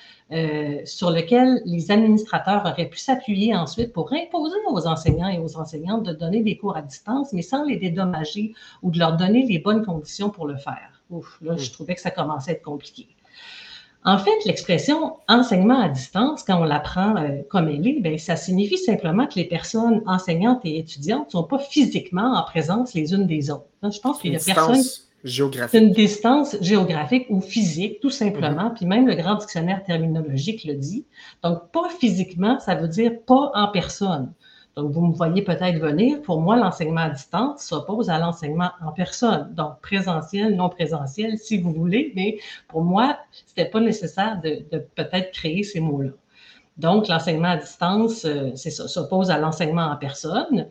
[0.86, 6.01] sur lequel les administrateurs auraient pu s'appuyer ensuite pour imposer aux enseignants et aux enseignantes
[6.03, 9.59] de donner des cours à distance, mais sans les dédommager ou de leur donner les
[9.59, 11.03] bonnes conditions pour le faire.
[11.11, 11.74] Ouf, là, je hmm.
[11.74, 13.09] trouvais que ça commençait à être compliqué.
[14.06, 18.36] En fait, l'expression enseignement à distance, quand on l'apprend euh, comme elle est, bien, ça
[18.36, 23.14] signifie simplement que les personnes enseignantes et étudiantes ne sont pas physiquement en présence les
[23.14, 23.66] unes des autres.
[23.82, 24.84] Je pense qu'il y a personne.
[25.24, 25.80] Géographique.
[25.80, 28.72] une distance géographique ou physique, tout simplement.
[28.72, 28.74] Mm-hmm.
[28.74, 31.06] Puis même le grand dictionnaire terminologique le dit.
[31.41, 34.34] Donc, pas physiquement, ça veut dire pas en personne.
[34.76, 36.21] Donc, vous me voyez peut-être venir.
[36.24, 39.53] Pour moi, l'enseignement à distance s'oppose à l'enseignement en personne.
[39.53, 42.11] Donc, présentiel, non présentiel, si vous voulez.
[42.15, 44.63] Mais pour moi, c'était pas nécessaire de,
[44.95, 46.11] peut-être créer ces mots-là.
[46.78, 50.67] Donc, l'enseignement à distance, euh, c'est ça, s'oppose à l'enseignement en personne.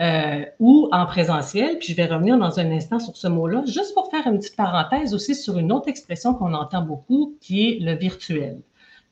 [0.00, 1.78] Euh, ou en présentiel.
[1.78, 4.56] Puis je vais revenir dans un instant sur ce mot-là, juste pour faire une petite
[4.56, 8.62] parenthèse aussi sur une autre expression qu'on entend beaucoup, qui est le virtuel.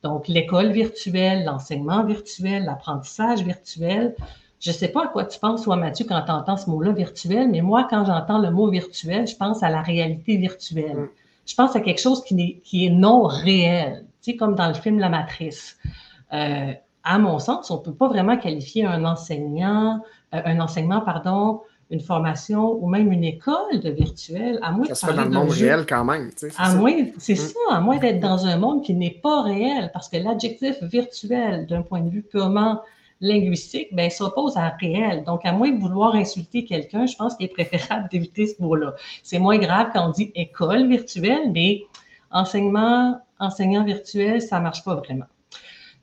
[0.02, 4.14] Donc, l'école virtuelle, l'enseignement virtuel, l'apprentissage virtuel.
[4.60, 6.92] Je ne sais pas à quoi tu penses, toi, Mathieu, quand tu entends ce mot-là
[6.92, 10.96] virtuel, mais moi, quand j'entends le mot virtuel, je pense à la réalité virtuelle.
[10.96, 11.08] Mm.
[11.46, 14.68] Je pense à quelque chose qui est, qui est non réel, tu sais, comme dans
[14.68, 15.78] le film La Matrice.
[16.32, 16.72] Euh,
[17.04, 20.02] à mon sens, on ne peut pas vraiment qualifier un enseignant,
[20.34, 24.94] euh, un enseignement, pardon, une formation ou même une école de virtuel, à moins ça
[24.94, 26.30] se dans le monde réel quand même.
[26.58, 27.36] à moins, c'est mm.
[27.36, 31.66] ça, à moins d'être dans un monde qui n'est pas réel, parce que l'adjectif virtuel,
[31.66, 32.82] d'un point de vue purement
[33.20, 35.24] linguistique, ben, s'oppose à réel.
[35.24, 38.94] Donc, à moins de vouloir insulter quelqu'un, je pense qu'il est préférable d'éviter ce mot-là.
[39.22, 41.84] C'est moins grave quand on dit école virtuelle, mais
[42.30, 45.24] enseignement, enseignant virtuel, ça marche pas vraiment.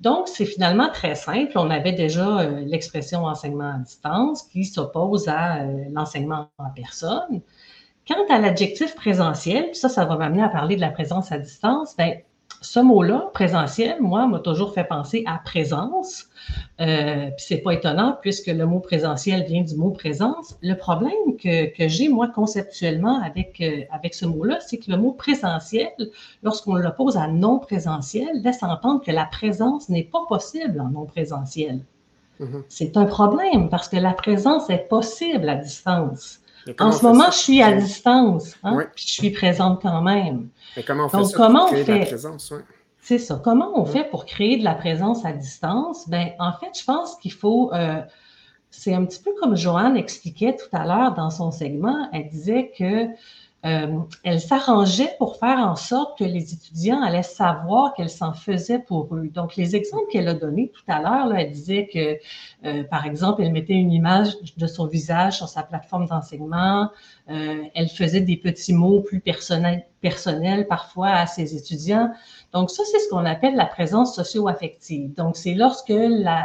[0.01, 1.57] Donc, c'est finalement très simple.
[1.57, 7.41] On avait déjà euh, l'expression enseignement à distance qui s'oppose à euh, l'enseignement en personne.
[8.07, 11.95] Quant à l'adjectif présentiel, ça, ça va m'amener à parler de la présence à distance,
[11.97, 12.19] ben,
[12.61, 16.25] ce mot-là, présentiel, moi, m'a toujours fait penser à présence.
[16.79, 20.57] Euh, puis c'est pas étonnant puisque le mot présentiel vient du mot présence.
[20.61, 24.97] Le problème que, que j'ai, moi, conceptuellement avec, euh, avec ce mot-là, c'est que le
[24.97, 25.91] mot présentiel,
[26.43, 31.05] lorsqu'on l'oppose à non présentiel, laisse entendre que la présence n'est pas possible en non
[31.05, 31.81] présentiel.
[32.39, 32.63] Mm-hmm.
[32.69, 36.41] C'est un problème parce que la présence est possible à distance.
[36.79, 40.49] En ce moment, je suis à distance, hein, puis je suis présente quand même.
[40.75, 42.53] Mais comment on fait ça pour créer de la présence?
[43.01, 43.39] C'est ça.
[43.43, 46.09] Comment on fait pour créer de la présence à distance?
[46.09, 47.71] Ben, en fait, je pense qu'il faut.
[47.73, 48.01] Euh,
[48.71, 52.09] c'est un petit peu comme Joanne expliquait tout à l'heure dans son segment.
[52.11, 53.07] Elle disait que
[53.65, 58.77] euh, elle s'arrangeait pour faire en sorte que les étudiants allaient savoir qu'elle s'en faisait
[58.77, 59.27] pour eux.
[59.33, 62.19] Donc, les exemples qu'elle a donnés tout à l'heure, elle disait que,
[62.67, 66.91] euh, par exemple, elle mettait une image de son visage sur sa plateforme d'enseignement,
[67.31, 72.11] euh, elle faisait des petits mots plus personnels, personnels parfois à ses étudiants.
[72.53, 75.11] Donc, ça, c'est ce qu'on appelle la présence socio-affective.
[75.15, 75.93] Donc, c'est lorsque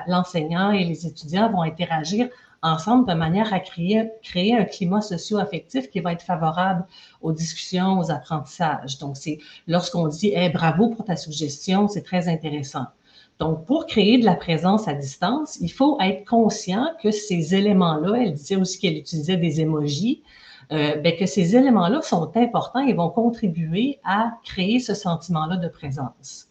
[0.06, 2.30] l'enseignant et les étudiants vont interagir
[2.62, 6.86] ensemble de manière à créer, créer un climat socio-affectif qui va être favorable
[7.22, 8.98] aux discussions, aux apprentissages.
[8.98, 12.86] Donc, c'est lorsqu'on dit hey, bravo pour ta suggestion, c'est très intéressant.
[13.38, 18.18] Donc, pour créer de la présence à distance, il faut être conscient que ces éléments-là,
[18.20, 20.22] elle disait aussi qu'elle utilisait des émojis,
[20.72, 25.68] euh, ben, que ces éléments-là sont importants et vont contribuer à créer ce sentiment-là de
[25.68, 26.49] présence.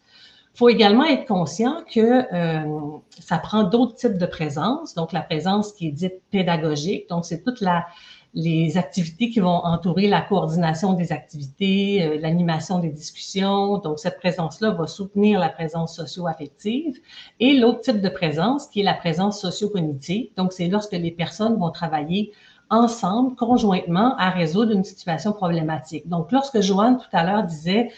[0.60, 4.93] Faut également être conscient que euh, ça prend d'autres types de présence.
[4.93, 7.88] Donc, la présence qui est dite pédagogique, donc c'est toutes la,
[8.34, 13.78] les activités qui vont entourer la coordination des activités, euh, l'animation des discussions.
[13.78, 16.99] Donc, cette présence-là va soutenir la présence socio-affective.
[17.39, 20.28] Et l'autre type de présence, qui est la présence socio-cognitive.
[20.36, 22.34] Donc, c'est lorsque les personnes vont travailler
[22.70, 26.10] ensemble, conjointement, à résoudre une situation problématique.
[26.10, 27.91] Donc, lorsque Joanne tout à l'heure disait,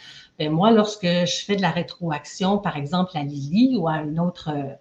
[0.49, 4.49] moi, lorsque je fais de la rétroaction, par exemple à Lily ou à une autre
[4.53, 4.73] euh,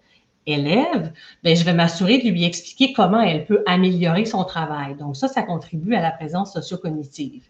[0.45, 1.11] élève,
[1.43, 4.95] ben je vais m'assurer de lui expliquer comment elle peut améliorer son travail.
[4.95, 7.43] Donc, ça, ça contribue à la présence socio-cognitive.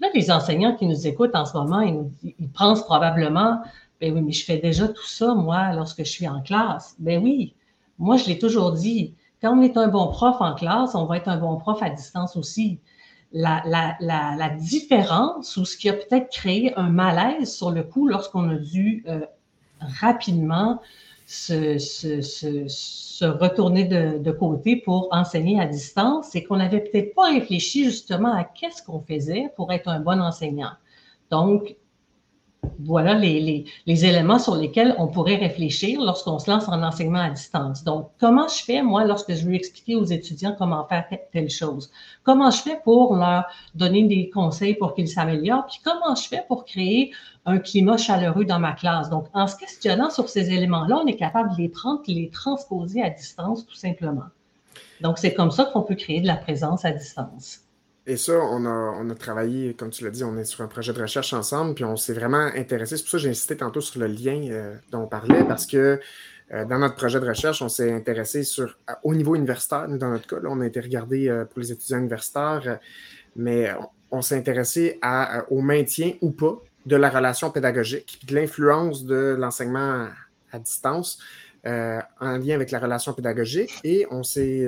[0.00, 3.60] Là, les enseignants qui nous écoutent en ce moment, ils, ils pensent probablement,
[4.00, 6.94] ben oui, mais je fais déjà tout ça, moi, lorsque je suis en classe.
[6.98, 7.54] Ben oui,
[7.98, 9.14] moi, je l'ai toujours dit.
[9.40, 11.90] Quand on est un bon prof en classe, on va être un bon prof à
[11.90, 12.78] distance aussi.
[13.38, 18.54] La, différence ou ce qui a peut-être créé un malaise sur le coup lorsqu'on a
[18.54, 19.20] dû euh,
[19.80, 20.80] rapidement
[21.26, 21.76] se,
[23.24, 28.32] retourner de, de, côté pour enseigner à distance, c'est qu'on n'avait peut-être pas réfléchi justement
[28.32, 30.72] à qu'est-ce qu'on faisait pour être un bon enseignant.
[31.30, 31.76] Donc,
[32.78, 37.84] voilà les, éléments sur lesquels on pourrait réfléchir lorsqu'on se lance en enseignement à distance.
[37.84, 41.90] Donc, comment je fais, moi, lorsque je veux expliquer aux étudiants comment faire telle chose?
[42.22, 43.44] Comment je fais pour leur
[43.74, 45.66] donner des conseils pour qu'ils s'améliorent?
[45.66, 47.12] Puis comment je fais pour créer
[47.44, 49.10] un climat chaleureux dans ma classe?
[49.10, 53.02] Donc, en se questionnant sur ces éléments-là, on est capable de les prendre les transposer
[53.02, 54.24] à distance, tout simplement.
[55.00, 57.65] Donc, c'est comme ça qu'on peut créer de la présence à distance.
[58.08, 60.68] Et ça, on a, on a travaillé, comme tu l'as dit, on est sur un
[60.68, 62.96] projet de recherche ensemble, puis on s'est vraiment intéressé.
[62.96, 65.66] C'est pour ça que j'ai insisté tantôt sur le lien euh, dont on parlait, parce
[65.66, 65.98] que
[66.52, 69.88] euh, dans notre projet de recherche, on s'est intéressé sur au niveau universitaire.
[69.88, 72.78] Nous, dans notre cas, on a été regardé euh, pour les étudiants universitaires,
[73.34, 73.74] mais
[74.12, 79.34] on, s'est intéressé à, au maintien ou pas de la relation pédagogique, de l'influence de
[79.36, 80.06] l'enseignement
[80.52, 81.18] à distance
[81.64, 83.80] en lien avec la relation pédagogique.
[83.82, 84.64] Et on s'est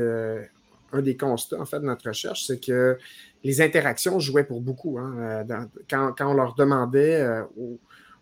[0.93, 2.99] un des constats en fait de notre recherche, c'est que
[3.45, 4.99] les interactions jouaient pour beaucoup.
[4.99, 7.43] Hein, euh, quand, on leur demandait euh,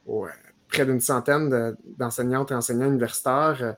[0.09, 0.27] euh,
[0.69, 3.77] près d'une centaine d'enseignantes et enseignants universitaires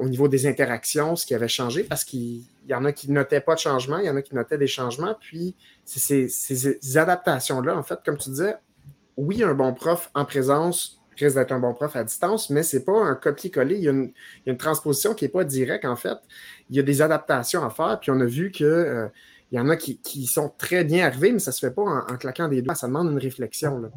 [0.00, 3.40] au niveau des interactions, ce qui avait changé, parce qu'il y en a qui notaient
[3.40, 5.54] pas de changement, il y en a qui notaient des changements, puis
[5.84, 8.56] ces, ces adaptations-là, en fait, comme tu disais,
[9.16, 12.78] oui, un bon prof en présence risque d'être un bon prof à distance, mais ce
[12.78, 13.76] n'est pas un copier-coller.
[13.76, 16.18] Il, y a une transposition qui n'est pas directe, en fait.
[16.68, 19.08] Il y a des adaptations à faire, puis on a vu que
[19.52, 21.82] il y en a qui, sont très bien arrivés, mais ça ne se fait pas
[21.82, 22.74] en, claquant des doigts.
[22.74, 23.90] Ça demande une réflexion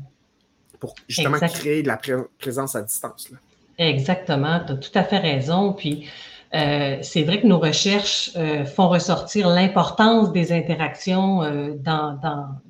[0.79, 1.99] pour justement créer de la
[2.39, 3.29] présence à distance.
[3.77, 5.73] Exactement, tu as tout à fait raison.
[5.73, 6.07] Puis
[6.53, 12.19] euh, c'est vrai que nos recherches euh, font ressortir l'importance des interactions euh, dans,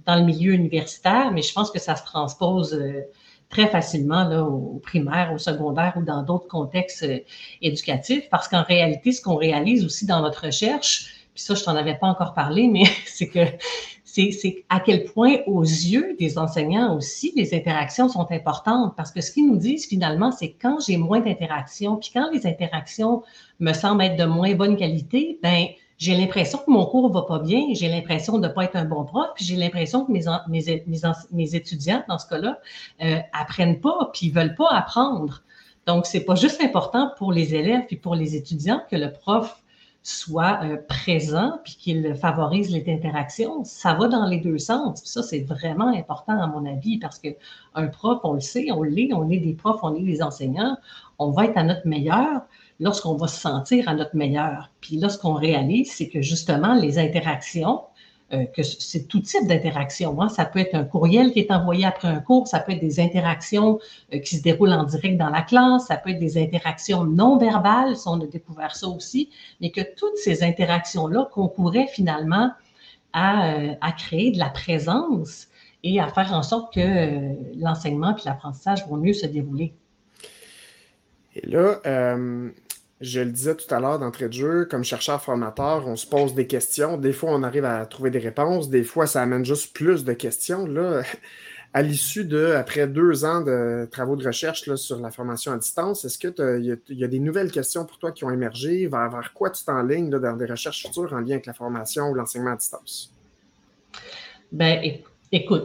[0.05, 2.81] dans, le milieu universitaire, mais je pense que ça se transpose
[3.49, 7.05] très facilement là, au primaire, au secondaire ou dans d'autres contextes
[7.61, 11.75] éducatifs, parce qu'en réalité, ce qu'on réalise aussi dans notre recherche, puis ça, je t'en
[11.75, 13.41] avais pas encore parlé, mais c'est que
[14.03, 18.93] c'est à quel point aux yeux des enseignants aussi, les interactions sont importantes.
[18.95, 22.45] Parce que ce qu'ils nous disent finalement, c'est quand j'ai moins d'interactions, puis quand les
[22.45, 23.23] interactions
[23.59, 25.65] me semblent être de moins bonne qualité, ben
[25.97, 29.03] j'ai l'impression que mon cours va pas bien, j'ai l'impression de pas être un bon
[29.03, 30.99] prof, puis j'ai l'impression que mes, mes, mes,
[31.31, 32.60] mes, étudiants, dans ce cas-là,
[33.03, 35.43] euh, apprennent pas, puis ils veulent pas apprendre.
[35.85, 39.62] Donc, c'est pas juste important pour les élèves puis pour les étudiants que le prof
[40.03, 45.01] soit euh, présent puis qu'il favorise les interactions, ça va dans les deux sens.
[45.05, 47.30] ça, c'est vraiment important à mon avis parce que
[47.73, 50.77] un prof, on le sait, on l'est, on est des profs, on est des enseignants,
[51.19, 52.41] on va être à notre meilleur
[52.81, 54.69] lorsqu'on va se sentir à notre meilleur.
[54.81, 57.81] Puis lorsqu'on réalise, c'est que justement, les interactions
[58.34, 60.19] euh, que c'est tout type d'interaction.
[60.22, 60.30] Hein.
[60.30, 62.99] Ça peut être un courriel qui est envoyé après un cours, ça peut être des
[62.99, 63.80] interactions
[64.14, 67.38] euh, qui se déroulent en direct dans la classe, ça peut être des interactions non
[67.38, 69.30] verbales, si on a découvert ça aussi,
[69.61, 72.51] mais que toutes ces interactions-là concouraient finalement
[73.11, 75.47] à, euh, à créer de la présence
[75.84, 79.73] et à faire en sorte que l'enseignement et l'apprentissage vont mieux se dérouler.
[81.35, 81.80] Et là,
[83.03, 86.34] je le disais tout à l'heure d'entrée de jeu, comme chercheur formateur, on se pose
[86.34, 86.97] des questions.
[86.97, 88.69] Des fois, on arrive à trouver des réponses.
[88.69, 90.65] Des fois, ça amène juste plus de questions.
[90.65, 91.03] Là,
[91.73, 95.57] à l'issue de, après deux ans de travaux de recherche là, sur la formation à
[95.57, 98.88] distance, est-ce qu'il y, y, a des nouvelles questions pour toi qui ont émergé?
[98.88, 102.13] Vers, vers quoi tu t'enlignes dans des recherches futures en lien avec la formation ou
[102.13, 103.13] l'enseignement à distance?
[104.49, 105.12] Ben, écoute,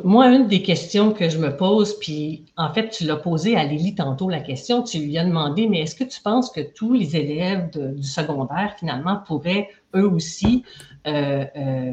[0.04, 3.64] moi, une des questions que je me pose, puis en fait, tu l'as posé à
[3.64, 6.94] Lily tantôt la question, tu lui as demandé, mais est-ce que tu penses que tous
[6.94, 10.64] les élèves du secondaire, finalement, pourraient eux aussi
[11.06, 11.92] euh, euh,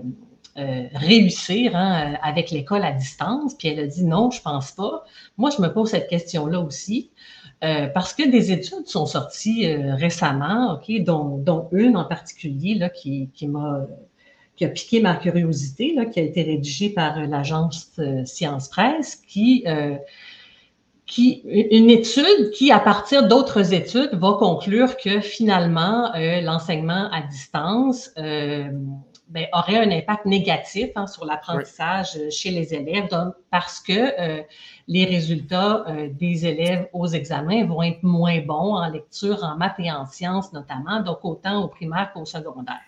[0.57, 3.55] euh, réussir hein, avec l'école à distance?
[3.55, 5.03] Puis elle a dit non, je pense pas.
[5.37, 7.11] Moi, je me pose cette question-là aussi.
[7.59, 13.29] parce que des études sont sorties récemment, ok, dont, dont, une en particulier là, qui,
[13.33, 13.85] qui m'a
[14.55, 18.69] qui a piqué ma curiosité, là, qui a été rédigé par euh, l'agence euh, Science
[18.69, 19.95] Presse, qui, euh,
[21.05, 26.11] qui, une étude qui, à partir d'autres études, va conclure que finalement,
[26.41, 33.07] l'enseignement à distance ben, aurait un impact négatif hein, sur l'apprentissage chez les élèves,
[33.51, 34.41] parce que
[34.87, 39.91] les résultats des élèves aux examens vont être moins bons en lecture, en maths et
[39.91, 42.81] en sciences notamment, donc autant au primaire qu'au secondaire.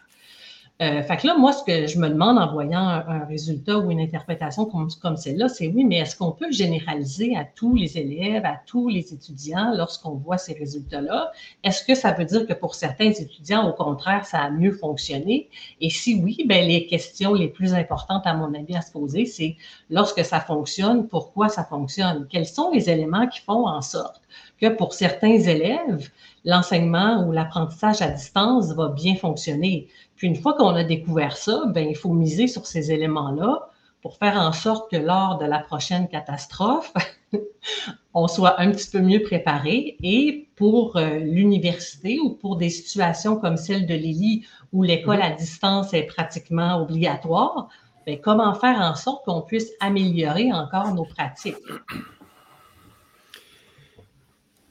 [0.79, 3.89] Euh, fait que là, moi, ce que je me demande en voyant un, résultat ou
[3.89, 8.45] une interprétation comme, celle-là, c'est oui, mais est-ce qu'on peut généraliser à tous les élèves,
[8.45, 11.31] à tous les étudiants lorsqu'on voit ces résultats-là?
[11.63, 15.49] Est-ce que ça veut dire que pour certains étudiants, au contraire, ça a mieux fonctionné?
[15.81, 19.25] Et si oui, ben, les questions les plus importantes, à mon avis, à se poser,
[19.25, 19.57] c'est
[19.89, 22.27] lorsque ça fonctionne, pourquoi ça fonctionne?
[22.29, 24.21] Quels sont les éléments qui font en sorte
[24.61, 26.11] que pour certains élèves,
[26.45, 29.87] l'enseignement ou l'apprentissage à distance va bien fonctionner?
[30.17, 33.69] Puis une fois qu'on a découvert ça, ben, il faut miser sur ces éléments-là
[34.01, 36.91] pour faire en sorte que lors de la prochaine catastrophe,
[38.13, 39.95] on soit un petit peu mieux préparé.
[40.01, 45.29] Et pour euh, l'université ou pour des situations comme celle de Lily où l'école à
[45.31, 47.69] distance est pratiquement obligatoire,
[48.07, 51.55] ben, comment faire en sorte qu'on puisse améliorer encore nos pratiques?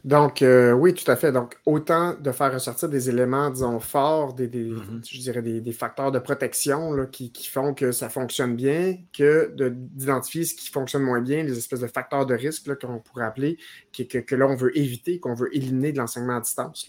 [0.07, 1.33] Donc, euh, oui, tout à fait.
[1.33, 5.05] Donc, autant de faire ressortir des éléments, disons, forts, des, mm-hmm.
[5.05, 10.45] je dirais des, facteurs de protection là, qui, font que ça fonctionne bien, que d'identifier
[10.45, 13.59] ce qui fonctionne moins bien, les espèces de facteurs de risque qu'on pourrait appeler,
[13.93, 16.89] que, que, là, on veut éviter, qu'on veut éliminer de l'enseignement à distance.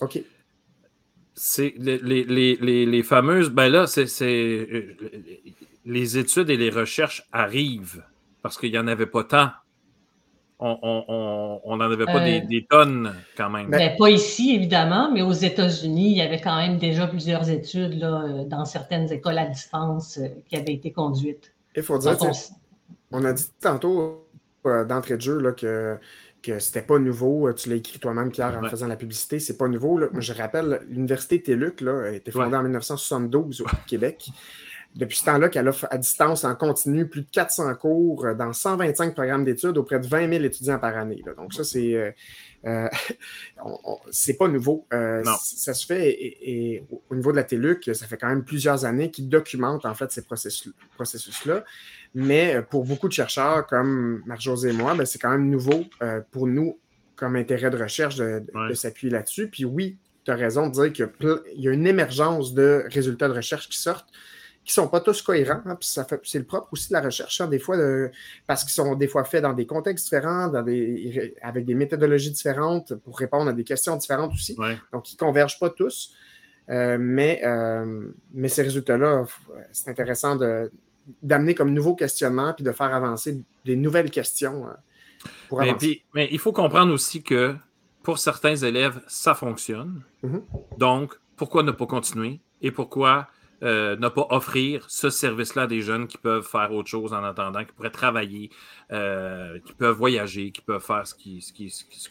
[0.00, 0.22] OK.
[1.32, 4.94] C'est les, les, les, fameuses, ben là, c'est euh,
[5.86, 8.04] les études et les recherches arrivent
[8.42, 9.50] parce qu'il n'y en avait pas tant
[10.58, 13.68] on n'en avait pas euh, des, tonnes quand même.
[13.68, 17.98] Ben, pas ici, évidemment, mais aux États-Unis, il y avait quand même déjà plusieurs études
[17.98, 21.52] là, euh, dans certaines écoles à distance euh, qui avaient été conduites.
[21.76, 22.16] Il faut dire,
[23.12, 23.24] on...
[23.24, 24.26] a dit tantôt
[24.64, 25.98] d'entrée de jeu là, que,
[26.42, 27.52] que c'était pas nouveau.
[27.52, 29.38] Tu l'as écrit toi-même, Pierre, en faisant la publicité.
[29.38, 30.00] C'est pas nouveau.
[30.18, 34.30] Je rappelle, l'Université TELUC là, a été fondée en 1972 au Québec
[34.96, 38.52] depuis ce temps-là qu'elle offre à distance en continu plus de 400 cours euh, dans
[38.52, 41.22] 125 programmes d'études auprès de 20 000 étudiants par année.
[41.36, 42.10] Donc ça, c'est euh,
[42.66, 42.88] euh
[44.10, 44.86] c'est pas nouveau.
[44.94, 48.84] Euh, ça se fait et, au niveau de la TELUC, ça fait quand même plusieurs
[48.86, 51.64] années qu'ils documentent en fait ces processus-là.
[52.14, 55.84] Mais pour beaucoup de chercheurs comme Marc-José et moi, ben, c'est quand même nouveau
[56.30, 56.78] pour nous
[57.14, 59.48] comme intérêt de recherche de, de s'appuyer là-dessus.
[59.48, 61.08] Puis oui, tu as raison de dire qu'il
[61.56, 64.10] y a une émergence de résultats de recherche qui sortent
[64.66, 65.62] qui ne sont pas tous cohérents.
[65.64, 67.78] Hein, puis c'est le propre aussi de la recherche, hein, des fois,
[68.48, 73.16] parce qu'ils sont des fois faits dans des contextes différents, avec des méthodologies différentes pour
[73.16, 74.56] répondre à des questions différentes aussi.
[74.92, 76.12] Donc, ils ne convergent pas tous.
[76.68, 79.24] Euh, mais, euh, mais ces résultats-là,
[79.70, 80.36] c'est intéressant
[81.22, 84.72] d'amener comme nouveau questionnement puis de faire avancer des nouvelles questions euh,
[85.48, 86.02] pour avancer.
[86.12, 87.54] Mais, il faut comprendre aussi que
[88.02, 90.02] pour certains élèves, ça fonctionne.
[90.24, 90.42] Mm-hmm.
[90.78, 92.40] Donc, pourquoi ne pas continuer?
[92.62, 93.28] Et pourquoi
[93.62, 97.24] euh, ne pas offrir ce service-là à des jeunes qui peuvent faire autre chose en
[97.24, 98.50] attendant, qui pourraient travailler,
[98.92, 101.40] euh, qui peuvent voyager, qui peuvent faire ce qu'ils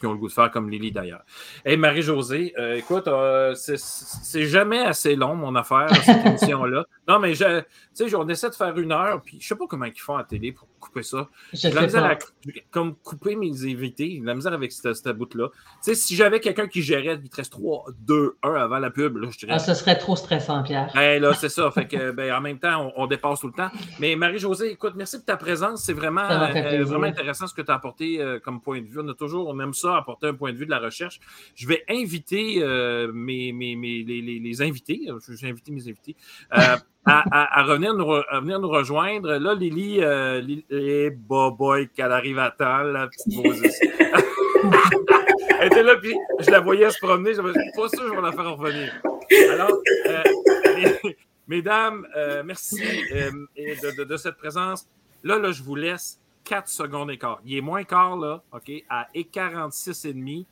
[0.04, 1.24] ont le goût de faire, comme Lily d'ailleurs.
[1.64, 3.08] Hey Marie-Josée, euh, écoute,
[3.54, 6.84] c'est jamais assez long, mon affaire, cette émission-là.
[7.06, 9.66] Non, mais je, tu sais, on essaie de faire une heure, puis je sais pas
[9.68, 11.28] comment ils font à la télé pour couper ça.
[11.62, 12.16] La misère à
[12.70, 15.48] comme couper mes invités, la misère avec cette, cette bout-là.
[15.48, 18.90] Tu sais, si j'avais quelqu'un qui gérait, il te reste 3, 2, 1 avant la
[18.90, 19.52] pub, là, je dirais.
[19.54, 20.94] Ah, ce serait trop stressant, Pierre.
[20.96, 21.70] Hey, là, c'est ça.
[21.70, 23.70] Fait que, ben, en même temps, on, dépasse tout le temps.
[24.00, 25.84] Mais Marie-Josée, écoute, merci pour ta présence.
[25.84, 29.00] C'est vraiment, vraiment intéressant ce que tu as apporté comme point de vue.
[29.00, 31.20] On a toujours, on aime ça, apporter un point de vue de la recherche.
[31.54, 32.64] Je vais inviter
[33.12, 36.16] mes, mes, mes les, les, invités, je vais inviter mes invités,
[37.06, 38.06] à, revenir nous
[38.40, 39.36] venir nous rejoindre.
[39.36, 43.62] Là, Lily, euh, Lily eh, boy, qu'elle arrive à temps, la petite Moses.
[45.58, 47.34] Elle était là, puis je la voyais se promener.
[47.34, 48.92] Je me suis pas sûr que je vais la faire revenir.
[49.52, 50.22] Alors, euh,
[51.48, 52.82] mesdames, euh, merci
[53.12, 54.86] euh, de, de, cette présence.
[55.24, 57.40] Là, là, je vous laisse 4 secondes et quart.
[57.44, 60.46] Il est moins quart, là, OK, à et 46 et demi.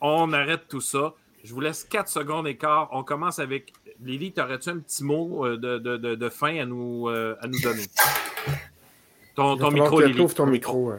[0.00, 1.14] On arrête tout ça.
[1.44, 2.88] Je vous laisse 4 secondes et quart.
[2.92, 7.08] On commence avec Lily, t'aurais-tu un petit mot euh, de, de, de, fin à nous,
[7.08, 7.84] euh, à nous donner?
[9.34, 10.26] Ton, ton micro, Lily.
[10.34, 10.92] ton micro.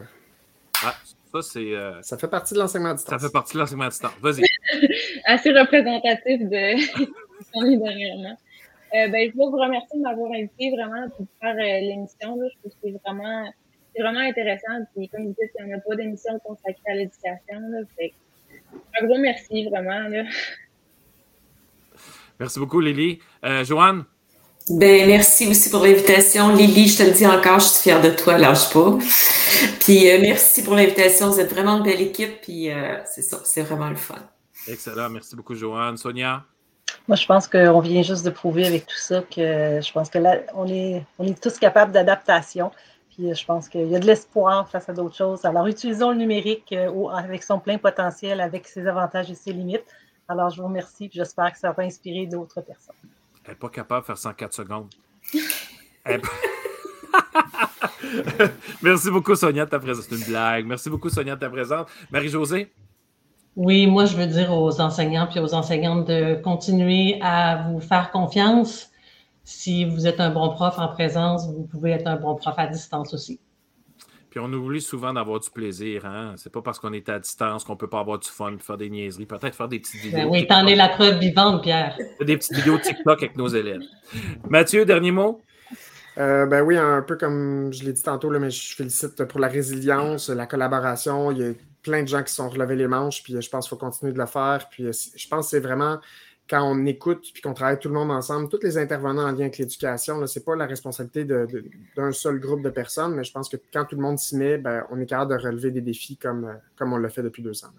[0.84, 0.94] Ah,
[1.32, 1.74] ça, c'est.
[1.74, 3.20] Euh, ça fait partie de l'enseignement à distance.
[3.20, 4.12] Ça fait partie de l'enseignement à distance.
[4.22, 4.42] Vas-y.
[5.24, 8.38] Assez représentatif de dernièrement.
[8.94, 12.38] Euh, ben, je veux vous remercier de m'avoir invité vraiment pour faire l'émission.
[12.48, 13.52] Je trouve que c'est vraiment,
[13.98, 14.84] vraiment intéressant.
[14.94, 17.60] Puis, comme vous dites, il n'y a pas d'émission consacrée à l'éducation.
[19.00, 20.08] Un gros merci, vraiment.
[20.08, 20.24] Là.
[22.40, 23.18] Merci beaucoup, Lily.
[23.44, 24.04] Euh, Joanne?
[24.70, 26.54] Ben, merci aussi pour l'invitation.
[26.54, 28.98] Lily, je te le dis encore, je suis fière de toi, lâche pas.
[29.80, 31.30] Puis euh, merci pour l'invitation.
[31.30, 34.18] Vous êtes vraiment une belle équipe, puis euh, c'est ça, c'est vraiment le fun.
[34.68, 35.08] Excellent.
[35.08, 35.96] Merci beaucoup, Joanne.
[35.96, 36.44] Sonia?
[37.08, 40.18] Moi, je pense qu'on vient juste de prouver avec tout ça que je pense que
[40.18, 42.70] là, on est, on est tous capables d'adaptation.
[43.10, 45.44] Puis je pense qu'il y a de l'espoir face à d'autres choses.
[45.46, 46.74] Alors, utilisons le numérique
[47.14, 49.86] avec son plein potentiel, avec ses avantages et ses limites.
[50.28, 52.94] Alors, je vous remercie et j'espère que ça va inspirer d'autres personnes.
[53.44, 54.90] Elle n'est pas capable de faire 104 secondes.
[58.82, 60.06] Merci beaucoup, Sonia, de ta présence.
[60.08, 60.66] C'est une blague.
[60.66, 61.86] Merci beaucoup, Sonia, de ta présence.
[62.10, 62.70] Marie-Josée?
[63.58, 68.12] Oui, moi, je veux dire aux enseignants et aux enseignantes de continuer à vous faire
[68.12, 68.92] confiance.
[69.42, 72.68] Si vous êtes un bon prof en présence, vous pouvez être un bon prof à
[72.68, 73.40] distance aussi.
[74.30, 76.06] Puis on oublie souvent d'avoir du plaisir.
[76.06, 76.34] Hein?
[76.36, 78.90] C'est pas parce qu'on est à distance qu'on peut pas avoir du fun, faire des
[78.90, 80.18] niaiseries, peut-être faire des petites vidéos.
[80.18, 81.98] Ben oui, t'en es la preuve vivante, Pierre.
[82.20, 83.82] Des petites vidéos TikTok avec nos élèves.
[84.48, 85.40] Mathieu, dernier mot?
[86.18, 89.40] Euh, ben oui, un peu comme je l'ai dit tantôt, là, mais je félicite pour
[89.40, 91.32] la résilience, la collaboration.
[91.32, 91.52] Il y a
[91.82, 94.18] plein de gens qui sont relevés les manches, puis je pense qu'il faut continuer de
[94.18, 94.66] le faire.
[94.70, 95.98] Puis je pense que c'est vraiment
[96.48, 99.40] quand on écoute puis qu'on travaille tout le monde ensemble, tous les intervenants en lien
[99.40, 103.48] avec l'éducation, ce n'est pas la responsabilité d'un seul groupe de personnes, mais je pense
[103.48, 106.16] que quand tout le monde s'y met, ben, on est capable de relever des défis
[106.16, 107.72] comme, euh, comme on l'a fait depuis deux ans.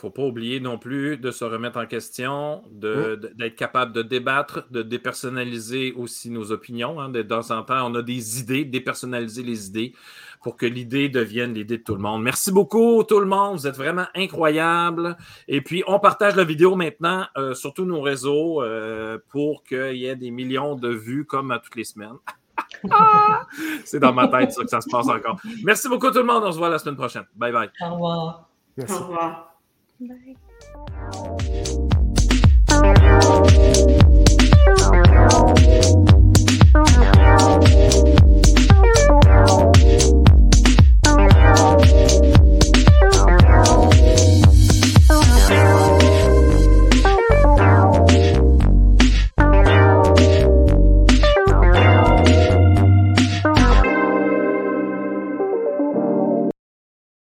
[0.00, 3.16] Il ne faut pas oublier non plus de se remettre en question, mmh.
[3.34, 6.98] d'être capable de débattre, de dépersonnaliser aussi nos opinions.
[6.98, 7.10] Hein.
[7.10, 9.92] De temps en temps, on a des idées, dépersonnaliser les idées
[10.42, 12.22] pour que l'idée devienne l'idée de tout le monde.
[12.22, 13.58] Merci beaucoup, tout le monde.
[13.58, 15.18] Vous êtes vraiment incroyables.
[15.48, 19.96] Et puis, on partage la vidéo maintenant euh, sur tous nos réseaux euh, pour qu'il
[19.96, 22.16] y ait des millions de vues comme à toutes les semaines.
[23.84, 25.38] C'est dans ma tête ça que ça se passe encore.
[25.62, 26.42] Merci beaucoup tout le monde.
[26.44, 27.24] On se voit la semaine prochaine.
[27.36, 27.70] Bye bye.
[27.82, 28.48] Au revoir.
[28.78, 29.46] Au revoir.
[30.00, 31.66] Bye.